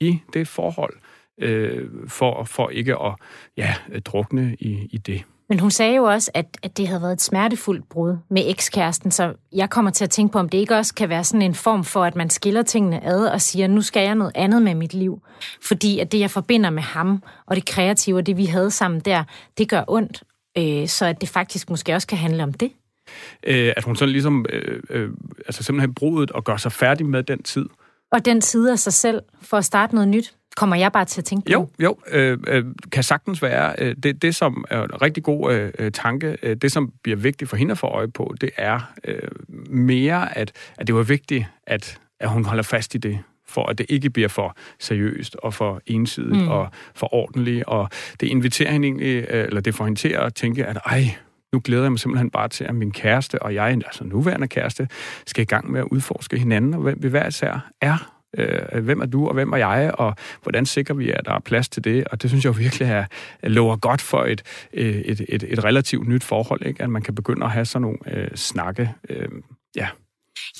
i 0.00 0.18
det 0.32 0.48
forhold 0.48 0.94
øh, 1.38 1.88
for, 2.08 2.44
for 2.44 2.70
ikke 2.70 2.96
at 2.96 3.14
ja, 3.56 3.74
drukne 4.04 4.56
i, 4.60 4.88
i 4.90 4.98
det. 4.98 5.24
Men 5.48 5.60
hun 5.60 5.70
sagde 5.70 5.96
jo 5.96 6.04
også, 6.04 6.30
at, 6.34 6.46
at 6.62 6.76
det 6.76 6.88
havde 6.88 7.02
været 7.02 7.12
et 7.12 7.20
smertefuldt 7.20 7.88
brud 7.88 8.16
med 8.30 8.42
ekskæresten, 8.50 9.10
så 9.10 9.34
jeg 9.52 9.70
kommer 9.70 9.90
til 9.90 10.04
at 10.04 10.10
tænke 10.10 10.32
på, 10.32 10.38
om 10.38 10.48
det 10.48 10.58
ikke 10.58 10.76
også 10.76 10.94
kan 10.94 11.08
være 11.08 11.24
sådan 11.24 11.42
en 11.42 11.54
form 11.54 11.84
for, 11.84 12.04
at 12.04 12.16
man 12.16 12.30
skiller 12.30 12.62
tingene 12.62 13.04
ad 13.04 13.26
og 13.26 13.40
siger, 13.40 13.66
nu 13.66 13.80
skal 13.80 14.02
jeg 14.02 14.14
noget 14.14 14.32
andet 14.34 14.62
med 14.62 14.74
mit 14.74 14.94
liv. 14.94 15.22
Fordi 15.62 15.98
at 15.98 16.12
det, 16.12 16.20
jeg 16.20 16.30
forbinder 16.30 16.70
med 16.70 16.82
ham 16.82 17.22
og 17.46 17.56
det 17.56 17.66
kreative 17.66 18.16
og 18.16 18.26
det, 18.26 18.36
vi 18.36 18.44
havde 18.44 18.70
sammen 18.70 19.00
der, 19.00 19.24
det 19.58 19.68
gør 19.68 19.84
ondt. 19.88 20.22
Øh, 20.58 20.88
så 20.88 21.06
at 21.06 21.20
det 21.20 21.28
faktisk 21.28 21.70
måske 21.70 21.94
også 21.94 22.06
kan 22.06 22.18
handle 22.18 22.42
om 22.42 22.52
det. 22.52 22.72
Øh, 23.42 23.72
at 23.76 23.84
hun 23.84 23.96
sådan 23.96 24.12
ligesom, 24.12 24.46
øh, 24.52 24.82
øh, 24.90 25.10
altså 25.46 25.62
simpelthen 25.62 25.94
brudet 25.94 26.30
og 26.30 26.44
gør 26.44 26.56
sig 26.56 26.72
færdig 26.72 27.06
med 27.06 27.22
den 27.22 27.42
tid. 27.42 27.66
Og 28.12 28.24
den 28.24 28.42
side 28.42 28.72
af 28.72 28.78
sig 28.78 28.92
selv 28.92 29.22
for 29.42 29.56
at 29.56 29.64
starte 29.64 29.94
noget 29.94 30.08
nyt. 30.08 30.34
Kommer 30.56 30.76
jeg 30.76 30.92
bare 30.92 31.04
til 31.04 31.20
at 31.20 31.24
tænke 31.24 31.46
på? 31.46 31.52
Jo, 31.52 31.68
jo 31.82 31.96
øh, 32.08 32.38
øh, 32.48 32.64
kan 32.92 33.02
sagtens 33.02 33.42
være. 33.42 33.74
Øh, 33.78 33.96
det, 34.02 34.22
det, 34.22 34.34
som 34.34 34.64
er 34.70 34.82
en 34.82 35.02
rigtig 35.02 35.22
god 35.22 35.54
øh, 35.54 35.72
øh, 35.78 35.92
tanke, 35.92 36.36
øh, 36.42 36.56
det, 36.56 36.72
som 36.72 36.92
bliver 37.02 37.16
vigtigt 37.16 37.50
for 37.50 37.56
hende 37.56 37.72
at 37.72 37.78
få 37.78 37.86
øje 37.86 38.08
på, 38.08 38.34
det 38.40 38.50
er 38.56 38.92
øh, 39.04 39.28
mere, 39.70 40.38
at, 40.38 40.52
at 40.78 40.86
det 40.86 40.94
var 40.94 41.02
vigtigt, 41.02 41.44
at, 41.66 42.00
at 42.20 42.30
hun 42.30 42.44
holder 42.44 42.62
fast 42.62 42.94
i 42.94 42.98
det 42.98 43.18
for 43.48 43.66
at 43.66 43.78
det 43.78 43.86
ikke 43.88 44.10
bliver 44.10 44.28
for 44.28 44.56
seriøst 44.78 45.36
og 45.36 45.54
for 45.54 45.80
ensidigt 45.86 46.42
mm. 46.42 46.48
og 46.48 46.68
for 46.94 47.14
ordentligt. 47.14 47.64
Og 47.64 47.88
det 48.20 48.26
inviterer 48.26 48.72
hende 48.72 48.88
egentlig, 48.88 49.26
eller 49.28 49.60
det 49.60 49.74
får 49.74 49.84
hende 49.84 49.98
til 49.98 50.08
at 50.08 50.34
tænke, 50.34 50.66
at 50.66 50.78
ej, 50.86 51.16
nu 51.52 51.60
glæder 51.64 51.82
jeg 51.82 51.92
mig 51.92 52.00
simpelthen 52.00 52.30
bare 52.30 52.48
til, 52.48 52.64
at 52.64 52.74
min 52.74 52.92
kæreste 52.92 53.42
og 53.42 53.54
jeg, 53.54 53.68
altså 53.68 54.04
nuværende 54.04 54.48
kæreste, 54.48 54.88
skal 55.26 55.42
i 55.42 55.44
gang 55.44 55.70
med 55.70 55.80
at 55.80 55.86
udforske 55.90 56.38
hinanden, 56.38 56.74
og 56.74 56.80
hvem 56.80 56.98
vi 57.02 57.08
hver 57.08 57.26
især 57.28 57.70
er 57.80 58.15
øh, 58.36 58.84
hvem 58.84 59.00
er 59.00 59.06
du, 59.06 59.28
og 59.28 59.34
hvem 59.34 59.52
er 59.52 59.56
jeg, 59.56 59.90
og 59.94 60.14
hvordan 60.42 60.66
sikrer 60.66 60.94
vi, 60.94 61.10
at 61.10 61.20
der 61.24 61.32
er 61.32 61.38
plads 61.38 61.68
til 61.68 61.84
det? 61.84 62.04
Og 62.04 62.22
det 62.22 62.30
synes 62.30 62.44
jeg 62.44 62.58
virkelig 62.58 62.88
er, 62.88 63.04
lover 63.42 63.76
godt 63.76 64.00
for 64.00 64.24
et, 64.24 64.42
øh, 64.72 64.94
et, 64.94 65.20
et, 65.28 65.44
et 65.48 65.64
relativt 65.64 66.08
nyt 66.08 66.24
forhold, 66.24 66.66
ikke? 66.66 66.82
at 66.82 66.90
man 66.90 67.02
kan 67.02 67.14
begynde 67.14 67.44
at 67.44 67.52
have 67.52 67.64
sådan 67.64 67.82
nogle 67.82 67.98
øh, 68.06 68.28
snakke. 68.34 68.92
Øh, 69.08 69.28
ja. 69.76 69.88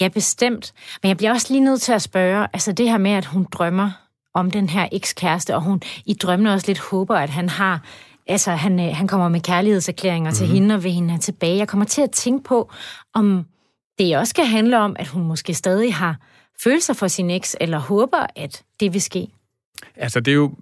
ja, 0.01 0.09
bestemt. 0.09 0.73
Men 1.03 1.09
jeg 1.09 1.17
bliver 1.17 1.33
også 1.33 1.47
lige 1.53 1.65
nødt 1.65 1.81
til 1.83 1.93
at 1.93 2.03
spørge, 2.03 2.49
altså 2.53 2.73
det 2.73 2.91
her 2.91 2.99
med, 2.99 3.11
at 3.11 3.25
hun 3.25 3.47
drømmer 3.53 3.91
om 4.35 4.51
den 4.51 4.69
her 4.69 4.89
ekskæreste, 4.93 5.55
og 5.55 5.63
hun 5.63 5.83
i 6.07 6.15
drømmene 6.15 6.53
også 6.53 6.67
lidt 6.67 6.79
håber, 6.79 7.17
at 7.17 7.31
han 7.31 7.49
har 7.49 7.81
altså 8.27 8.51
han, 8.51 8.81
øh, 8.81 8.97
han 8.97 9.09
kommer 9.09 9.29
med 9.29 9.41
kærlighedserklæringer 9.41 10.31
mm-hmm. 10.31 10.37
til 10.37 10.47
mhm. 10.47 10.55
hende 10.55 10.75
og 10.75 10.85
vil 10.85 10.93
hende 10.93 11.11
have 11.11 11.19
tilbage. 11.19 11.57
Jeg 11.57 11.69
kommer 11.69 11.87
til 11.87 12.03
at 12.03 12.11
tænke 12.11 12.45
på, 12.45 12.71
om 13.15 13.45
det 13.99 14.17
også 14.17 14.35
kan 14.35 14.47
handle 14.47 14.79
om, 14.79 14.97
at 14.99 15.09
hun 15.09 15.25
måske 15.25 15.55
stadig 15.55 15.95
har 15.95 16.17
følelser 16.63 16.95
for 16.95 17.09
sin 17.09 17.31
eks, 17.31 17.57
eller 17.61 17.79
håber, 17.79 18.27
at 18.37 18.63
det 18.81 18.93
vil 18.93 19.03
ske? 19.03 19.29
Altså, 19.97 20.21
det 20.21 20.31
er 20.31 20.35
jo... 20.35 20.55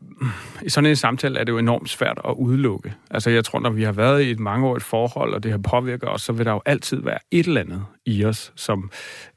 I 0.62 0.68
sådan 0.68 0.90
en 0.90 0.96
samtale 0.96 1.40
er 1.40 1.44
det 1.44 1.52
jo 1.52 1.59
enormt 1.59 1.90
svært 1.90 2.20
at 2.24 2.35
udelukke. 2.38 2.94
Altså, 3.11 3.30
jeg 3.30 3.44
tror, 3.44 3.61
når 3.61 3.70
vi 3.70 3.83
har 3.83 3.92
været 3.92 4.22
i 4.22 4.30
et 4.30 4.38
mangeårigt 4.38 4.85
forhold, 4.85 5.35
og 5.35 5.42
det 5.42 5.50
har 5.50 5.59
påvirket 5.59 6.09
os, 6.09 6.22
så 6.22 6.33
vil 6.33 6.46
der 6.46 6.52
jo 6.52 6.61
altid 6.66 7.02
være 7.02 7.18
et 7.30 7.46
eller 7.46 7.61
andet 7.61 7.85
i 8.06 8.24
os, 8.24 8.52
som, 8.56 8.90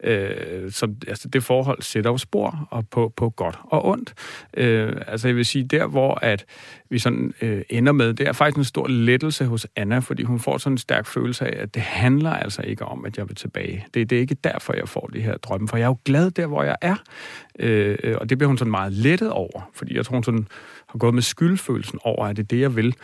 øh, 0.03 0.71
som 0.71 0.95
altså, 1.07 1.27
det 1.27 1.43
forhold 1.43 1.81
sætter 1.81 2.11
jo 2.11 2.17
spor 2.17 2.67
og 2.71 2.89
på, 2.89 3.13
på 3.15 3.29
godt 3.29 3.59
og 3.63 3.85
ondt. 3.85 4.13
Øh, 4.57 4.93
altså, 5.07 5.27
jeg 5.27 5.35
vil 5.35 5.45
sige, 5.45 5.63
der 5.63 5.87
hvor 5.87 6.19
at 6.21 6.45
vi 6.89 6.99
sådan 6.99 7.33
øh, 7.41 7.61
ender 7.69 7.91
med, 7.91 8.13
det 8.13 8.27
er 8.27 8.33
faktisk 8.33 8.57
en 8.57 8.63
stor 8.63 8.87
lettelse 8.87 9.45
hos 9.45 9.67
Anna, 9.75 9.99
fordi 9.99 10.23
hun 10.23 10.39
får 10.39 10.57
sådan 10.57 10.73
en 10.73 10.77
stærk 10.77 11.05
følelse 11.05 11.45
af, 11.45 11.63
at 11.63 11.73
det 11.73 11.81
handler 11.81 12.31
altså 12.31 12.61
ikke 12.61 12.85
om, 12.85 13.05
at 13.05 13.17
jeg 13.17 13.27
vil 13.27 13.35
tilbage. 13.35 13.85
Det, 13.93 14.09
det 14.09 14.15
er 14.15 14.19
ikke 14.19 14.35
derfor, 14.35 14.73
jeg 14.73 14.89
får 14.89 15.09
de 15.13 15.21
her 15.21 15.37
drømme, 15.37 15.67
for 15.67 15.77
jeg 15.77 15.83
er 15.83 15.89
jo 15.89 15.97
glad 16.05 16.31
der, 16.31 16.47
hvor 16.47 16.63
jeg 16.63 16.75
er. 16.81 16.95
Øh, 17.59 18.15
og 18.21 18.29
det 18.29 18.37
bliver 18.37 18.47
hun 18.47 18.57
sådan 18.57 18.71
meget 18.71 18.93
lettet 18.93 19.31
over, 19.31 19.69
fordi 19.73 19.95
jeg 19.95 20.05
tror, 20.05 20.15
hun 20.15 20.23
sådan 20.23 20.47
har 20.87 20.97
gået 20.97 21.13
med 21.13 21.21
skyldfølelsen 21.21 21.99
over, 22.03 22.25
at 22.25 22.37
det 22.37 22.43
er 22.43 22.47
det, 22.47 22.59
jeg 22.59 22.75
vil. 22.75 22.95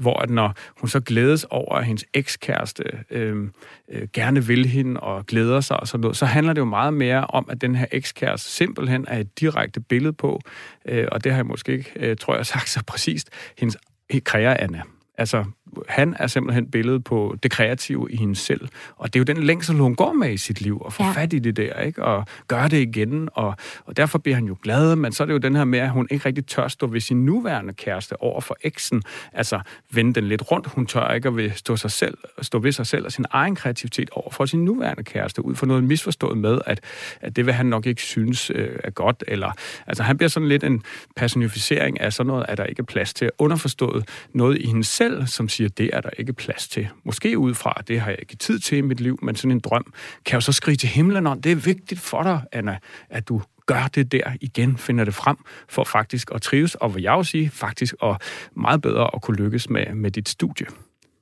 Hvor 0.00 0.18
at 0.18 0.30
når 0.30 0.54
hun 0.80 0.88
så 0.88 1.00
glædes 1.00 1.44
over, 1.50 1.74
at 1.74 1.84
hendes 1.84 2.04
ekskæreste 2.14 2.84
øh, 3.10 3.48
øh, 3.88 4.08
gerne 4.12 4.44
vil 4.44 4.66
hende 4.66 5.00
og 5.00 5.26
glæder 5.26 5.60
sig 5.60 5.80
og 5.80 5.88
sådan 5.88 6.00
noget, 6.00 6.16
så 6.16 6.26
handler 6.26 6.52
det 6.52 6.60
jo 6.60 6.64
meget 6.64 6.94
mere 6.94 7.26
om, 7.26 7.46
at 7.50 7.60
den 7.60 7.74
her 7.74 7.86
ekskæreste 7.92 8.50
simpelthen 8.50 9.04
er 9.08 9.18
et 9.18 9.40
direkte 9.40 9.80
billede 9.80 10.12
på, 10.12 10.40
øh, 10.84 11.08
og 11.12 11.24
det 11.24 11.32
har 11.32 11.38
jeg 11.38 11.46
måske 11.46 11.72
ikke, 11.72 11.92
øh, 11.96 12.16
tror 12.16 12.36
jeg, 12.36 12.46
sagt 12.54 12.68
så 12.68 12.84
præcist, 12.86 13.30
hendes 13.58 13.76
kræger 14.24 14.56
Anna. 14.58 14.82
Altså, 15.18 15.44
han 15.88 16.16
er 16.18 16.26
simpelthen 16.26 16.66
billedet 16.70 17.04
på 17.04 17.36
det 17.42 17.50
kreative 17.50 18.12
i 18.12 18.16
hende 18.16 18.36
selv. 18.36 18.68
Og 18.96 19.14
det 19.14 19.18
er 19.18 19.20
jo 19.20 19.34
den 19.34 19.42
længsel, 19.42 19.76
hun 19.76 19.94
går 19.94 20.12
med 20.12 20.32
i 20.32 20.36
sit 20.36 20.60
liv, 20.60 20.80
og 20.80 20.92
få 20.92 21.02
ja. 21.02 21.10
fat 21.10 21.32
i 21.32 21.38
det 21.38 21.56
der, 21.56 21.80
ikke? 21.80 22.04
og 22.04 22.26
gøre 22.48 22.68
det 22.68 22.80
igen. 22.80 23.28
Og, 23.32 23.54
og 23.86 23.96
derfor 23.96 24.18
bliver 24.18 24.34
han 24.34 24.44
jo 24.44 24.56
glad, 24.62 24.96
men 24.96 25.12
så 25.12 25.22
er 25.22 25.26
det 25.26 25.32
jo 25.32 25.38
den 25.38 25.56
her 25.56 25.64
med, 25.64 25.78
at 25.78 25.90
hun 25.90 26.08
ikke 26.10 26.26
rigtig 26.26 26.46
tør 26.46 26.68
stå 26.68 26.86
ved 26.86 27.00
sin 27.00 27.24
nuværende 27.24 27.72
kæreste 27.72 28.22
over 28.22 28.40
for 28.40 28.56
eksen. 28.62 29.02
Altså 29.32 29.60
vende 29.90 30.14
den 30.14 30.24
lidt 30.28 30.50
rundt. 30.50 30.66
Hun 30.66 30.86
tør 30.86 31.12
ikke 31.14 31.28
at 31.28 31.58
stå, 31.58 31.76
sig 31.76 31.90
selv, 31.90 32.18
stå 32.42 32.58
ved 32.58 32.72
sig 32.72 32.86
selv 32.86 33.04
og 33.04 33.12
sin 33.12 33.24
egen 33.30 33.54
kreativitet 33.54 34.10
over 34.12 34.30
for 34.30 34.46
sin 34.46 34.64
nuværende 34.64 35.02
kæreste, 35.02 35.44
ud 35.44 35.54
for 35.54 35.66
noget 35.66 35.84
misforstået 35.84 36.38
med, 36.38 36.58
at, 36.66 36.80
at 37.20 37.36
det 37.36 37.46
vil 37.46 37.54
han 37.54 37.66
nok 37.66 37.86
ikke 37.86 38.02
synes 38.02 38.50
øh, 38.54 38.76
er 38.84 38.90
godt. 38.90 39.24
Eller, 39.28 39.52
altså 39.86 40.02
han 40.02 40.16
bliver 40.16 40.28
sådan 40.28 40.48
lidt 40.48 40.64
en 40.64 40.82
personificering 41.16 42.00
af 42.00 42.12
sådan 42.12 42.26
noget, 42.26 42.44
at 42.48 42.58
der 42.58 42.64
ikke 42.64 42.80
er 42.80 42.84
plads 42.84 43.14
til. 43.14 43.30
Underforstået 43.38 44.08
noget 44.32 44.58
i 44.58 44.66
hende 44.66 44.84
selv, 44.84 45.26
som 45.26 45.48
siger, 45.48 45.59
det 45.68 45.90
er 45.92 46.00
der 46.00 46.10
ikke 46.18 46.32
plads 46.32 46.68
til. 46.68 46.88
Måske 47.04 47.38
ud 47.38 47.54
fra, 47.54 47.82
det 47.88 48.00
har 48.00 48.10
jeg 48.10 48.18
ikke 48.20 48.36
tid 48.36 48.58
til 48.58 48.78
i 48.78 48.80
mit 48.80 49.00
liv, 49.00 49.18
men 49.22 49.36
sådan 49.36 49.50
en 49.50 49.60
drøm 49.60 49.92
kan 50.24 50.36
jo 50.36 50.40
så 50.40 50.52
skrige 50.52 50.76
til 50.76 50.88
himlen 50.88 51.26
om, 51.26 51.42
det 51.42 51.52
er 51.52 51.56
vigtigt 51.56 52.00
for 52.00 52.22
dig, 52.22 52.40
Anna, 52.52 52.78
at 53.10 53.28
du 53.28 53.42
gør 53.66 53.88
det 53.94 54.12
der 54.12 54.32
igen, 54.40 54.78
finder 54.78 55.04
det 55.04 55.14
frem 55.14 55.36
for 55.68 55.84
faktisk 55.84 56.30
at 56.34 56.42
trives, 56.42 56.74
og 56.74 56.94
vil 56.94 57.02
jeg 57.02 57.12
jo 57.12 57.22
sige, 57.22 57.50
faktisk 57.50 57.94
og 58.00 58.18
meget 58.56 58.82
bedre 58.82 59.10
at 59.14 59.22
kunne 59.22 59.36
lykkes 59.36 59.70
med, 59.70 59.94
med 59.94 60.10
dit 60.10 60.28
studie. 60.28 60.66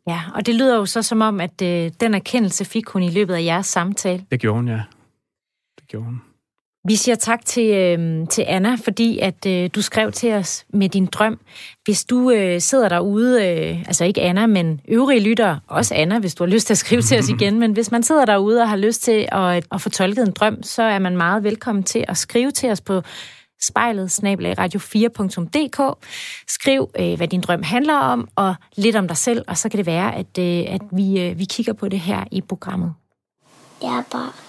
Ja, 0.06 0.22
og 0.34 0.46
det 0.46 0.54
lyder 0.54 0.76
jo 0.76 0.86
så 0.86 1.02
som 1.02 1.20
om, 1.20 1.40
at 1.40 1.62
øh, 1.62 1.90
den 2.00 2.14
erkendelse 2.14 2.64
fik 2.64 2.88
hun 2.88 3.02
i 3.02 3.10
løbet 3.10 3.34
af 3.34 3.44
jeres 3.44 3.66
samtale. 3.66 4.24
Det 4.30 4.40
gjorde 4.40 4.56
hun, 4.56 4.68
ja. 4.68 4.82
Det 5.80 5.88
gjorde 5.88 6.04
hun. 6.04 6.22
Vi 6.88 6.96
siger 6.96 7.14
tak 7.14 7.44
til, 7.44 7.70
øh, 7.74 8.28
til 8.28 8.44
Anna, 8.48 8.76
fordi 8.84 9.18
at 9.18 9.46
øh, 9.46 9.70
du 9.74 9.82
skrev 9.82 10.12
til 10.12 10.32
os 10.32 10.64
med 10.68 10.88
din 10.88 11.06
drøm. 11.06 11.40
Hvis 11.84 12.04
du 12.04 12.30
øh, 12.30 12.60
sidder 12.60 12.88
derude, 12.88 13.46
øh, 13.46 13.78
altså 13.86 14.04
ikke 14.04 14.20
Anna, 14.20 14.46
men 14.46 14.80
øvrige 14.88 15.20
lyttere, 15.20 15.60
også 15.66 15.94
Anna, 15.94 16.18
hvis 16.18 16.34
du 16.34 16.44
har 16.44 16.48
lyst 16.48 16.66
til 16.66 16.74
at 16.74 16.78
skrive 16.78 17.02
til 17.02 17.18
os 17.18 17.28
igen, 17.40 17.58
men 17.58 17.72
hvis 17.72 17.90
man 17.90 18.02
sidder 18.02 18.24
derude 18.24 18.62
og 18.62 18.68
har 18.68 18.76
lyst 18.76 19.02
til 19.02 19.28
at, 19.32 19.66
at 19.72 19.80
få 19.80 19.88
tolket 19.88 20.26
en 20.26 20.32
drøm, 20.32 20.62
så 20.62 20.82
er 20.82 20.98
man 20.98 21.16
meget 21.16 21.44
velkommen 21.44 21.84
til 21.84 22.04
at 22.08 22.16
skrive 22.16 22.50
til 22.50 22.70
os 22.70 22.80
på 22.80 23.02
spejlet 23.62 24.20
radio4.dk. 24.58 26.06
Skriv, 26.48 26.90
øh, 26.98 27.16
hvad 27.16 27.28
din 27.28 27.40
drøm 27.40 27.62
handler 27.62 27.96
om, 27.96 28.28
og 28.36 28.54
lidt 28.76 28.96
om 28.96 29.08
dig 29.08 29.16
selv, 29.16 29.44
og 29.48 29.56
så 29.56 29.68
kan 29.68 29.78
det 29.78 29.86
være, 29.86 30.14
at, 30.14 30.38
øh, 30.38 30.74
at 30.74 30.80
vi, 30.92 31.20
øh, 31.20 31.38
vi 31.38 31.44
kigger 31.44 31.72
på 31.72 31.88
det 31.88 32.00
her 32.00 32.24
i 32.30 32.40
programmet. 32.40 32.94
Jeg 33.82 33.98
er 33.98 34.02
bare 34.12 34.47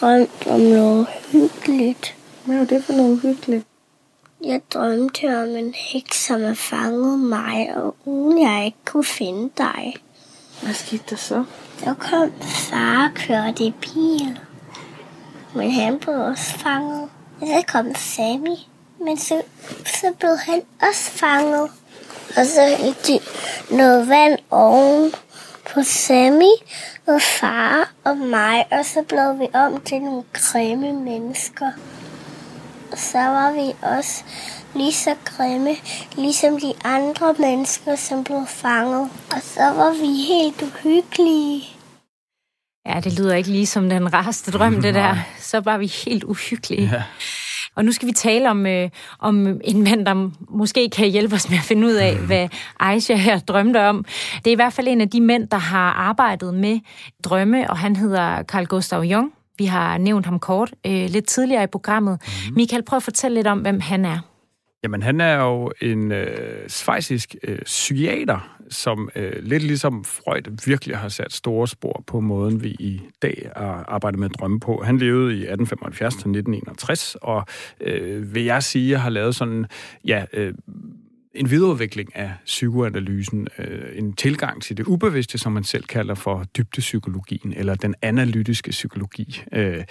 drømt 0.00 0.46
om 0.46 0.60
noget 0.60 1.06
hyggeligt. 1.32 2.14
Hvad 2.44 2.56
er 2.56 2.64
det 2.64 2.84
for 2.84 2.92
noget 2.92 3.20
hyggeligt? 3.20 3.66
Jeg 4.44 4.60
drømte 4.74 5.42
om 5.42 5.48
en 5.48 5.74
heks, 5.74 6.24
som 6.24 6.42
har 6.42 6.54
fanget 6.54 7.18
mig, 7.18 7.76
og 7.76 7.96
uden 8.04 8.42
jeg 8.42 8.64
ikke 8.64 8.78
kunne 8.84 9.04
finde 9.04 9.50
dig. 9.58 9.96
Hvad 10.62 10.74
skete 10.74 11.02
der 11.10 11.16
så? 11.16 11.44
Så 11.78 11.94
kom 11.98 12.32
far 12.40 13.08
og 13.08 13.14
kørte 13.14 13.64
i 13.64 13.74
bil. 13.80 14.38
Men 15.54 15.70
han 15.70 15.98
blev 15.98 16.14
også 16.14 16.58
fanget. 16.58 17.08
Og 17.40 17.46
så 17.46 17.64
kom 17.68 17.94
Sammy. 17.94 18.56
Men 19.00 19.18
så, 19.18 19.42
så 19.86 20.12
blev 20.18 20.36
han 20.36 20.62
også 20.82 21.10
fanget. 21.10 21.70
Og 22.36 22.46
så 22.46 22.76
hældte 22.78 23.12
de 23.12 23.20
noget 23.76 24.08
vand 24.08 24.38
oven 24.50 25.12
på 25.74 25.82
Sammy 25.82 26.52
og 27.06 27.22
far 27.40 27.92
og 28.04 28.16
mig, 28.16 28.66
og 28.70 28.84
så 28.84 29.02
blev 29.08 29.38
vi 29.40 29.48
om 29.54 29.80
til 29.80 30.00
nogle 30.00 30.24
grimme 30.32 30.92
mennesker. 30.92 31.70
Og 32.92 32.98
så 32.98 33.18
var 33.18 33.52
vi 33.52 33.72
også 33.82 34.24
lige 34.74 34.92
så 34.92 35.14
grimme, 35.24 35.76
ligesom 36.16 36.60
de 36.60 36.72
andre 36.84 37.34
mennesker, 37.38 37.96
som 37.96 38.24
blev 38.24 38.46
fanget. 38.46 39.10
Og 39.34 39.42
så 39.42 39.64
var 39.64 39.92
vi 40.00 40.22
helt 40.28 40.62
uhyggelige. 40.62 41.64
Ja, 42.86 43.00
det 43.00 43.18
lyder 43.18 43.34
ikke 43.34 43.50
lige 43.50 43.66
som 43.66 43.88
den 43.90 44.14
rareste 44.14 44.50
drøm, 44.50 44.82
det 44.82 44.94
der. 44.94 45.16
Så 45.38 45.60
var 45.60 45.78
vi 45.78 45.86
helt 45.86 46.24
uhyggelige. 46.24 46.88
Ja. 46.92 47.02
Og 47.74 47.84
nu 47.84 47.92
skal 47.92 48.08
vi 48.08 48.12
tale 48.12 48.50
om, 48.50 48.66
øh, 48.66 48.90
om 49.18 49.60
en 49.64 49.82
mand, 49.82 50.06
der 50.06 50.30
måske 50.48 50.90
kan 50.90 51.08
hjælpe 51.08 51.34
os 51.34 51.50
med 51.50 51.58
at 51.58 51.64
finde 51.64 51.86
ud 51.86 51.92
af, 51.92 52.16
hvad 52.16 52.48
Aisha 52.80 53.14
her 53.14 53.38
drømte 53.38 53.80
om. 53.88 54.04
Det 54.34 54.46
er 54.46 54.52
i 54.52 54.54
hvert 54.54 54.72
fald 54.72 54.88
en 54.88 55.00
af 55.00 55.10
de 55.10 55.20
mænd, 55.20 55.48
der 55.48 55.58
har 55.58 55.92
arbejdet 55.92 56.54
med 56.54 56.80
drømme, 57.24 57.70
og 57.70 57.78
han 57.78 57.96
hedder 57.96 58.42
Carl 58.42 58.66
Gustav 58.66 59.00
Jung. 59.00 59.32
Vi 59.58 59.64
har 59.64 59.98
nævnt 59.98 60.26
ham 60.26 60.38
kort 60.38 60.74
øh, 60.86 61.10
lidt 61.10 61.26
tidligere 61.26 61.64
i 61.64 61.66
programmet. 61.66 62.18
Mm. 62.48 62.54
Michael, 62.54 62.82
prøv 62.82 62.96
at 62.96 63.02
fortælle 63.02 63.34
lidt 63.34 63.46
om, 63.46 63.58
hvem 63.58 63.80
han 63.80 64.04
er. 64.04 64.33
Jamen, 64.84 65.02
han 65.02 65.20
er 65.20 65.34
jo 65.34 65.72
en 65.80 66.12
øh, 66.12 66.68
svejsisk 66.68 67.34
øh, 67.42 67.58
psykiater, 67.58 68.58
som 68.70 69.08
øh, 69.16 69.42
lidt 69.42 69.62
ligesom 69.62 70.04
Freud 70.04 70.66
virkelig 70.66 70.96
har 70.96 71.08
sat 71.08 71.32
store 71.32 71.68
spor 71.68 72.04
på 72.06 72.20
måden, 72.20 72.62
vi 72.62 72.68
i 72.68 73.00
dag 73.22 73.50
arbejder 73.56 74.18
med 74.18 74.30
drømme 74.30 74.60
på. 74.60 74.82
Han 74.84 74.98
levede 74.98 75.32
i 75.32 75.38
1875 75.38 76.14
til 76.14 76.18
1961, 76.18 77.16
og 77.22 77.44
øh, 77.80 78.34
vil 78.34 78.44
jeg 78.44 78.62
sige, 78.62 78.98
har 78.98 79.10
lavet 79.10 79.34
sådan, 79.34 79.66
ja, 80.06 80.24
øh, 80.32 80.54
en 81.34 81.50
videreudvikling 81.50 82.16
af 82.16 82.32
psykoanalysen, 82.44 83.48
øh, 83.58 83.98
en 83.98 84.12
tilgang 84.12 84.62
til 84.62 84.76
det 84.76 84.86
ubevidste, 84.86 85.38
som 85.38 85.52
man 85.52 85.64
selv 85.64 85.84
kalder 85.84 86.14
for 86.14 86.44
dybdepsykologien, 86.56 87.52
eller 87.56 87.74
den 87.74 87.94
analytiske 88.02 88.70
psykologi. 88.70 89.42
Øh, 89.52 89.84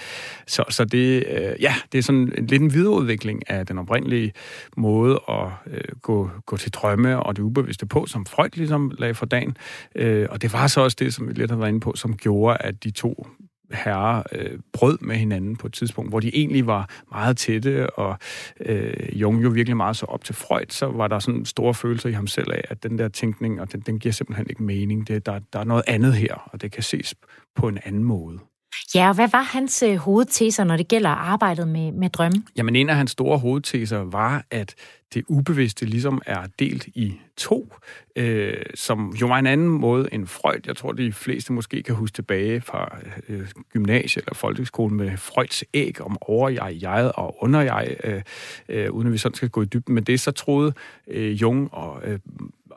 så, 0.47 0.63
så 0.69 0.85
det, 0.85 1.23
øh, 1.27 1.55
ja, 1.61 1.75
det 1.91 1.97
er 1.97 2.01
sådan 2.01 2.33
en, 2.37 2.45
lidt 2.45 2.61
en 2.61 2.73
videreudvikling 2.73 3.49
af 3.49 3.65
den 3.65 3.77
oprindelige 3.77 4.33
måde 4.77 5.19
at 5.29 5.47
øh, 5.67 5.81
gå, 6.01 6.29
gå 6.45 6.57
til 6.57 6.71
drømme 6.71 7.23
og 7.23 7.35
det 7.35 7.43
ubevidste 7.43 7.85
på, 7.85 8.05
som 8.05 8.25
Freud 8.25 8.49
ligesom 8.53 8.91
lagde 8.97 9.13
for 9.13 9.25
dagen. 9.25 9.57
Øh, 9.95 10.27
og 10.29 10.41
det 10.41 10.53
var 10.53 10.67
så 10.67 10.81
også 10.81 10.97
det, 10.99 11.13
som 11.13 11.27
vi 11.27 11.33
lidt 11.33 11.51
har 11.51 11.57
været 11.57 11.69
inde 11.69 11.79
på, 11.79 11.93
som 11.95 12.17
gjorde, 12.17 12.57
at 12.57 12.83
de 12.83 12.91
to 12.91 13.27
herrer 13.73 14.23
øh, 14.31 14.59
brød 14.73 14.97
med 15.01 15.15
hinanden 15.15 15.55
på 15.55 15.67
et 15.67 15.73
tidspunkt, 15.73 16.11
hvor 16.11 16.19
de 16.19 16.35
egentlig 16.35 16.67
var 16.67 16.89
meget 17.11 17.37
tætte, 17.37 17.89
og 17.89 18.17
øh, 18.59 19.21
Jung 19.21 19.43
jo 19.43 19.49
virkelig 19.49 19.77
meget 19.77 19.97
så 19.97 20.05
op 20.05 20.23
til 20.23 20.35
Freud, 20.35 20.65
så 20.69 20.85
var 20.85 21.07
der 21.07 21.19
sådan 21.19 21.45
store 21.45 21.73
følelser 21.73 22.09
i 22.09 22.13
ham 22.13 22.27
selv 22.27 22.51
af, 22.51 22.63
at 22.69 22.83
den 22.83 22.97
der 22.97 23.07
tænkning, 23.07 23.61
og 23.61 23.71
den, 23.71 23.79
den 23.79 23.99
giver 23.99 24.13
simpelthen 24.13 24.47
ikke 24.49 24.63
mening. 24.63 25.07
Det, 25.07 25.25
der, 25.25 25.39
der 25.53 25.59
er 25.59 25.63
noget 25.63 25.83
andet 25.87 26.13
her, 26.13 26.49
og 26.53 26.61
det 26.61 26.71
kan 26.71 26.83
ses 26.83 27.15
på 27.55 27.67
en 27.67 27.79
anden 27.85 28.03
måde. 28.03 28.39
Ja, 28.95 29.09
og 29.09 29.15
hvad 29.15 29.27
var 29.31 29.41
hans 29.41 29.83
øh, 29.83 29.95
hovedteser, 29.95 30.63
når 30.63 30.77
det 30.77 30.87
gælder 30.87 31.09
arbejdet 31.09 31.67
med, 31.67 31.91
med 31.91 32.09
drømme? 32.09 32.43
Jamen, 32.57 32.75
en 32.75 32.89
af 32.89 32.95
hans 32.95 33.11
store 33.11 33.37
hovedteser 33.37 33.97
var, 33.97 34.45
at 34.51 34.75
det 35.13 35.23
ubevidste 35.27 35.85
ligesom 35.85 36.21
er 36.25 36.41
delt 36.59 36.87
i 36.87 37.19
to, 37.37 37.73
øh, 38.15 38.65
som 38.75 39.15
jo 39.21 39.27
var 39.27 39.39
en 39.39 39.45
anden 39.45 39.67
måde 39.67 40.09
end 40.11 40.27
Freud. 40.27 40.59
Jeg 40.65 40.77
tror, 40.77 40.91
de 40.91 41.13
fleste 41.13 41.53
måske 41.53 41.83
kan 41.83 41.95
huske 41.95 42.15
tilbage 42.15 42.61
fra 42.61 42.97
øh, 43.29 43.47
gymnasiet 43.69 44.23
eller 44.23 44.35
folkeskolen 44.35 44.97
med 44.97 45.17
Freuds 45.17 45.63
æg 45.73 46.01
om 46.01 46.17
overjeg, 46.21 46.77
jeg 46.81 47.11
og 47.15 47.43
underjeg, 47.43 47.95
øh, 48.03 48.21
øh, 48.69 48.91
uden 48.91 49.07
at 49.07 49.13
vi 49.13 49.17
sådan 49.17 49.35
skal 49.35 49.49
gå 49.49 49.61
i 49.61 49.65
dybden. 49.65 49.95
Men 49.95 50.03
det 50.03 50.19
så 50.19 50.31
troede 50.31 50.73
øh, 51.07 51.41
Jung 51.41 51.73
og 51.73 52.01
øh 52.03 52.19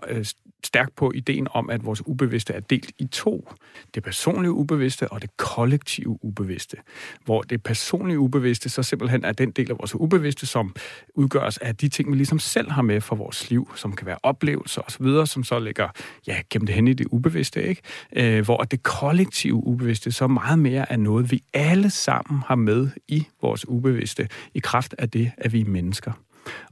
Øh, 0.09 0.25
stærkt 0.65 0.97
på 0.97 1.13
ideen 1.15 1.49
om, 1.51 1.71
at 1.71 1.85
vores 1.85 2.07
ubevidste 2.07 2.53
er 2.53 2.61
delt 2.61 2.93
i 2.99 3.07
to. 3.07 3.49
Det 3.95 4.03
personlige 4.03 4.53
ubevidste 4.53 5.09
og 5.09 5.23
det 5.23 5.37
kollektive 5.37 6.25
ubevidste. 6.25 6.77
Hvor 7.25 7.43
det 7.43 7.63
personlige 7.63 8.19
ubevidste 8.19 8.69
så 8.69 8.83
simpelthen 8.83 9.25
er 9.25 9.33
den 9.33 9.51
del 9.51 9.71
af 9.71 9.79
vores 9.79 9.95
ubevidste, 9.95 10.47
som 10.47 10.75
udgøres 11.15 11.59
af 11.59 11.77
de 11.77 11.89
ting, 11.89 12.11
vi 12.11 12.17
ligesom 12.17 12.39
selv 12.39 12.71
har 12.71 12.83
med 12.83 13.01
for 13.01 13.17
vores 13.17 13.51
liv, 13.51 13.71
som 13.77 13.93
kan 13.93 14.07
være 14.07 14.19
oplevelser 14.23 14.83
osv., 14.83 15.27
som 15.27 15.45
så 15.45 15.59
ligger 15.59 15.89
ja, 16.27 16.41
gennem 16.51 16.67
det 16.67 16.75
hen 16.75 16.89
i 16.89 16.93
det 16.93 17.07
ubevidste. 17.07 17.69
Ikke? 17.69 17.83
Øh, 18.17 18.45
hvor 18.45 18.59
det 18.59 18.83
kollektive 18.83 19.67
ubevidste 19.67 20.13
så 20.13 20.27
meget 20.27 20.59
mere 20.59 20.93
er 20.93 20.97
noget, 20.97 21.31
vi 21.31 21.43
alle 21.55 21.91
sammen 21.91 22.43
har 22.47 22.55
med 22.57 22.89
i 23.09 23.27
vores 23.43 23.69
ubevidste, 23.69 24.29
i 24.55 24.59
kraft 24.59 24.95
af 24.99 25.11
det, 25.11 25.33
at 25.39 25.53
vi 25.53 25.61
er 25.61 25.65
mennesker. 25.65 26.13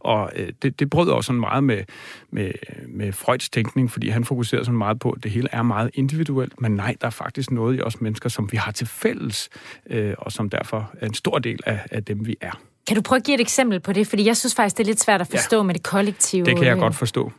Og 0.01 0.31
øh, 0.37 0.53
det, 0.62 0.81
det 0.81 0.91
brød 0.91 1.09
også 1.09 1.27
sådan 1.27 1.41
meget 1.41 1.64
med, 1.64 1.85
med, 2.31 2.53
med 2.89 3.12
Freuds 3.12 3.49
tænkning, 3.49 3.91
fordi 3.91 4.09
han 4.09 4.25
fokuserede 4.25 4.64
sådan 4.64 4.79
meget 4.79 4.99
på, 4.99 5.11
at 5.11 5.22
det 5.22 5.31
hele 5.31 5.49
er 5.53 5.62
meget 5.62 5.91
individuelt, 5.95 6.61
men 6.61 6.72
nej, 6.72 6.97
der 7.01 7.07
er 7.07 7.11
faktisk 7.11 7.51
noget 7.51 7.79
i 7.79 7.81
os 7.81 8.01
mennesker, 8.01 8.29
som 8.29 8.53
vi 8.53 8.57
har 8.57 8.72
til 8.72 8.87
fælles, 8.87 9.49
øh, 9.91 10.14
og 10.18 10.33
som 10.33 10.51
derfor 10.51 10.91
er 11.01 11.07
en 11.07 11.14
stor 11.14 11.39
del 11.39 11.61
af, 11.66 11.81
af 11.91 12.05
dem, 12.05 12.27
vi 12.27 12.37
er. 12.41 12.61
Kan 12.87 12.97
du 12.97 13.03
prøve 13.03 13.16
at 13.16 13.25
give 13.25 13.35
et 13.35 13.41
eksempel 13.41 13.81
på 13.81 13.93
det? 13.93 14.07
Fordi 14.07 14.27
jeg 14.27 14.37
synes 14.37 14.55
faktisk, 14.55 14.79
det 14.79 14.85
er 14.85 14.87
lidt 14.87 15.01
svært 15.01 15.20
at 15.20 15.27
forstå 15.27 15.57
ja, 15.57 15.62
med 15.62 15.75
det 15.75 15.83
kollektive. 15.83 16.45
Det 16.45 16.57
kan 16.57 16.66
jeg 16.66 16.77
godt 16.77 16.95
forstå. 16.95 17.33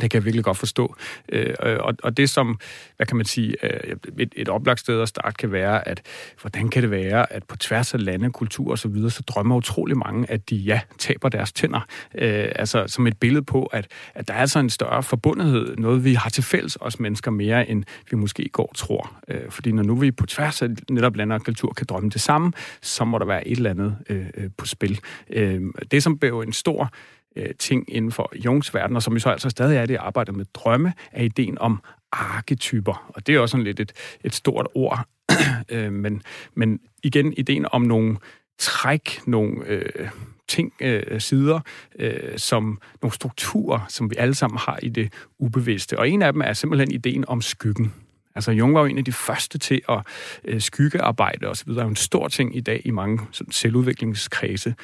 Det 0.00 0.10
kan 0.10 0.18
jeg 0.18 0.24
virkelig 0.24 0.44
godt 0.44 0.56
forstå. 0.56 0.96
Øh, 1.28 1.54
øh, 1.62 1.78
og, 1.80 1.94
og 2.02 2.16
det 2.16 2.30
som, 2.30 2.58
hvad 2.96 3.06
kan 3.06 3.16
man 3.16 3.26
sige, 3.26 3.56
øh, 3.62 3.96
et, 4.18 4.32
et 4.36 4.48
oplagt 4.48 4.80
sted 4.80 5.02
at 5.02 5.08
starte 5.08 5.36
kan 5.36 5.52
være, 5.52 5.88
at 5.88 6.02
hvordan 6.40 6.68
kan 6.68 6.82
det 6.82 6.90
være, 6.90 7.32
at 7.32 7.44
på 7.44 7.56
tværs 7.56 7.94
af 7.94 8.04
lande, 8.04 8.32
kultur 8.32 8.70
og 8.70 8.78
så 8.78 8.88
videre, 8.88 9.10
så 9.10 9.22
drømmer 9.22 9.56
utrolig 9.56 9.96
mange, 9.96 10.30
at 10.30 10.50
de, 10.50 10.56
ja, 10.56 10.80
taber 10.98 11.28
deres 11.28 11.52
tænder. 11.52 11.80
Øh, 12.14 12.48
altså 12.56 12.84
som 12.86 13.06
et 13.06 13.18
billede 13.18 13.44
på, 13.44 13.64
at, 13.64 13.86
at 14.14 14.28
der 14.28 14.34
er 14.34 14.38
altså 14.38 14.58
en 14.58 14.70
større 14.70 15.02
forbundethed, 15.02 15.76
noget 15.76 16.04
vi 16.04 16.14
har 16.14 16.30
til 16.30 16.44
fælles, 16.44 16.78
os 16.80 17.00
mennesker, 17.00 17.30
mere 17.30 17.70
end 17.70 17.84
vi 18.10 18.16
måske 18.16 18.48
går 18.52 18.72
tror. 18.76 19.12
Øh, 19.28 19.50
fordi 19.50 19.72
når 19.72 19.82
nu 19.82 19.94
vi 19.94 20.10
på 20.10 20.26
tværs 20.26 20.62
af 20.62 20.68
netop 20.90 21.16
lande 21.16 21.34
og 21.34 21.44
kultur 21.44 21.72
kan 21.72 21.86
drømme 21.88 22.10
det 22.10 22.20
samme, 22.20 22.52
så 22.82 23.04
må 23.04 23.18
der 23.18 23.26
være 23.26 23.48
et 23.48 23.56
eller 23.56 23.70
andet 23.70 23.96
øh, 24.08 24.26
øh 24.34 24.50
på 24.58 24.66
spil. 24.66 25.00
Øh, 25.30 25.60
det 25.90 26.02
som 26.02 26.18
blev 26.18 26.40
en 26.40 26.52
stor 26.52 26.90
øh, 27.36 27.54
ting 27.58 27.94
inden 27.94 28.12
for 28.12 28.32
Jungs 28.44 28.74
verden, 28.74 28.96
og 28.96 29.02
som 29.02 29.14
jo 29.14 29.18
så 29.18 29.30
altså 29.30 29.50
stadig 29.50 29.76
er 29.76 29.86
det 29.86 29.96
arbejde 29.96 30.32
med 30.32 30.44
drømme, 30.54 30.92
er 31.12 31.22
ideen 31.22 31.58
om 31.58 31.82
arketyper. 32.12 33.10
Og 33.14 33.26
det 33.26 33.34
er 33.34 33.40
også 33.40 33.52
sådan 33.52 33.64
lidt 33.64 33.80
et, 33.80 33.92
et 34.24 34.34
stort 34.34 34.68
ord, 34.74 35.06
øh, 35.68 35.92
men, 35.92 36.22
men 36.54 36.80
igen 37.02 37.32
ideen 37.32 37.66
om 37.72 37.82
nogle 37.82 38.16
træk, 38.58 39.20
nogle 39.26 39.66
øh, 39.66 40.08
ting, 40.48 40.72
øh, 40.80 41.20
sider, 41.20 41.60
øh, 41.98 42.38
som 42.38 42.80
nogle 43.02 43.14
strukturer, 43.14 43.80
som 43.88 44.10
vi 44.10 44.16
alle 44.18 44.34
sammen 44.34 44.58
har 44.58 44.78
i 44.82 44.88
det 44.88 45.12
ubevidste. 45.38 45.98
Og 45.98 46.08
en 46.08 46.22
af 46.22 46.32
dem 46.32 46.42
er 46.42 46.52
simpelthen 46.52 46.90
ideen 46.90 47.24
om 47.28 47.42
skyggen. 47.42 47.92
Altså 48.36 48.52
Jung 48.52 48.74
var 48.74 48.80
jo 48.80 48.86
en 48.86 48.98
af 48.98 49.04
de 49.04 49.12
første 49.12 49.58
til 49.58 49.80
at 49.88 49.98
øh, 50.44 50.60
skyggearbejde 50.60 51.46
osv. 51.46 51.70
Det 51.70 51.78
er 51.78 51.82
jo 51.82 51.88
en 51.88 51.96
stor 51.96 52.28
ting 52.28 52.56
i 52.56 52.60
dag 52.60 52.82
i 52.84 52.90
mange 52.90 53.20
sådan, 53.32 53.52
selvudviklingskredse. 53.52 54.74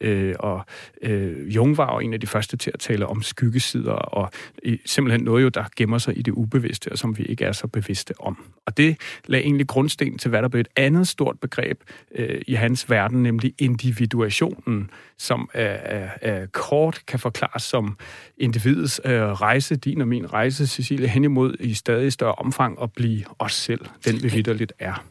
Øh, 0.00 0.34
og 0.38 0.64
øh, 1.02 1.54
Jung 1.54 1.76
var 1.76 1.94
jo 1.94 2.00
en 2.00 2.14
af 2.14 2.20
de 2.20 2.26
første 2.26 2.56
til 2.56 2.70
at 2.74 2.80
tale 2.80 3.06
om 3.06 3.22
skyggesider, 3.22 3.92
og 3.92 4.30
øh, 4.64 4.78
simpelthen 4.86 5.24
noget 5.24 5.42
jo, 5.42 5.48
der 5.48 5.64
gemmer 5.76 5.98
sig 5.98 6.18
i 6.18 6.22
det 6.22 6.32
ubevidste, 6.32 6.92
og 6.92 6.98
som 6.98 7.18
vi 7.18 7.22
ikke 7.22 7.44
er 7.44 7.52
så 7.52 7.66
bevidste 7.66 8.14
om. 8.20 8.44
Og 8.66 8.76
det 8.76 8.96
lagde 9.26 9.44
egentlig 9.44 9.66
grundsten 9.66 10.18
til, 10.18 10.28
hvad 10.28 10.42
der 10.42 10.48
blev 10.48 10.60
et 10.60 10.68
andet 10.76 11.08
stort 11.08 11.38
begreb 11.40 11.80
øh, 12.14 12.40
i 12.46 12.54
hans 12.54 12.90
verden, 12.90 13.22
nemlig 13.22 13.54
individuationen, 13.58 14.90
som 15.22 15.50
er, 15.54 15.64
er, 15.64 16.08
er 16.22 16.46
kort 16.46 17.02
kan 17.06 17.18
forklares 17.18 17.62
som 17.62 17.98
individets 18.38 19.00
øh, 19.04 19.22
rejse, 19.22 19.76
din 19.76 20.00
og 20.00 20.08
min 20.08 20.32
rejse, 20.32 20.66
Cecilie, 20.66 21.08
hen 21.08 21.24
imod 21.24 21.56
i 21.60 21.74
stadig 21.74 22.12
større 22.12 22.34
omfang 22.34 22.82
at 22.82 22.92
blive 22.92 23.24
os 23.38 23.52
selv, 23.54 23.86
den 24.04 24.22
vi 24.22 24.28
vidderligt 24.28 24.72
er. 24.78 25.04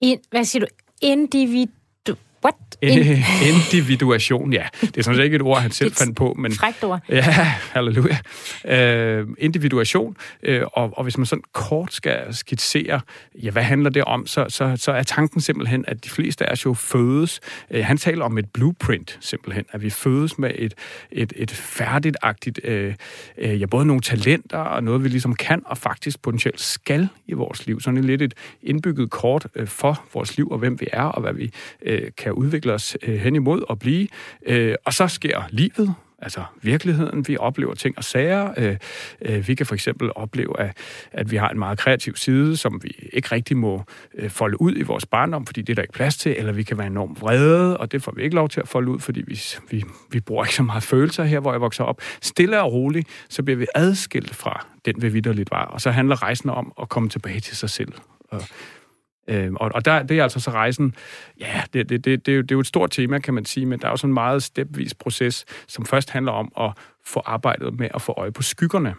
In, 0.00 0.18
hvad 0.30 0.44
siger 0.44 0.60
du? 0.60 0.66
Individ 1.02 1.66
What? 2.44 2.54
Individuation, 3.52 4.52
ja. 4.52 4.66
Det 4.80 4.96
er 4.96 5.02
sådan 5.02 5.16
set 5.16 5.24
ikke 5.24 5.36
et 5.36 5.42
ord, 5.42 5.60
han 5.60 5.70
selv 5.70 5.92
fandt 5.92 6.16
på. 6.16 6.34
Men, 6.38 6.52
Frækt 6.52 6.84
ord. 6.84 7.00
Ja, 7.08 7.22
halleluja. 7.72 8.16
Uh, 8.64 9.28
individuation, 9.38 10.16
uh, 10.48 10.54
og, 10.72 10.90
og 10.96 11.02
hvis 11.02 11.18
man 11.18 11.26
sådan 11.26 11.42
kort 11.52 11.94
skal 11.94 12.34
skitsere, 12.34 13.00
ja, 13.42 13.50
hvad 13.50 13.62
handler 13.62 13.90
det 13.90 14.04
om, 14.04 14.26
så, 14.26 14.46
så, 14.48 14.76
så 14.76 14.92
er 14.92 15.02
tanken 15.02 15.40
simpelthen, 15.40 15.84
at 15.88 16.04
de 16.04 16.10
fleste 16.10 16.46
af 16.46 16.52
os 16.52 16.64
jo 16.64 16.74
fødes. 16.74 17.40
Uh, 17.70 17.80
han 17.80 17.96
taler 17.96 18.24
om 18.24 18.38
et 18.38 18.50
blueprint, 18.50 19.18
simpelthen, 19.20 19.64
at 19.72 19.82
vi 19.82 19.90
fødes 19.90 20.38
med 20.38 20.50
et, 20.54 20.74
et, 21.12 21.32
et 21.36 21.50
færdigtagtigt, 21.50 22.60
uh, 22.68 22.74
uh, 23.44 23.60
ja, 23.60 23.66
både 23.66 23.86
nogle 23.86 24.02
talenter 24.02 24.58
og 24.58 24.84
noget, 24.84 25.04
vi 25.04 25.08
ligesom 25.08 25.34
kan 25.34 25.62
og 25.66 25.78
faktisk 25.78 26.22
potentielt 26.22 26.60
skal 26.60 27.08
i 27.26 27.32
vores 27.32 27.66
liv. 27.66 27.80
Sådan 27.80 28.04
lidt 28.04 28.22
et 28.22 28.34
indbygget 28.62 29.10
kort 29.10 29.46
uh, 29.60 29.66
for 29.66 30.04
vores 30.14 30.36
liv 30.36 30.50
og 30.50 30.58
hvem 30.58 30.80
vi 30.80 30.86
er 30.92 31.02
og 31.04 31.20
hvad 31.20 31.32
vi 31.32 31.52
uh, 31.86 31.98
kan 32.18 32.31
kan 32.32 32.44
udvikle 32.44 32.72
os 32.72 32.96
øh, 33.02 33.18
hen 33.18 33.34
imod 33.34 33.62
og 33.68 33.78
blive. 33.78 34.08
Øh, 34.46 34.74
og 34.84 34.92
så 34.92 35.08
sker 35.08 35.42
livet, 35.50 35.94
altså 36.18 36.44
virkeligheden. 36.62 37.28
Vi 37.28 37.36
oplever 37.36 37.74
ting 37.74 37.98
og 37.98 38.04
sager. 38.04 38.54
Øh, 38.56 38.76
øh, 39.22 39.48
vi 39.48 39.54
kan 39.54 39.66
for 39.66 39.74
eksempel 39.74 40.10
opleve, 40.16 40.60
at, 40.60 40.76
at 41.12 41.30
vi 41.30 41.36
har 41.36 41.48
en 41.48 41.58
meget 41.58 41.78
kreativ 41.78 42.16
side, 42.16 42.56
som 42.56 42.80
vi 42.82 43.08
ikke 43.12 43.28
rigtig 43.32 43.56
må 43.56 43.82
øh, 44.14 44.30
folde 44.30 44.60
ud 44.60 44.76
i 44.76 44.82
vores 44.82 45.06
barndom, 45.06 45.46
fordi 45.46 45.62
det 45.62 45.72
er 45.72 45.74
der 45.74 45.82
ikke 45.82 45.94
plads 45.94 46.16
til, 46.16 46.34
eller 46.38 46.52
vi 46.52 46.62
kan 46.62 46.78
være 46.78 46.86
enormt 46.86 47.20
vrede, 47.20 47.76
og 47.76 47.92
det 47.92 48.02
får 48.02 48.12
vi 48.12 48.22
ikke 48.22 48.36
lov 48.36 48.48
til 48.48 48.60
at 48.60 48.68
folde 48.68 48.90
ud, 48.90 48.98
fordi 48.98 49.22
vi, 49.26 49.40
vi, 49.70 49.84
vi 50.10 50.20
bruger 50.20 50.44
ikke 50.44 50.54
så 50.54 50.62
meget 50.62 50.82
følelser 50.82 51.24
her, 51.24 51.40
hvor 51.40 51.52
jeg 51.52 51.60
vokser 51.60 51.84
op. 51.84 52.00
Stille 52.20 52.62
og 52.62 52.72
roligt, 52.72 53.08
så 53.28 53.42
bliver 53.42 53.56
vi 53.56 53.66
adskilt 53.74 54.34
fra 54.34 54.66
den, 54.84 55.02
vi 55.02 55.08
vidderligt 55.08 55.50
var, 55.50 55.64
og 55.64 55.80
så 55.80 55.90
handler 55.90 56.22
rejsen 56.22 56.50
om 56.50 56.72
at 56.80 56.88
komme 56.88 57.08
tilbage 57.08 57.40
til 57.40 57.56
sig 57.56 57.70
selv. 57.70 57.92
Og 58.28 58.42
Øh, 59.28 59.52
og 59.52 59.70
og 59.74 59.84
der, 59.84 60.02
det 60.02 60.18
er 60.18 60.22
altså 60.22 60.40
så 60.40 60.50
rejsen, 60.50 60.94
ja, 61.40 61.62
det, 61.72 61.88
det, 61.88 62.04
det, 62.04 62.26
det, 62.26 62.32
er 62.32 62.36
jo, 62.36 62.42
det 62.42 62.50
er 62.50 62.56
jo 62.56 62.60
et 62.60 62.66
stort 62.66 62.90
tema, 62.90 63.18
kan 63.18 63.34
man 63.34 63.44
sige, 63.44 63.66
men 63.66 63.78
der 63.78 63.86
er 63.86 63.90
jo 63.90 63.96
sådan 63.96 64.10
en 64.10 64.14
meget 64.14 64.42
stepvis 64.42 64.94
proces, 64.94 65.44
som 65.68 65.86
først 65.86 66.10
handler 66.10 66.32
om 66.32 66.52
at 66.60 66.72
få 67.04 67.22
arbejdet 67.26 67.78
med 67.78 67.88
at 67.94 68.02
få 68.02 68.14
øje 68.16 68.32
på 68.32 68.42
skyggerne. 68.42 68.94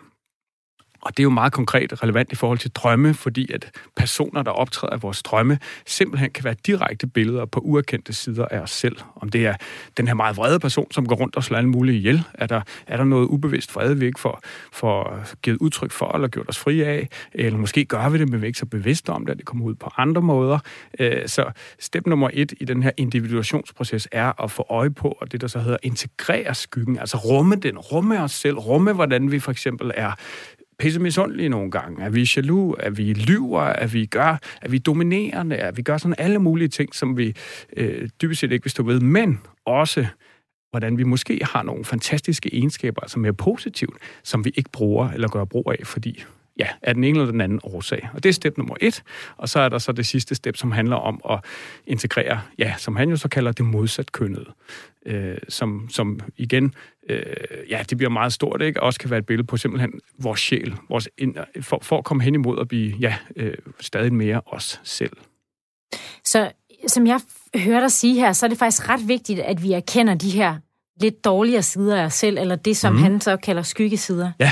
Og 1.04 1.18
det 1.18 1.20
er 1.20 1.24
jo 1.24 1.30
meget 1.30 1.54
konkret 1.54 2.04
relevant 2.04 2.32
i 2.32 2.36
forhold 2.36 2.58
til 2.58 2.72
drømme, 2.72 3.14
fordi 3.14 3.51
at 3.51 3.72
personer, 3.95 4.43
der 4.43 4.51
optræder 4.51 4.93
af 4.93 5.04
vores 5.04 5.24
drømme, 5.24 5.60
simpelthen 5.86 6.32
kan 6.32 6.43
være 6.43 6.56
direkte 6.66 7.08
billeder 7.08 7.45
på 7.45 7.60
uerkendte 7.60 8.14
sider 8.14 8.45
af 8.45 8.60
os 8.60 8.72
selv. 8.72 8.97
Om 9.16 9.30
det 9.30 9.45
er 9.45 9.56
den 9.97 10.08
her 10.08 10.14
meget 10.14 10.38
vrede 10.38 10.60
person, 10.60 10.91
som 10.91 11.08
går 11.08 11.16
rundt 11.16 11.36
og 11.36 11.43
slår 11.43 11.58
alle 11.58 11.70
mulige 11.70 11.97
ihjel. 11.97 12.24
Er 12.34 12.47
der, 12.47 12.62
er 12.88 12.97
der 12.97 13.04
noget 13.04 13.28
ubevidst 13.28 13.76
vrede, 13.76 13.99
vi 13.99 14.06
ikke 14.06 14.20
får, 14.20 14.41
får 14.74 15.24
givet 15.41 15.58
udtryk 15.58 15.91
for 15.91 16.16
eller 16.16 16.28
gjort 16.28 16.49
os 16.49 16.60
fri 16.60 16.82
af? 16.82 17.10
Eller 17.34 17.60
måske 17.60 17.86
gør 17.86 18.10
vi 18.10 18.18
det, 18.18 18.30
men 18.30 18.41
vi 18.41 18.45
er 18.45 18.47
ikke 18.47 18.60
så 18.60 18.66
bevidste 18.66 19.10
om 19.10 19.26
det, 19.26 19.32
at 19.32 19.38
det 19.38 19.45
kommer 19.45 19.66
ud 19.66 19.76
på 19.76 19.89
andre 19.97 20.22
måder. 20.22 20.60
Øh, 20.99 21.28
så 21.28 21.51
step 21.80 22.08
nummer 22.08 22.30
et 22.34 22.54
i 22.60 22.66
den 22.66 22.84
her 22.84 22.91
individuationsproces 22.97 24.08
er 24.12 24.43
at 24.43 24.51
få 24.51 24.66
øje 24.70 24.89
på, 24.89 25.18
og 25.22 25.32
det 25.32 25.41
der 25.41 25.47
så 25.47 25.60
hedder 25.60 25.78
integrere 25.84 26.56
skyggen, 26.56 26.99
altså 26.99 27.18
rumme 27.18 27.56
den, 27.56 27.78
rumme 27.78 28.24
os 28.24 28.32
selv, 28.32 28.58
rumme 28.58 28.93
hvordan 28.93 29.32
vi 29.32 29.39
for 29.39 29.51
eksempel 29.51 29.91
er 29.95 30.12
pisse 30.80 31.00
misundelige 31.00 31.50
nogle 31.50 31.72
gange, 31.72 32.06
at 32.06 32.16
vi 32.16 32.22
er 32.22 32.34
jaloux, 32.38 32.76
at 32.80 32.98
vi 32.98 33.14
lyver, 33.14 33.62
at 33.62 33.94
vi 33.94 34.06
gør, 34.06 34.38
at 34.62 34.72
vi 34.72 34.78
er 34.78 34.82
dominerende, 34.82 35.56
at 35.56 35.78
vi 35.78 35.82
gør 35.82 35.98
sådan 35.98 36.16
alle 36.18 36.40
mulige 36.40 36.68
ting, 36.68 36.96
som 36.96 37.18
vi 37.18 37.36
øh, 37.78 38.10
dybest 38.22 38.42
set 38.42 38.52
ikke 38.52 38.64
vil 38.64 38.72
stå 38.72 38.84
ved, 38.84 39.00
men 39.00 39.40
også 39.66 40.06
hvordan 40.72 40.98
vi 40.98 41.04
måske 41.04 41.40
har 41.42 41.64
nogle 41.64 41.86
fantastiske 41.86 42.56
egenskaber, 42.56 43.02
altså 43.02 43.20
er 43.20 43.32
positivt, 43.32 43.98
som 44.24 44.46
vi 44.46 44.52
ikke 44.56 44.70
bruger 44.72 45.10
eller 45.10 45.28
gør 45.28 45.46
brug 45.46 45.72
af, 45.80 45.88
fordi 45.88 46.24
ja, 46.58 46.68
af 46.82 46.93
den 46.93 47.04
ene 47.04 47.20
eller 47.20 47.32
den 47.32 47.41
anden 47.41 47.60
årsag. 47.64 48.10
Og 48.14 48.24
det 48.24 48.30
er 48.30 48.34
step 48.34 48.58
nummer 48.58 48.76
et. 48.82 49.04
Og 49.38 49.49
så 49.49 49.60
er 49.60 49.70
der 49.70 49.78
så 49.78 49.91
det 49.91 50.06
sidste 50.06 50.36
step, 50.36 50.58
som 50.58 50.72
handler 50.72 50.95
om 50.95 51.22
at 51.30 51.39
integrere, 51.88 52.41
ja, 52.58 52.74
som 52.78 52.95
han 52.95 53.10
jo 53.10 53.16
så 53.16 53.28
kalder 53.28 53.51
det 53.51 53.66
modsat 53.66 54.12
kønnet. 54.12 54.47
Øh, 55.06 55.38
som, 55.49 55.88
som 55.89 56.20
igen, 56.38 56.74
øh, 57.10 57.24
ja, 57.70 57.84
det 57.89 57.97
bliver 57.97 58.12
meget 58.12 58.34
stort, 58.34 58.62
ikke? 58.62 58.84
Også 58.84 58.99
kan 58.99 59.10
være 59.10 59.20
et 59.20 59.26
billede 59.26 59.47
på 59.47 59.58
simpelthen 59.58 59.91
vores 60.20 60.39
sjæl, 60.39 60.76
vores 60.89 61.10
ind, 61.18 61.36
for, 61.62 61.80
for 61.82 61.97
at 61.97 62.04
komme 62.04 62.24
hen 62.24 62.36
imod 62.36 62.60
at 62.60 62.68
blive, 62.68 62.95
ja, 62.99 63.16
øh, 63.36 63.54
stadig 63.80 64.14
mere 64.14 64.41
os 64.45 64.82
selv. 64.84 65.18
Så 66.26 66.51
som 66.88 67.08
jeg 67.08 67.20
hører 67.56 67.80
dig 67.80 67.91
sige 67.91 68.16
her, 68.16 68.34
så 68.34 68.45
er 68.45 68.47
det 68.47 68.58
faktisk 68.58 68.89
ret 68.89 69.08
vigtigt, 69.08 69.39
at 69.39 69.64
vi 69.64 69.74
erkender 69.74 70.14
de 70.14 70.30
her 70.30 70.58
lidt 71.01 71.26
dårligere 71.26 71.64
sider 71.64 72.01
af 72.01 72.06
os 72.06 72.14
selv, 72.14 72.38
eller 72.38 72.56
det, 72.56 72.78
som 72.78 72.93
mm. 72.93 72.99
han 73.01 73.22
så 73.22 73.38
kalder 73.38 73.62
skyggesider. 73.62 74.32
Ja, 74.39 74.51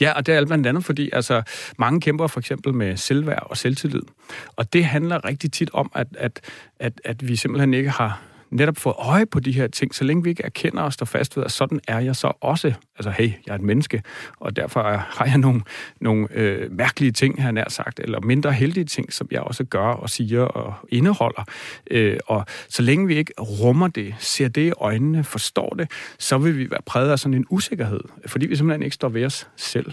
Ja, 0.00 0.12
og 0.12 0.26
det 0.26 0.34
er 0.34 0.44
blandt 0.44 0.66
andet, 0.66 0.84
fordi 0.84 1.10
altså, 1.12 1.42
mange 1.78 2.00
kæmper 2.00 2.26
for 2.26 2.40
eksempel 2.40 2.74
med 2.74 2.96
selvværd 2.96 3.46
og 3.50 3.56
selvtillid. 3.56 4.02
Og 4.56 4.72
det 4.72 4.84
handler 4.84 5.24
rigtig 5.24 5.52
tit 5.52 5.70
om, 5.72 5.90
at, 5.94 6.06
at, 6.18 6.40
at, 6.78 7.00
at 7.04 7.28
vi 7.28 7.36
simpelthen 7.36 7.74
ikke 7.74 7.90
har 7.90 8.27
netop 8.50 8.76
fået 8.76 8.94
øje 8.98 9.26
på 9.26 9.40
de 9.40 9.52
her 9.52 9.66
ting, 9.66 9.94
så 9.94 10.04
længe 10.04 10.22
vi 10.22 10.30
ikke 10.30 10.44
erkender 10.44 10.82
og 10.82 10.92
står 10.92 11.06
fast 11.06 11.36
ved, 11.36 11.44
at 11.44 11.52
sådan 11.52 11.80
er 11.88 11.98
jeg 11.98 12.16
så 12.16 12.32
også. 12.40 12.72
Altså, 12.96 13.10
hey, 13.10 13.32
jeg 13.46 13.52
er 13.52 13.54
et 13.54 13.62
menneske, 13.62 14.02
og 14.40 14.56
derfor 14.56 14.82
har 15.18 15.24
jeg 15.24 15.38
nogle, 15.38 15.62
nogle 16.00 16.28
øh, 16.32 16.72
mærkelige 16.72 17.12
ting, 17.12 17.42
han 17.42 17.54
nær 17.54 17.68
sagt, 17.68 18.00
eller 18.00 18.20
mindre 18.20 18.52
heldige 18.52 18.84
ting, 18.84 19.12
som 19.12 19.28
jeg 19.30 19.40
også 19.40 19.64
gør 19.64 19.86
og 19.86 20.10
siger 20.10 20.42
og 20.42 20.74
indeholder. 20.88 21.44
Øh, 21.90 22.18
og 22.26 22.46
så 22.68 22.82
længe 22.82 23.06
vi 23.06 23.16
ikke 23.16 23.32
rummer 23.40 23.88
det, 23.88 24.14
ser 24.18 24.48
det 24.48 24.66
i 24.66 24.72
øjnene, 24.80 25.24
forstår 25.24 25.68
det, 25.70 25.90
så 26.18 26.38
vil 26.38 26.58
vi 26.58 26.70
være 26.70 26.82
præget 26.86 27.10
af 27.10 27.18
sådan 27.18 27.34
en 27.34 27.46
usikkerhed, 27.50 28.00
fordi 28.26 28.46
vi 28.46 28.56
simpelthen 28.56 28.82
ikke 28.82 28.94
står 28.94 29.08
ved 29.08 29.24
os 29.24 29.48
selv. 29.56 29.92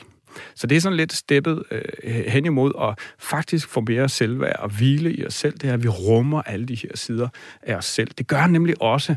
Så 0.56 0.68
det 0.68 0.76
er 0.76 0.82
sådan 0.82 0.98
lidt 0.98 1.14
steppet 1.14 1.64
øh, 1.72 2.26
hen 2.28 2.46
imod 2.46 2.72
at 2.82 3.00
faktisk 3.20 3.70
få 3.70 3.82
mere 3.82 4.10
selvværd 4.10 4.60
og 4.60 4.70
hvile 4.70 5.14
i 5.14 5.26
os 5.26 5.34
selv. 5.34 5.58
Det 5.58 5.70
er, 5.70 5.74
at 5.74 5.84
vi 5.84 5.88
rummer 5.88 6.42
alle 6.42 6.66
de 6.66 6.76
her 6.76 6.90
sider 6.96 7.28
af 7.62 7.76
os 7.76 7.86
selv. 7.86 8.12
Det 8.18 8.28
gør 8.28 8.48
nemlig 8.48 8.82
også, 8.82 9.16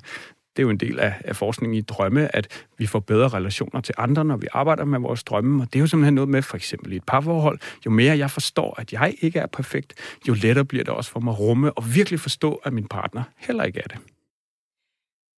det 0.58 0.62
er 0.62 0.66
jo 0.66 0.70
en 0.70 0.80
del 0.80 0.98
af, 1.00 1.14
af 1.24 1.36
forskningen 1.36 1.78
i 1.78 1.80
drømme, 1.80 2.36
at 2.36 2.64
vi 2.78 2.86
får 2.86 3.00
bedre 3.00 3.28
relationer 3.28 3.80
til 3.80 3.94
andre, 3.98 4.24
når 4.24 4.36
vi 4.36 4.46
arbejder 4.52 4.84
med 4.84 4.98
vores 4.98 5.24
drømme. 5.24 5.62
Og 5.62 5.72
det 5.72 5.78
er 5.78 5.80
jo 5.80 5.86
simpelthen 5.86 6.14
noget 6.14 6.28
med, 6.28 6.42
for 6.42 6.56
eksempel 6.56 6.92
i 6.92 6.96
et 6.96 7.04
parforhold, 7.04 7.58
jo 7.86 7.90
mere 7.90 8.18
jeg 8.18 8.30
forstår, 8.30 8.80
at 8.80 8.92
jeg 8.92 9.14
ikke 9.20 9.38
er 9.38 9.46
perfekt, 9.46 9.94
jo 10.28 10.34
lettere 10.34 10.64
bliver 10.64 10.84
det 10.84 10.94
også 10.94 11.10
for 11.10 11.20
mig 11.20 11.32
at 11.32 11.38
rumme 11.38 11.72
og 11.72 11.94
virkelig 11.94 12.20
forstå, 12.20 12.54
at 12.54 12.72
min 12.72 12.88
partner 12.88 13.22
heller 13.36 13.64
ikke 13.64 13.80
er 13.80 13.88
det. 13.88 13.98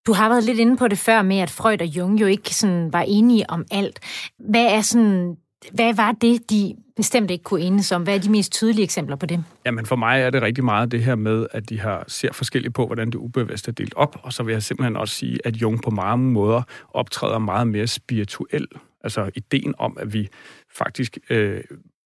Du 0.07 0.12
har 0.12 0.28
været 0.28 0.45
lidt 0.45 0.59
inde 0.59 0.76
på 0.76 0.89
det 0.89 0.99
før 0.99 1.22
med, 1.22 1.39
at 1.39 1.51
Freud 1.51 1.81
og 1.81 1.87
Jung 1.87 2.20
jo 2.20 2.26
ikke 2.26 2.55
sådan 2.55 2.93
var 2.93 3.05
enige 3.09 3.51
om 3.51 3.64
alt. 3.70 4.01
Hvad 4.39 4.66
er 4.66 4.81
sådan 4.81 5.37
hvad 5.72 5.94
var 5.94 6.12
det, 6.12 6.50
de 6.50 6.76
bestemt 6.96 7.30
ikke 7.30 7.44
kunne 7.44 7.61
enes 7.61 7.92
om? 7.92 8.02
Hvad 8.02 8.14
er 8.14 8.18
de 8.18 8.30
mest 8.30 8.52
tydelige 8.52 8.84
eksempler 8.84 9.16
på 9.16 9.26
det? 9.26 9.44
Jamen 9.66 9.86
for 9.86 9.96
mig 9.96 10.20
er 10.20 10.30
det 10.30 10.42
rigtig 10.42 10.64
meget 10.64 10.92
det 10.92 11.04
her 11.04 11.14
med, 11.14 11.46
at 11.52 11.68
de 11.68 11.80
har 11.80 12.04
ser 12.08 12.32
forskelligt 12.32 12.74
på, 12.74 12.86
hvordan 12.86 13.06
det 13.06 13.14
ubevidste 13.14 13.68
er 13.68 13.72
delt 13.72 13.94
op. 13.96 14.20
Og 14.22 14.32
så 14.32 14.42
vil 14.42 14.52
jeg 14.52 14.62
simpelthen 14.62 14.96
også 14.96 15.14
sige, 15.14 15.38
at 15.44 15.56
Jung 15.56 15.82
på 15.82 15.90
mange 15.90 16.32
måder 16.32 16.62
optræder 16.90 17.38
meget 17.38 17.68
mere 17.68 17.86
spirituel. 17.86 18.66
Altså 19.04 19.30
ideen 19.34 19.74
om, 19.78 19.96
at 20.00 20.12
vi 20.12 20.28
faktisk 20.76 21.18
øh, 21.30 21.61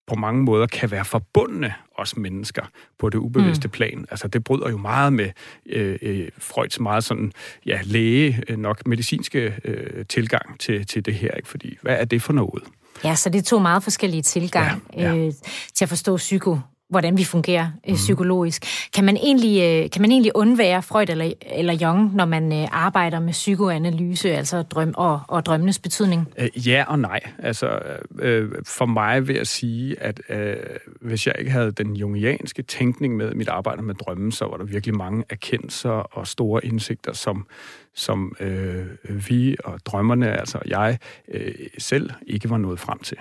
på 0.06 0.14
mange 0.14 0.42
måder 0.42 0.66
kan 0.66 0.90
være 0.90 1.04
forbundne, 1.04 1.74
os 1.98 2.16
mennesker, 2.16 2.62
på 2.98 3.08
det 3.08 3.18
ubevidste 3.18 3.68
mm. 3.68 3.72
plan. 3.72 4.06
Altså, 4.10 4.28
det 4.28 4.44
bryder 4.44 4.70
jo 4.70 4.76
meget 4.76 5.12
med 5.12 5.30
øh, 5.66 5.98
øh, 6.02 6.28
Freuds 6.38 6.80
meget 6.80 7.04
sådan, 7.04 7.32
ja, 7.66 7.80
læge, 7.84 8.42
øh, 8.48 8.58
nok 8.58 8.86
medicinske 8.86 9.54
øh, 9.64 10.06
tilgang 10.06 10.60
til, 10.60 10.86
til 10.86 11.04
det 11.04 11.14
her, 11.14 11.30
ikke? 11.30 11.48
Fordi, 11.48 11.78
hvad 11.82 11.96
er 12.00 12.04
det 12.04 12.22
for 12.22 12.32
noget? 12.32 12.62
Ja, 13.04 13.14
så 13.14 13.28
det 13.28 13.38
er 13.38 13.42
to 13.42 13.58
meget 13.58 13.82
forskellige 13.82 14.22
tilgang 14.22 14.82
ja, 14.96 15.02
ja. 15.02 15.16
Øh, 15.16 15.32
til 15.74 15.84
at 15.84 15.88
forstå 15.88 16.16
psyko, 16.16 16.58
hvordan 16.90 17.18
vi 17.18 17.24
fungerer 17.24 17.70
øh, 17.88 17.94
psykologisk. 17.94 18.64
Kan 18.94 19.04
man 19.04 19.16
egentlig, 19.16 19.62
øh, 19.62 19.90
kan 19.90 20.02
man 20.02 20.12
egentlig 20.12 20.32
undvære 20.34 20.82
Freud 20.82 21.08
eller, 21.08 21.32
eller 21.42 21.72
Jung, 21.72 22.14
når 22.14 22.24
man 22.24 22.52
øh, 22.52 22.68
arbejder 22.72 23.20
med 23.20 23.32
psykoanalyse, 23.32 24.30
altså 24.30 24.62
drøm 24.62 24.94
og, 24.96 25.20
og 25.28 25.46
drømmenes 25.46 25.78
betydning? 25.78 26.28
Øh, 26.38 26.68
ja 26.68 26.84
og 26.88 26.98
nej. 26.98 27.20
Altså, 27.38 27.78
øh, 28.18 28.52
for 28.66 28.86
mig 28.86 29.28
vil 29.28 29.36
jeg 29.36 29.46
sige, 29.46 30.02
at 30.02 30.20
øh, 30.28 30.56
hvis 31.00 31.26
jeg 31.26 31.34
ikke 31.38 31.50
havde 31.50 31.72
den 31.72 31.96
jungianske 31.96 32.62
tænkning 32.62 33.16
med 33.16 33.34
mit 33.34 33.48
arbejde 33.48 33.82
med 33.82 33.94
drømmen, 33.94 34.32
så 34.32 34.44
var 34.44 34.56
der 34.56 34.64
virkelig 34.64 34.96
mange 34.96 35.24
erkendelser 35.30 35.90
og 35.90 36.26
store 36.26 36.66
indsigter, 36.66 37.12
som, 37.12 37.46
som 37.94 38.36
øh, 38.40 38.86
vi 39.28 39.56
og 39.64 39.80
drømmerne, 39.86 40.40
altså 40.40 40.58
jeg 40.66 40.98
øh, 41.28 41.54
selv, 41.78 42.10
ikke 42.26 42.50
var 42.50 42.58
nået 42.58 42.80
frem 42.80 42.98
til. 42.98 43.18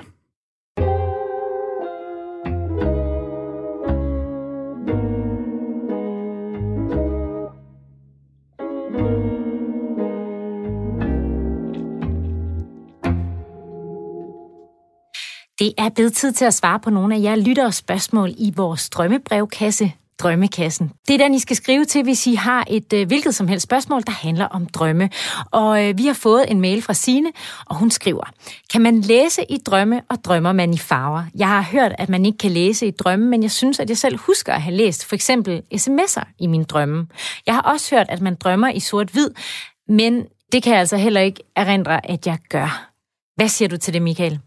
Det 15.64 15.74
er 15.78 15.90
blevet 15.90 16.14
tid 16.14 16.32
til 16.32 16.46
at 16.46 16.54
svare 16.54 16.80
på 16.80 16.90
nogle 16.90 17.16
af 17.16 17.22
jer 17.22 17.36
lyttere 17.36 17.72
spørgsmål 17.72 18.34
i 18.38 18.54
vores 18.56 18.90
drømmebrevkasse, 18.90 19.92
Drømmekassen. 20.20 20.92
Det 21.08 21.14
er 21.14 21.18
den, 21.18 21.34
I 21.34 21.40
skal 21.40 21.56
skrive 21.56 21.86
til, 21.86 22.04
hvis 22.04 22.28
I 22.28 22.34
har 22.34 22.66
et 22.70 22.94
øh, 22.94 23.08
hvilket 23.08 23.36
som 23.36 23.48
helst 23.48 23.64
spørgsmål, 23.64 24.02
der 24.08 24.12
handler 24.12 24.46
om 24.46 24.66
drømme. 24.66 25.10
Og 25.52 25.86
øh, 25.86 25.98
vi 25.98 26.06
har 26.06 26.14
fået 26.14 26.52
en 26.52 26.62
mail 26.62 26.82
fra 26.82 26.94
Sine, 26.94 27.32
og 27.66 27.76
hun 27.76 27.92
skriver, 27.92 28.24
kan 28.72 28.82
man 28.82 29.02
læse 29.02 29.42
i 29.50 29.58
drømme, 29.66 30.02
og 30.10 30.18
drømmer 30.24 30.52
man 30.52 30.74
i 30.74 30.78
farver? 30.78 31.24
Jeg 31.36 31.48
har 31.48 31.62
hørt, 31.62 31.92
at 31.98 32.10
man 32.10 32.26
ikke 32.26 32.38
kan 32.38 32.52
læse 32.52 32.88
i 32.88 32.92
drømme, 32.92 33.26
men 33.26 33.44
jeg 33.44 33.52
synes, 33.52 33.80
at 33.80 33.90
jeg 33.90 33.98
selv 33.98 34.18
husker 34.18 34.54
at 34.54 34.62
have 34.62 34.76
læst 34.76 35.06
for 35.06 35.16
eksempel 35.16 35.62
sms'er 35.76 36.36
i 36.40 36.48
min 36.48 36.64
drømme. 36.64 37.08
Jeg 37.46 37.56
har 37.56 37.62
også 37.62 37.96
hørt, 37.96 38.06
at 38.10 38.22
man 38.22 38.36
drømmer 38.36 38.70
i 38.70 38.80
sort-hvid, 38.80 39.30
men 39.88 40.26
det 40.52 40.64
kan 40.64 40.72
jeg 40.72 40.80
altså 40.80 40.98
heller 40.98 41.22
ikke 41.22 41.44
erindre, 41.56 42.10
at 42.10 42.28
jeg 42.28 42.38
gør. 42.50 42.90
Hvad 43.36 43.48
siger 43.48 43.70
du 43.70 43.78
til 43.78 43.94
det, 43.94 44.02
Michael? 44.02 44.40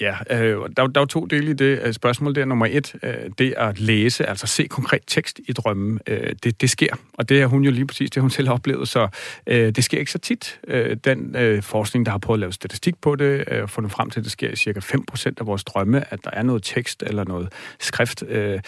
Ja, 0.00 0.16
øh, 0.30 0.68
der, 0.76 0.86
der 0.86 1.00
er 1.00 1.04
to 1.04 1.26
dele 1.26 1.50
i 1.50 1.54
det 1.54 1.80
øh, 1.82 1.92
spørgsmål. 1.92 2.34
der. 2.34 2.44
nummer 2.44 2.66
et, 2.70 2.94
øh, 3.02 3.14
det 3.38 3.54
at 3.56 3.80
læse, 3.80 4.26
altså 4.26 4.46
se 4.46 4.66
konkret 4.66 5.00
tekst 5.06 5.40
i 5.48 5.52
drømmen. 5.52 6.00
Øh, 6.06 6.32
det, 6.42 6.60
det 6.60 6.70
sker, 6.70 6.96
og 7.12 7.28
det 7.28 7.42
er 7.42 7.46
hun 7.46 7.64
jo 7.64 7.70
lige 7.70 7.86
præcis 7.86 8.10
det, 8.10 8.20
hun 8.20 8.30
selv 8.30 8.48
har 8.48 8.54
oplevet, 8.54 8.88
så 8.88 9.08
øh, 9.46 9.70
det 9.70 9.84
sker 9.84 9.98
ikke 9.98 10.12
så 10.12 10.18
tit. 10.18 10.60
Øh, 10.68 10.96
den 11.04 11.36
øh, 11.36 11.62
forskning, 11.62 12.06
der 12.06 12.12
har 12.12 12.18
prøvet 12.18 12.38
at 12.38 12.40
lave 12.40 12.52
statistik 12.52 12.94
på 13.00 13.16
det, 13.16 13.44
øh, 13.50 13.68
fundet 13.68 13.92
frem 13.92 14.10
til, 14.10 14.20
at 14.20 14.24
det 14.24 14.32
sker 14.32 14.50
i 14.50 14.56
cirka 14.56 14.80
5% 14.80 15.32
af 15.40 15.46
vores 15.46 15.64
drømme, 15.64 16.12
at 16.12 16.24
der 16.24 16.30
er 16.32 16.42
noget 16.42 16.62
tekst 16.62 17.02
eller 17.06 17.24
noget 17.24 17.52
skrift. 17.80 18.22
Øh, 18.28 18.60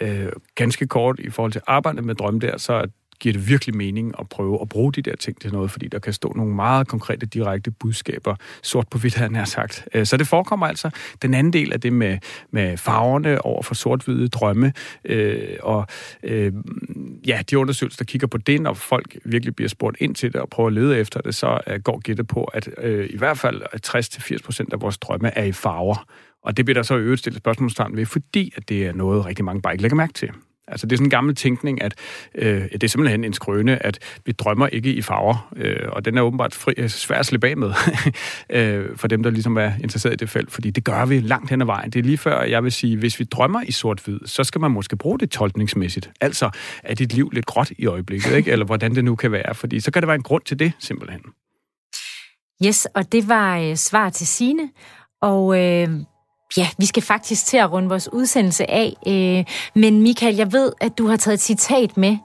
øh, 0.00 0.26
ganske 0.54 0.86
kort 0.86 1.18
i 1.18 1.30
forhold 1.30 1.52
til 1.52 1.60
arbejdet 1.66 2.04
med 2.04 2.14
drømme 2.14 2.40
der, 2.40 2.58
så 2.58 2.86
giver 3.20 3.32
det 3.32 3.48
virkelig 3.48 3.76
mening 3.76 4.14
at 4.18 4.28
prøve 4.28 4.58
at 4.62 4.68
bruge 4.68 4.92
de 4.92 5.02
der 5.02 5.16
ting 5.16 5.40
til 5.40 5.52
noget, 5.52 5.70
fordi 5.70 5.88
der 5.88 5.98
kan 5.98 6.12
stå 6.12 6.32
nogle 6.36 6.54
meget 6.54 6.88
konkrete, 6.88 7.26
direkte 7.26 7.70
budskaber, 7.70 8.34
sort 8.62 8.88
på 8.88 8.98
hvidt, 8.98 9.14
havde 9.14 9.46
sagt. 9.46 9.88
Øh, 9.94 10.06
så 10.06 10.16
det 10.16 10.26
forekommer 10.26 10.66
altså. 10.66 10.90
Den 11.22 11.34
anden 11.34 11.52
del 11.52 11.72
af 11.72 11.80
det 11.80 11.92
med, 11.92 12.18
med 12.50 12.76
farverne 12.76 13.44
over 13.44 13.62
for 13.62 13.74
sort-hvide 13.74 14.28
drømme, 14.28 14.72
øh, 15.04 15.56
og 15.62 15.86
øh, 16.22 16.52
ja, 17.26 17.42
de 17.50 17.58
undersøgelser, 17.58 17.98
der 17.98 18.04
kigger 18.04 18.26
på 18.26 18.38
det, 18.38 18.60
når 18.60 18.74
folk 18.74 19.16
virkelig 19.24 19.56
bliver 19.56 19.68
spurgt 19.68 19.96
ind 20.00 20.14
til 20.14 20.32
det 20.32 20.40
og 20.40 20.48
prøver 20.48 20.66
at 20.66 20.72
lede 20.72 20.98
efter 20.98 21.20
det, 21.20 21.34
så 21.34 21.60
øh, 21.66 21.80
går 21.80 21.98
gættet 21.98 22.26
på, 22.26 22.44
at 22.44 22.68
øh, 22.78 23.10
i 23.10 23.16
hvert 23.16 23.38
fald 23.38 23.62
60-80% 24.62 24.66
af 24.72 24.80
vores 24.80 24.98
drømme 24.98 25.38
er 25.38 25.44
i 25.44 25.52
farver. 25.52 26.06
Og 26.42 26.56
det 26.56 26.64
bliver 26.64 26.74
der 26.74 26.82
så 26.82 26.94
i 26.94 27.00
øvrigt 27.00 27.18
stillet 27.18 27.38
spørgsmålstegn 27.38 27.96
ved, 27.96 28.06
fordi 28.06 28.52
at 28.56 28.68
det 28.68 28.86
er 28.86 28.92
noget, 28.92 29.26
rigtig 29.26 29.44
mange 29.44 29.62
bare 29.62 29.74
ikke 29.74 29.82
lægger 29.82 29.96
mærke 29.96 30.12
til. 30.12 30.30
Altså 30.70 30.86
det 30.86 30.92
er 30.92 30.96
sådan 30.96 31.06
en 31.06 31.10
gammel 31.10 31.34
tænkning, 31.34 31.82
at 31.82 31.94
øh, 32.34 32.62
det 32.72 32.82
er 32.82 32.88
simpelthen 32.88 33.24
en 33.24 33.32
skrøne, 33.32 33.86
at 33.86 33.98
vi 34.26 34.32
drømmer 34.32 34.66
ikke 34.66 34.92
i 34.92 35.02
farver, 35.02 35.50
øh, 35.56 35.88
og 35.88 36.04
den 36.04 36.18
er 36.18 36.22
åbenbart 36.22 36.54
fri, 36.54 36.72
øh, 36.76 36.88
svær 36.88 37.18
at 37.18 37.26
slippe 37.26 37.48
af 37.48 37.56
med 37.56 37.72
øh, 38.50 38.96
for 38.96 39.08
dem, 39.08 39.22
der 39.22 39.30
ligesom 39.30 39.56
er 39.56 39.72
interesseret 39.82 40.12
i 40.12 40.16
det 40.16 40.30
felt, 40.30 40.52
fordi 40.52 40.70
det 40.70 40.84
gør 40.84 41.04
vi 41.04 41.20
langt 41.20 41.50
hen 41.50 41.60
ad 41.60 41.66
vejen. 41.66 41.90
Det 41.90 41.98
er 41.98 42.04
lige 42.04 42.18
før, 42.18 42.42
jeg 42.42 42.64
vil 42.64 42.72
sige, 42.72 42.96
hvis 42.96 43.18
vi 43.18 43.24
drømmer 43.24 43.62
i 43.62 43.72
sort-hvid, 43.72 44.18
så 44.26 44.44
skal 44.44 44.60
man 44.60 44.70
måske 44.70 44.96
bruge 44.96 45.18
det 45.18 45.30
tolkningsmæssigt. 45.30 46.10
Altså, 46.20 46.50
er 46.82 46.94
dit 46.94 47.12
liv 47.12 47.30
lidt 47.32 47.46
gråt 47.46 47.70
i 47.78 47.86
øjeblikket, 47.86 48.32
ikke? 48.36 48.52
eller 48.52 48.66
hvordan 48.66 48.94
det 48.94 49.04
nu 49.04 49.16
kan 49.16 49.32
være, 49.32 49.54
fordi 49.54 49.80
så 49.80 49.90
kan 49.90 50.02
det 50.02 50.06
være 50.06 50.14
en 50.14 50.22
grund 50.22 50.42
til 50.42 50.58
det, 50.58 50.72
simpelthen. 50.78 51.20
Yes, 52.66 52.86
og 52.94 53.12
det 53.12 53.28
var 53.28 53.58
øh, 53.58 53.76
svar 53.76 54.10
til 54.10 54.26
sine. 54.26 54.70
Og 55.22 55.58
øh, 55.58 55.88
Ja, 56.56 56.68
vi 56.78 56.86
skal 56.86 57.02
faktisk 57.02 57.46
til 57.46 57.56
at 57.56 57.72
runde 57.72 57.88
vores 57.88 58.12
udsendelse 58.12 58.70
af. 58.70 58.94
Øh, 59.06 59.44
men 59.74 60.02
Michael, 60.02 60.36
jeg 60.36 60.52
ved, 60.52 60.72
at 60.80 60.98
du 60.98 61.06
har 61.06 61.16
taget 61.16 61.34
et 61.34 61.40
citat 61.40 61.96
med, 61.96 62.16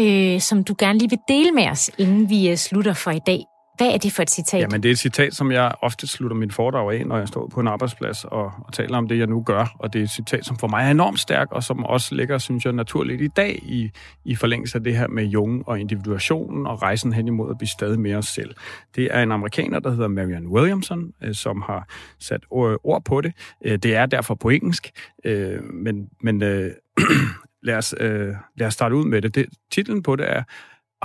øh, 0.00 0.40
som 0.40 0.64
du 0.64 0.74
gerne 0.78 0.98
lige 0.98 1.10
vil 1.10 1.18
dele 1.28 1.52
med 1.52 1.68
os, 1.70 1.90
inden 1.98 2.30
vi 2.30 2.48
øh, 2.48 2.56
slutter 2.56 2.92
for 2.92 3.10
i 3.10 3.20
dag. 3.26 3.44
Hvad 3.78 3.88
er 3.94 3.98
det 3.98 4.12
for 4.12 4.22
et 4.22 4.30
citat? 4.30 4.60
Jamen, 4.60 4.82
det 4.82 4.88
er 4.88 4.92
et 4.92 4.98
citat, 4.98 5.34
som 5.34 5.52
jeg 5.52 5.72
ofte 5.82 6.06
slutter 6.06 6.36
min 6.36 6.50
foredrag 6.50 7.00
af, 7.00 7.06
når 7.06 7.18
jeg 7.18 7.28
står 7.28 7.46
på 7.46 7.60
en 7.60 7.68
arbejdsplads 7.68 8.24
og, 8.24 8.52
og 8.64 8.72
taler 8.72 8.98
om 8.98 9.08
det, 9.08 9.18
jeg 9.18 9.26
nu 9.26 9.42
gør. 9.42 9.76
Og 9.78 9.92
det 9.92 9.98
er 9.98 10.02
et 10.02 10.10
citat, 10.10 10.46
som 10.46 10.58
for 10.58 10.68
mig 10.68 10.86
er 10.86 10.90
enormt 10.90 11.20
stærk, 11.20 11.52
og 11.52 11.62
som 11.62 11.84
også 11.84 12.14
ligger, 12.14 12.38
synes 12.38 12.64
jeg, 12.64 12.72
naturligt 12.72 13.22
i 13.22 13.28
dag 13.28 13.62
i, 13.62 13.90
i 14.24 14.34
forlængelse 14.34 14.78
af 14.78 14.84
det 14.84 14.96
her 14.96 15.08
med 15.08 15.24
Jung 15.24 15.68
og 15.68 15.80
individuationen 15.80 16.66
og 16.66 16.82
rejsen 16.82 17.12
hen 17.12 17.26
imod 17.26 17.50
at 17.50 17.58
blive 17.58 17.68
stadig 17.68 18.00
mere 18.00 18.16
os 18.16 18.26
selv. 18.26 18.54
Det 18.96 19.08
er 19.10 19.22
en 19.22 19.32
amerikaner, 19.32 19.78
der 19.78 19.90
hedder 19.90 20.08
Marian 20.08 20.46
Williamson, 20.46 21.12
øh, 21.22 21.34
som 21.34 21.62
har 21.62 21.88
sat 22.18 22.40
ord 22.50 23.04
på 23.04 23.20
det. 23.20 23.32
Øh, 23.64 23.78
det 23.78 23.96
er 23.96 24.06
derfor 24.06 24.34
på 24.34 24.48
engelsk, 24.48 24.90
øh, 25.24 25.64
men, 25.64 26.08
men 26.22 26.42
øh, 26.42 26.70
lad, 27.62 27.76
os, 27.76 27.94
øh, 28.00 28.34
lad 28.56 28.66
os 28.66 28.74
starte 28.74 28.94
ud 28.94 29.04
med 29.04 29.22
det. 29.22 29.34
det. 29.34 29.46
Titlen 29.72 30.02
på 30.02 30.16
det 30.16 30.30
er 30.30 30.42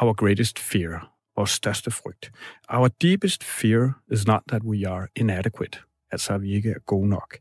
Our 0.01 0.13
Greatest 0.13 0.59
Fear 0.59 1.12
vores 1.36 1.49
største 1.49 1.91
frygt. 1.91 2.31
Our 2.69 2.88
deepest 2.88 3.43
fear 3.43 3.93
is 4.11 4.27
not 4.27 4.41
that 4.49 4.63
we 4.63 4.88
are 4.88 5.07
inadequate, 5.15 5.79
altså 6.11 6.34
at 6.34 6.41
vi 6.41 6.53
ikke 6.53 6.69
er 6.69 6.79
gode 6.86 7.09
nok. 7.09 7.38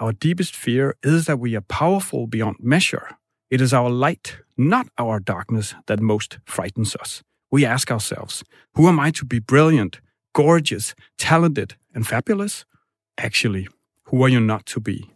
Our 0.00 0.12
deepest 0.12 0.56
fear 0.56 0.92
is 1.04 1.24
that 1.26 1.38
we 1.38 1.54
are 1.54 1.64
powerful 1.68 2.26
beyond 2.30 2.56
measure. 2.60 3.06
It 3.50 3.60
is 3.60 3.72
our 3.72 3.88
light, 3.88 4.38
not 4.56 4.86
our 4.98 5.18
darkness, 5.18 5.76
that 5.86 6.00
most 6.00 6.38
frightens 6.46 6.96
us. 7.02 7.22
We 7.52 7.64
ask 7.64 7.90
ourselves, 7.90 8.44
who 8.74 8.88
am 8.88 8.98
I 8.98 9.10
to 9.12 9.24
be 9.24 9.40
brilliant, 9.40 10.00
gorgeous, 10.32 10.94
talented, 11.18 11.76
and 11.94 12.06
fabulous? 12.06 12.64
Actually, 13.16 13.68
who 14.10 14.22
are 14.24 14.28
you 14.28 14.40
not 14.40 14.66
to 14.66 14.80
be? 14.80 15.15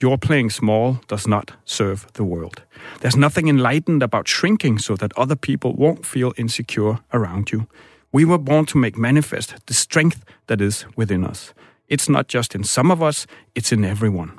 Your 0.00 0.16
playing 0.16 0.50
small 0.50 1.00
does 1.08 1.26
not 1.26 1.52
serve 1.64 2.06
the 2.12 2.22
world. 2.22 2.62
There's 3.00 3.16
nothing 3.16 3.48
enlightened 3.48 4.02
about 4.02 4.28
shrinking 4.28 4.78
so 4.78 4.94
that 4.96 5.12
other 5.16 5.34
people 5.34 5.74
won't 5.74 6.06
feel 6.06 6.32
insecure 6.36 7.00
around 7.12 7.50
you. 7.50 7.66
We 8.12 8.24
were 8.24 8.38
born 8.38 8.64
to 8.66 8.78
make 8.78 8.96
manifest 8.96 9.54
the 9.66 9.74
strength 9.74 10.24
that 10.46 10.60
is 10.60 10.86
within 10.96 11.24
us. 11.24 11.52
It's 11.88 12.08
not 12.08 12.28
just 12.28 12.54
in 12.54 12.64
some 12.64 12.92
of 12.92 13.02
us, 13.02 13.26
it's 13.54 13.72
in 13.72 13.84
everyone. 13.84 14.38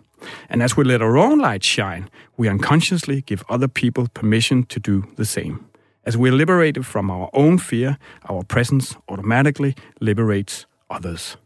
And 0.50 0.64
as 0.64 0.78
we 0.78 0.84
let 0.84 1.02
our 1.02 1.18
own 1.18 1.40
light 1.40 1.64
shine, 1.64 2.10
we 2.38 2.48
unconsciously 2.48 3.22
give 3.22 3.44
other 3.50 3.68
people 3.68 4.08
permission 4.14 4.64
to 4.64 4.80
do 4.80 5.04
the 5.18 5.26
same. 5.26 5.66
As 6.06 6.18
we're 6.18 6.32
liberated 6.32 6.86
from 6.86 7.12
our 7.12 7.30
own 7.34 7.58
fear, 7.58 7.98
our 8.30 8.44
presence 8.44 8.96
automatically 9.10 9.76
liberates 10.00 10.66
others. 10.90 11.38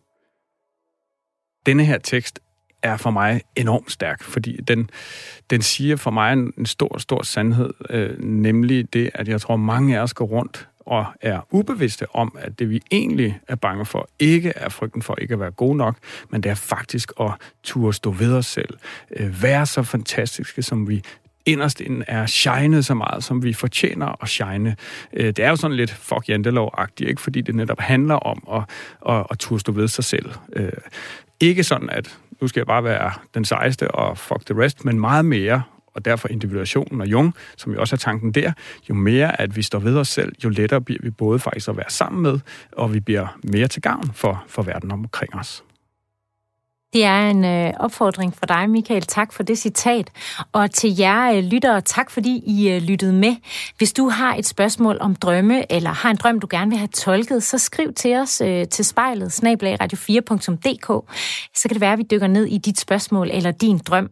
Denne 1.65 1.85
her 1.85 1.99
tekst 1.99 2.39
er 2.83 2.97
for 2.97 3.11
mig 3.11 3.41
enormt 3.55 3.91
stærk, 3.91 4.23
fordi 4.23 4.61
den, 4.67 4.89
den 5.49 5.61
siger 5.61 5.95
for 5.95 6.11
mig 6.11 6.33
en, 6.33 6.53
en 6.57 6.65
stor, 6.65 6.97
stor 6.97 7.23
sandhed, 7.23 7.73
øh, 7.89 8.19
nemlig 8.23 8.93
det, 8.93 9.09
at 9.13 9.27
jeg 9.27 9.41
tror, 9.41 9.55
mange 9.55 9.97
af 9.97 10.01
os 10.01 10.13
går 10.13 10.25
rundt 10.25 10.67
og 10.85 11.05
er 11.21 11.47
ubevidste 11.51 12.15
om, 12.15 12.35
at 12.39 12.59
det 12.59 12.69
vi 12.69 12.81
egentlig 12.91 13.39
er 13.47 13.55
bange 13.55 13.85
for, 13.85 14.09
ikke 14.19 14.53
er 14.55 14.69
frygten 14.69 15.01
for 15.01 15.15
ikke 15.21 15.33
at 15.33 15.39
være 15.39 15.51
god 15.51 15.75
nok, 15.75 15.97
men 16.29 16.43
det 16.43 16.49
er 16.49 16.55
faktisk 16.55 17.11
at 17.19 17.31
turde 17.63 17.93
stå 17.93 18.11
ved 18.11 18.33
os 18.33 18.45
selv. 18.45 18.77
Øh, 19.15 19.43
være 19.43 19.65
så 19.65 19.83
fantastiske, 19.83 20.63
som 20.63 20.89
vi 20.89 21.03
inderst 21.45 21.81
inden 21.81 22.03
er 22.07 22.25
shine 22.25 22.83
så 22.83 22.93
meget, 22.93 23.23
som 23.23 23.43
vi 23.43 23.53
fortjener 23.53 24.23
at 24.23 24.29
shine. 24.29 24.75
Øh, 25.13 25.25
det 25.25 25.39
er 25.39 25.49
jo 25.49 25.55
sådan 25.55 25.77
lidt 25.77 25.91
fuck 25.91 26.29
jantelov-agtigt, 26.29 27.09
ikke? 27.09 27.21
fordi 27.21 27.41
det 27.41 27.55
netop 27.55 27.79
handler 27.79 28.15
om 28.15 28.43
at, 28.53 28.63
at, 29.13 29.25
at 29.31 29.39
turde 29.39 29.59
stå 29.59 29.71
ved 29.71 29.87
sig 29.87 30.03
selv. 30.03 30.31
Øh, 30.55 30.71
ikke 31.39 31.63
sådan, 31.63 31.89
at 31.89 32.17
nu 32.43 32.47
skal 32.47 32.59
jeg 32.59 32.67
bare 32.67 32.83
være 32.83 33.11
den 33.33 33.45
sejeste 33.45 33.91
og 33.91 34.17
fuck 34.17 34.45
the 34.45 34.63
rest, 34.63 34.85
men 34.85 34.99
meget 34.99 35.25
mere, 35.25 35.61
og 35.93 36.05
derfor 36.05 36.27
individuationen 36.27 37.01
og 37.01 37.07
Jung, 37.07 37.33
som 37.57 37.73
jo 37.73 37.79
også 37.79 37.95
er 37.95 37.97
tanken 37.97 38.31
der, 38.31 38.51
jo 38.89 38.95
mere 38.95 39.41
at 39.41 39.55
vi 39.55 39.61
står 39.61 39.79
ved 39.79 39.97
os 39.97 40.07
selv, 40.07 40.33
jo 40.43 40.49
lettere 40.49 40.81
bliver 40.81 40.99
vi 41.03 41.09
både 41.09 41.39
faktisk 41.39 41.69
at 41.69 41.77
være 41.77 41.89
sammen 41.89 42.21
med, 42.21 42.39
og 42.71 42.93
vi 42.93 42.99
bliver 42.99 43.37
mere 43.43 43.67
til 43.67 43.81
gavn 43.81 44.11
for, 44.13 44.43
for 44.47 44.61
verden 44.61 44.91
omkring 44.91 45.35
os. 45.35 45.63
Det 46.93 47.03
er 47.03 47.29
en 47.29 47.45
øh, 47.45 47.73
opfordring 47.79 48.35
for 48.35 48.45
dig, 48.45 48.69
Michael. 48.69 49.01
Tak 49.01 49.33
for 49.33 49.43
det 49.43 49.57
citat. 49.57 50.11
Og 50.51 50.71
til 50.71 50.97
jer 50.97 51.33
øh, 51.33 51.43
lyttere, 51.43 51.81
tak 51.81 52.11
fordi 52.11 52.43
I 52.45 52.69
øh, 52.69 52.81
lyttede 52.81 53.13
med. 53.13 53.35
Hvis 53.77 53.93
du 53.93 54.09
har 54.09 54.35
et 54.35 54.45
spørgsmål 54.45 54.97
om 55.01 55.15
drømme, 55.15 55.71
eller 55.71 55.89
har 55.89 56.09
en 56.09 56.15
drøm, 56.15 56.39
du 56.39 56.47
gerne 56.49 56.71
vil 56.71 56.77
have 56.77 56.87
tolket, 56.87 57.43
så 57.43 57.57
skriv 57.57 57.93
til 57.93 58.15
os 58.15 58.41
øh, 58.41 58.67
til 58.67 58.85
spejlet, 58.85 59.43
snablagradio4.dk. 59.43 61.13
Så 61.55 61.67
kan 61.67 61.73
det 61.73 61.81
være, 61.81 61.93
at 61.93 61.97
vi 61.97 62.05
dykker 62.11 62.27
ned 62.27 62.45
i 62.45 62.57
dit 62.57 62.79
spørgsmål 62.79 63.29
eller 63.33 63.51
din 63.51 63.77
drøm. 63.77 64.09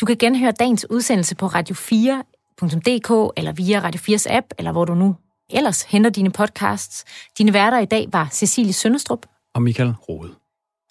Du 0.00 0.06
kan 0.06 0.16
genhøre 0.16 0.52
dagens 0.52 0.90
udsendelse 0.90 1.36
på 1.36 1.46
radio4.dk, 1.46 3.32
eller 3.36 3.52
via 3.52 3.80
Radio 3.80 4.16
4's 4.16 4.26
app, 4.28 4.46
eller 4.58 4.72
hvor 4.72 4.84
du 4.84 4.94
nu 4.94 5.16
ellers 5.50 5.82
henter 5.82 6.10
dine 6.10 6.30
podcasts. 6.30 7.04
Dine 7.38 7.52
værter 7.52 7.78
i 7.78 7.84
dag 7.84 8.08
var 8.12 8.28
Cecilie 8.32 8.72
Sønderstrup 8.72 9.26
Og 9.54 9.62
Michael 9.62 9.94
Rode. 10.08 10.39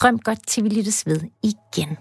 Drøm 0.01 0.19
godt 0.19 0.47
til 0.47 0.63
vi 0.63 0.69
lyttes 0.69 1.05
ved 1.05 1.21
igen. 1.43 1.97